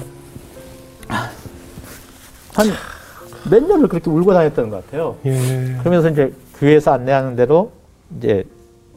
한몇 2.55 3.63
년을 3.69 3.89
그렇게 3.89 4.11
울고 4.11 4.33
다녔던 4.33 4.71
것 4.71 4.85
같아요. 4.85 5.17
예. 5.27 5.77
그러면서 5.81 6.09
이제 6.11 6.33
교회에서 6.59 6.93
안내하는 6.93 7.37
대로 7.37 7.71
이제 8.19 8.45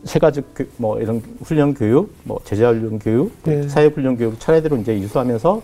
세 0.03 0.19
가지 0.19 0.41
교- 0.55 0.65
뭐 0.78 0.99
이런 0.99 1.21
훈련 1.43 1.73
교육, 1.73 2.13
뭐 2.23 2.39
제자 2.43 2.69
훈련 2.69 2.99
교육, 2.99 3.32
네. 3.43 3.67
사회 3.67 3.88
훈련 3.88 4.17
교육 4.17 4.39
차례대로 4.39 4.78
이제 4.78 4.95
이수하면서 4.95 5.61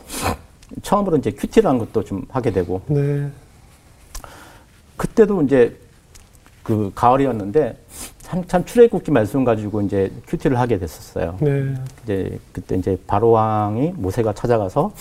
처음으로 0.82 1.18
이제 1.18 1.32
QT라는 1.32 1.80
것도 1.80 2.04
좀 2.04 2.24
하게 2.30 2.52
되고 2.52 2.82
네. 2.88 3.30
그때도 5.02 5.42
이제 5.42 5.76
그 6.62 6.92
가을이었는데 6.94 7.76
한참 8.28 8.64
출애굽기 8.64 9.10
말씀 9.10 9.44
가지고 9.44 9.82
이제 9.82 10.12
QT를 10.28 10.60
하게 10.60 10.78
됐었어요. 10.78 11.38
네. 11.42 11.74
이제 12.04 12.40
그때 12.52 12.76
이제 12.76 12.98
바로 13.08 13.32
왕이 13.32 13.94
모세가 13.96 14.34
찾아가서 14.34 14.92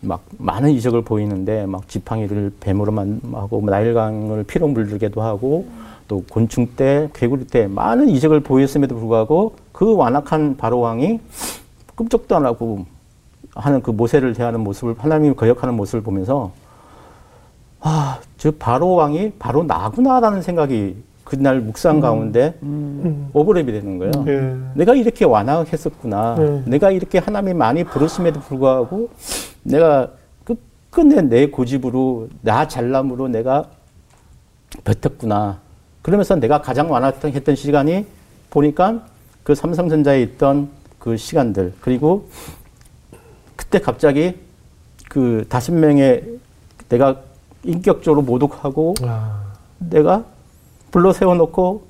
막 0.00 0.24
많은 0.38 0.70
이적을 0.70 1.02
보이는데 1.02 1.66
막 1.66 1.86
지팡이를 1.88 2.52
뱀으로 2.58 3.20
변하고 3.34 3.60
뭐 3.60 3.70
나일강을 3.70 4.44
피로 4.44 4.66
물들게도 4.66 5.20
하고 5.20 5.68
또 6.08 6.24
곤충 6.30 6.66
떼 6.74 7.10
개구리 7.12 7.46
떼 7.46 7.66
많은 7.66 8.08
이적을 8.08 8.40
보였음에도 8.40 8.96
불구하고 8.96 9.56
그 9.72 9.94
완악한 9.94 10.56
바로 10.56 10.80
왕이 10.80 11.20
끔찍도 11.96 12.34
안 12.34 12.46
하고 12.46 12.86
하는 13.54 13.82
그 13.82 13.90
모세를 13.90 14.32
대하는 14.32 14.60
모습을 14.60 14.94
하나님이 14.96 15.34
거역하는 15.34 15.74
모습을 15.74 16.00
보면서 16.00 16.50
아, 17.80 18.20
저 18.36 18.50
바로 18.50 18.94
왕이 18.94 19.32
바로 19.38 19.62
나구나라는 19.64 20.42
생각이 20.42 20.96
그날 21.24 21.60
묵상 21.60 22.00
가운데 22.00 22.58
음. 22.62 23.30
오버랩이 23.32 23.66
되는 23.66 23.98
거예요. 23.98 24.12
예. 24.26 24.56
내가 24.74 24.94
이렇게 24.94 25.24
완악했었구나. 25.24 26.34
네. 26.36 26.62
내가 26.66 26.90
이렇게 26.90 27.18
하나님이 27.18 27.54
많이 27.54 27.84
부르심에도 27.84 28.40
불구하고 28.40 29.10
내가 29.62 30.10
끝끝내 30.44 31.22
내 31.22 31.46
고집으로 31.46 32.28
나 32.40 32.66
잘남으로 32.66 33.28
내가 33.28 33.66
버텼구나. 34.82 35.60
그러면서 36.02 36.34
내가 36.34 36.60
가장 36.60 36.90
완악했던 36.90 37.54
시간이 37.54 38.06
보니까 38.50 39.06
그 39.44 39.54
삼성전자에 39.54 40.22
있던 40.22 40.68
그 40.98 41.16
시간들 41.16 41.74
그리고 41.80 42.28
그때 43.54 43.78
갑자기 43.78 44.34
그 45.08 45.44
다섯 45.48 45.72
명의 45.72 46.24
내가 46.88 47.20
인격적으로 47.64 48.22
모독하고 48.22 48.94
아. 49.02 49.42
내가 49.78 50.24
불러 50.90 51.12
세워놓고 51.12 51.88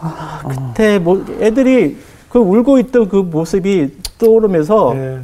아, 0.00 0.42
그때 0.48 0.98
뭐 0.98 1.24
애들이 1.40 1.96
그 2.28 2.38
울고 2.38 2.78
있던 2.80 3.08
그 3.08 3.16
모습이 3.16 3.96
떠오르면서 4.18 4.92
예. 4.96 5.20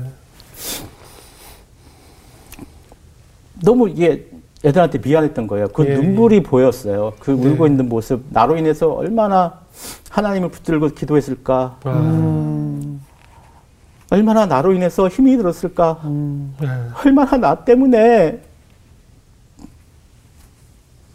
너무 3.63 3.89
이게 3.89 4.27
애들한테 4.65 4.99
미안했던 4.99 5.47
거예요. 5.47 5.69
그 5.69 5.87
예, 5.87 5.95
눈물이 5.97 6.43
보였어요. 6.43 7.13
그 7.19 7.31
네. 7.31 7.49
울고 7.49 7.67
있는 7.67 7.89
모습 7.89 8.25
나로 8.31 8.57
인해서 8.57 8.93
얼마나 8.93 9.61
하나님을 10.11 10.51
붙들고 10.51 10.89
기도했을까. 10.89 11.79
아. 11.85 12.70
얼마나 14.11 14.45
나로 14.47 14.73
인해서 14.73 15.09
힘이 15.09 15.37
들었을까. 15.37 16.01
예. 16.63 16.69
얼마나 17.05 17.37
나 17.37 17.55
때문에 17.65 18.41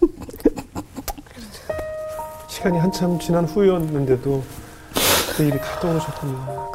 시간이 2.48 2.78
한참 2.78 3.20
지난 3.20 3.44
후였는데도 3.46 4.42
그 5.36 5.44
일이 5.44 5.58
다 5.58 5.80
떠오르셨군요. 5.82 6.72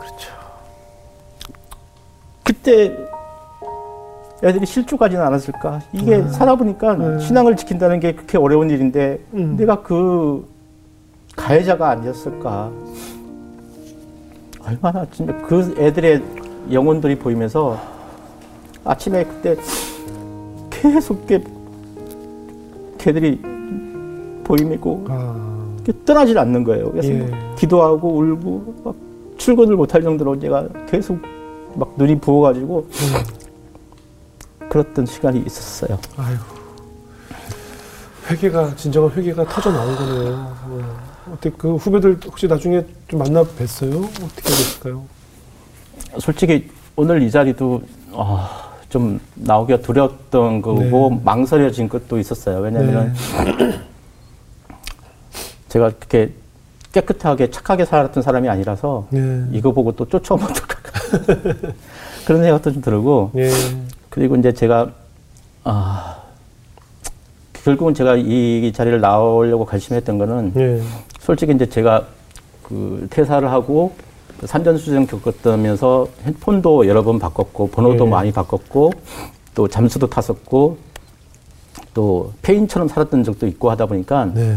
그때 2.44 2.96
애들이 4.42 4.66
실족하지는 4.66 5.22
않았을까? 5.24 5.80
이게 5.92 6.16
음. 6.16 6.28
살아보니까 6.30 6.94
음. 6.94 7.20
신앙을 7.20 7.56
지킨다는 7.56 8.00
게 8.00 8.14
그렇게 8.14 8.38
어려운 8.38 8.70
일인데 8.70 9.20
음. 9.34 9.56
내가 9.56 9.82
그 9.82 10.48
가해자가 11.36 11.90
아니었을까? 11.90 12.70
얼마나 14.64 15.06
진짜 15.10 15.36
그 15.46 15.74
애들의 15.78 16.22
영혼들이 16.72 17.18
보이면서 17.18 17.80
아침에 18.84 19.24
그때 19.24 19.56
계속 20.70 21.26
게 21.26 21.42
걔들이 22.98 23.40
보이고 24.44 25.04
아. 25.08 25.50
떠나질 26.04 26.38
않는 26.38 26.64
거예요. 26.64 26.90
그래서 26.90 27.10
예. 27.10 27.30
기도하고 27.56 28.18
울고 28.18 28.74
막 28.84 28.94
출근을 29.38 29.76
못할 29.76 30.02
정도로 30.02 30.38
제가 30.38 30.68
계속 30.88 31.18
막 31.74 31.94
눈이 31.96 32.20
부어가지고 32.20 32.86
그랬던 34.68 35.06
시간이 35.06 35.42
있었어요. 35.46 35.98
아이고. 36.16 36.42
회개가 38.30 38.76
진정한 38.76 39.10
회개가 39.10 39.44
터져 39.44 39.72
나온 39.72 39.96
거네요. 39.96 40.54
어. 41.30 41.32
어떻게 41.32 41.50
그 41.50 41.76
후배들 41.76 42.18
혹시 42.24 42.46
나중에 42.46 42.84
좀 43.08 43.20
만나 43.20 43.42
뵀어요? 43.42 44.04
어떻게 44.04 44.42
됐을까요? 44.42 45.04
솔직히 46.18 46.70
오늘 46.96 47.22
이 47.22 47.30
자리도 47.30 47.82
아, 48.12 48.70
좀 48.88 49.20
나오기가 49.34 49.80
두려웠던 49.80 50.62
거고 50.62 51.10
네. 51.10 51.20
망설여진 51.24 51.88
것도 51.88 52.18
있었어요. 52.18 52.58
왜냐하면 52.58 53.14
제가 55.68 55.90
그렇게 55.90 56.32
깨끗하게 56.92 57.50
착하게 57.50 57.84
살았던 57.84 58.22
사람이 58.22 58.48
아니라서 58.48 59.06
네. 59.10 59.44
이거 59.52 59.72
보고 59.72 59.92
또 59.92 60.08
쫓아오면 60.08 60.50
어떡할까 60.50 60.92
그런 62.26 62.42
생각도 62.42 62.72
좀 62.72 62.82
들고 62.82 63.30
예. 63.36 63.50
그리고 64.08 64.34
이제 64.34 64.52
제가 64.52 64.90
아 65.62 66.19
결국은 67.64 67.94
제가 67.94 68.16
이 68.16 68.72
자리를 68.74 69.00
나오려고 69.00 69.66
결심했던 69.66 70.18
거는 70.18 70.52
예. 70.56 70.80
솔직히 71.18 71.52
이제 71.52 71.66
제가 71.66 72.06
그 72.62 73.06
퇴사를 73.10 73.50
하고 73.50 73.92
그 74.38 74.46
산전수전 74.46 75.06
겪었다면서 75.06 76.08
핸폰도 76.24 76.86
여러 76.86 77.02
번 77.02 77.18
바꿨고 77.18 77.68
번호도 77.70 78.06
예. 78.06 78.10
많이 78.10 78.32
바꿨고 78.32 78.92
또 79.54 79.68
잠수도 79.68 80.08
탔었고 80.08 80.78
또 81.92 82.32
폐인처럼 82.42 82.88
살았던 82.88 83.24
적도 83.24 83.46
있고 83.46 83.70
하다 83.70 83.86
보니까 83.86 84.26
네. 84.26 84.56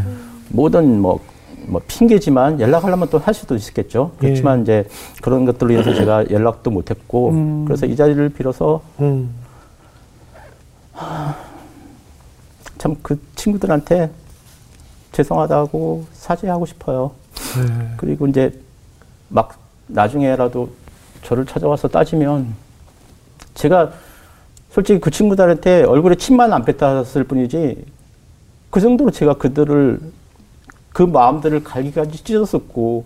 모든 0.50 1.02
뭐, 1.02 1.20
뭐 1.66 1.82
핑계지만 1.88 2.60
연락하려면 2.60 3.10
또 3.10 3.18
할 3.18 3.34
수도 3.34 3.56
있었겠죠. 3.56 4.12
그렇지만 4.20 4.62
이제 4.62 4.88
그런 5.22 5.46
것들로 5.46 5.72
인해서 5.74 5.94
제가 5.94 6.30
연락도 6.30 6.70
못했고 6.70 7.66
그래서 7.66 7.86
이 7.86 7.96
자리를 7.96 8.30
빌어서 8.30 8.82
음. 9.00 9.34
참 12.84 12.98
그 13.02 13.18
친구들한테 13.38 14.12
죄송하다고 15.14 16.06
사죄하고 16.12 16.66
싶어요. 16.66 17.12
네. 17.56 17.94
그리고 17.96 18.28
이제 18.28 18.60
막 19.30 19.58
나중에라도 19.88 20.70
저를 21.24 21.46
찾아와서 21.46 21.88
따지면 21.88 22.54
제가 23.54 23.94
솔직히 24.70 25.00
그 25.00 25.12
친구들한테 25.12 25.84
얼굴에 25.84 26.16
침만 26.16 26.52
안 26.52 26.66
뱉었을 26.66 27.24
뿐이지 27.24 27.86
그 28.70 28.82
정도로 28.82 29.12
제가 29.12 29.36
그들을 29.36 30.02
그 30.92 31.04
마음들을 31.04 31.64
갈기갈기 31.64 32.22
찢었었고 32.26 33.06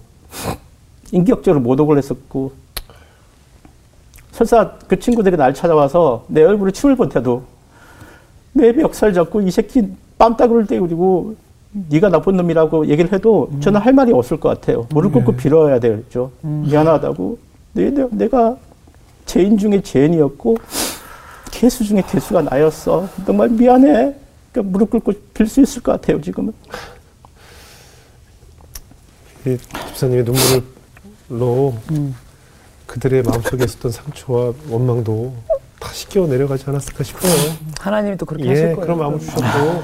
인격적으로 1.11 1.61
모독을 1.61 1.99
했었고 1.99 2.53
설사 4.31 4.71
그 4.87 4.97
친구들이 4.97 5.37
날 5.37 5.53
찾아와서 5.53 6.25
내 6.29 6.43
얼굴에 6.43 6.71
침을 6.71 6.95
뱉어도 6.95 7.56
내 8.57 8.71
멱살 8.73 9.13
잡고 9.13 9.41
이 9.41 9.51
새끼 9.51 9.87
뺨따구를 10.17 10.65
때리고 10.67 11.35
네가 11.89 12.09
나쁜 12.09 12.35
놈이라고 12.37 12.87
얘기를 12.87 13.11
해도 13.13 13.49
저는 13.61 13.79
할 13.79 13.93
말이 13.93 14.11
없을 14.11 14.39
것 14.39 14.49
같아요. 14.49 14.87
무릎 14.89 15.13
꿇고 15.13 15.33
빌어야 15.35 15.79
되겠죠. 15.79 16.31
미안하다고. 16.41 17.37
내, 17.73 17.89
내, 17.91 18.07
내가 18.11 18.57
죄인 19.25 19.57
중에 19.57 19.81
죄인이었고 19.81 20.57
개수 21.51 21.83
중에 21.83 22.01
개수가 22.09 22.41
나였어. 22.43 23.07
정말 23.25 23.49
미안해. 23.49 24.15
그러니까 24.51 24.71
무릎 24.71 24.89
꿇고 24.89 25.13
빌 25.33 25.47
수 25.47 25.61
있을 25.61 25.83
것 25.83 25.91
같아요. 25.93 26.19
지금은. 26.19 26.51
이 29.45 29.57
집사님의 29.89 30.25
눈물로 31.29 31.75
그들의 32.87 33.21
마음속에 33.23 33.65
있었던 33.65 33.91
상처와 33.91 34.53
원망도 34.69 35.33
다 35.79 35.91
씻겨 35.93 36.25
내려가지 36.27 36.65
않았을까 36.67 37.03
싶어요. 37.03 37.31
하나님이 37.79 38.17
또 38.17 38.25
그렇게 38.25 38.47
하실 38.47 38.69
예, 38.69 38.73
거예요. 38.73 38.81
그런 38.81 38.97
마음을 38.97 39.19
주셨고 39.19 39.83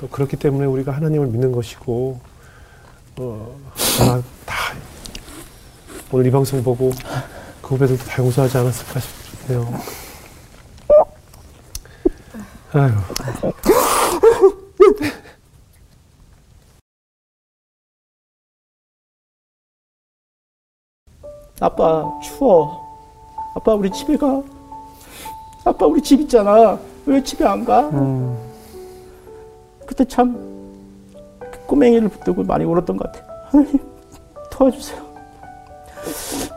또 0.00 0.08
그렇기 0.08 0.36
때문에 0.36 0.66
우리가 0.66 0.92
하나님을 0.92 1.26
믿는 1.28 1.52
것이고 1.52 2.20
어, 3.18 3.56
아마 4.00 4.22
다 4.44 4.56
오늘 6.12 6.26
이 6.26 6.30
방송 6.30 6.62
보고 6.62 6.92
그 7.62 7.74
후배들도 7.74 8.04
다 8.04 8.22
용서하지 8.22 8.58
않았을까 8.58 9.00
싶네요. 9.00 9.80
아유. 12.72 12.92
아빠 21.60 22.04
추워. 22.22 22.84
아빠 23.54 23.74
우리 23.74 23.90
집에 23.90 24.16
가. 24.16 24.42
아빠 25.66 25.84
우리 25.84 26.00
집 26.00 26.20
있잖아. 26.20 26.78
왜 27.06 27.20
집에 27.22 27.44
안 27.44 27.64
가? 27.64 27.90
그때 29.84 30.04
참 30.04 30.36
꼬맹이를 31.66 32.08
붙들고 32.08 32.44
많이 32.44 32.64
울었던 32.64 32.96
것 32.96 33.12
같아. 33.12 33.26
하나님 33.46 33.78
도와주세요. 34.50 35.04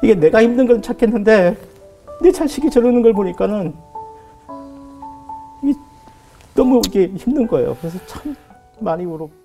이게 0.03 0.13
내가 0.13 0.43
힘든 0.43 0.67
건 0.67 0.79
찾겠는데 0.81 1.57
내 2.21 2.31
자식이 2.31 2.69
저러는 2.69 3.01
걸 3.01 3.13
보니까는 3.13 3.73
너무 6.53 6.79
이게 6.85 7.07
힘든 7.15 7.47
거예요. 7.47 7.75
그래서 7.79 7.97
참 8.05 8.35
많이 8.79 9.05
울었고. 9.05 9.38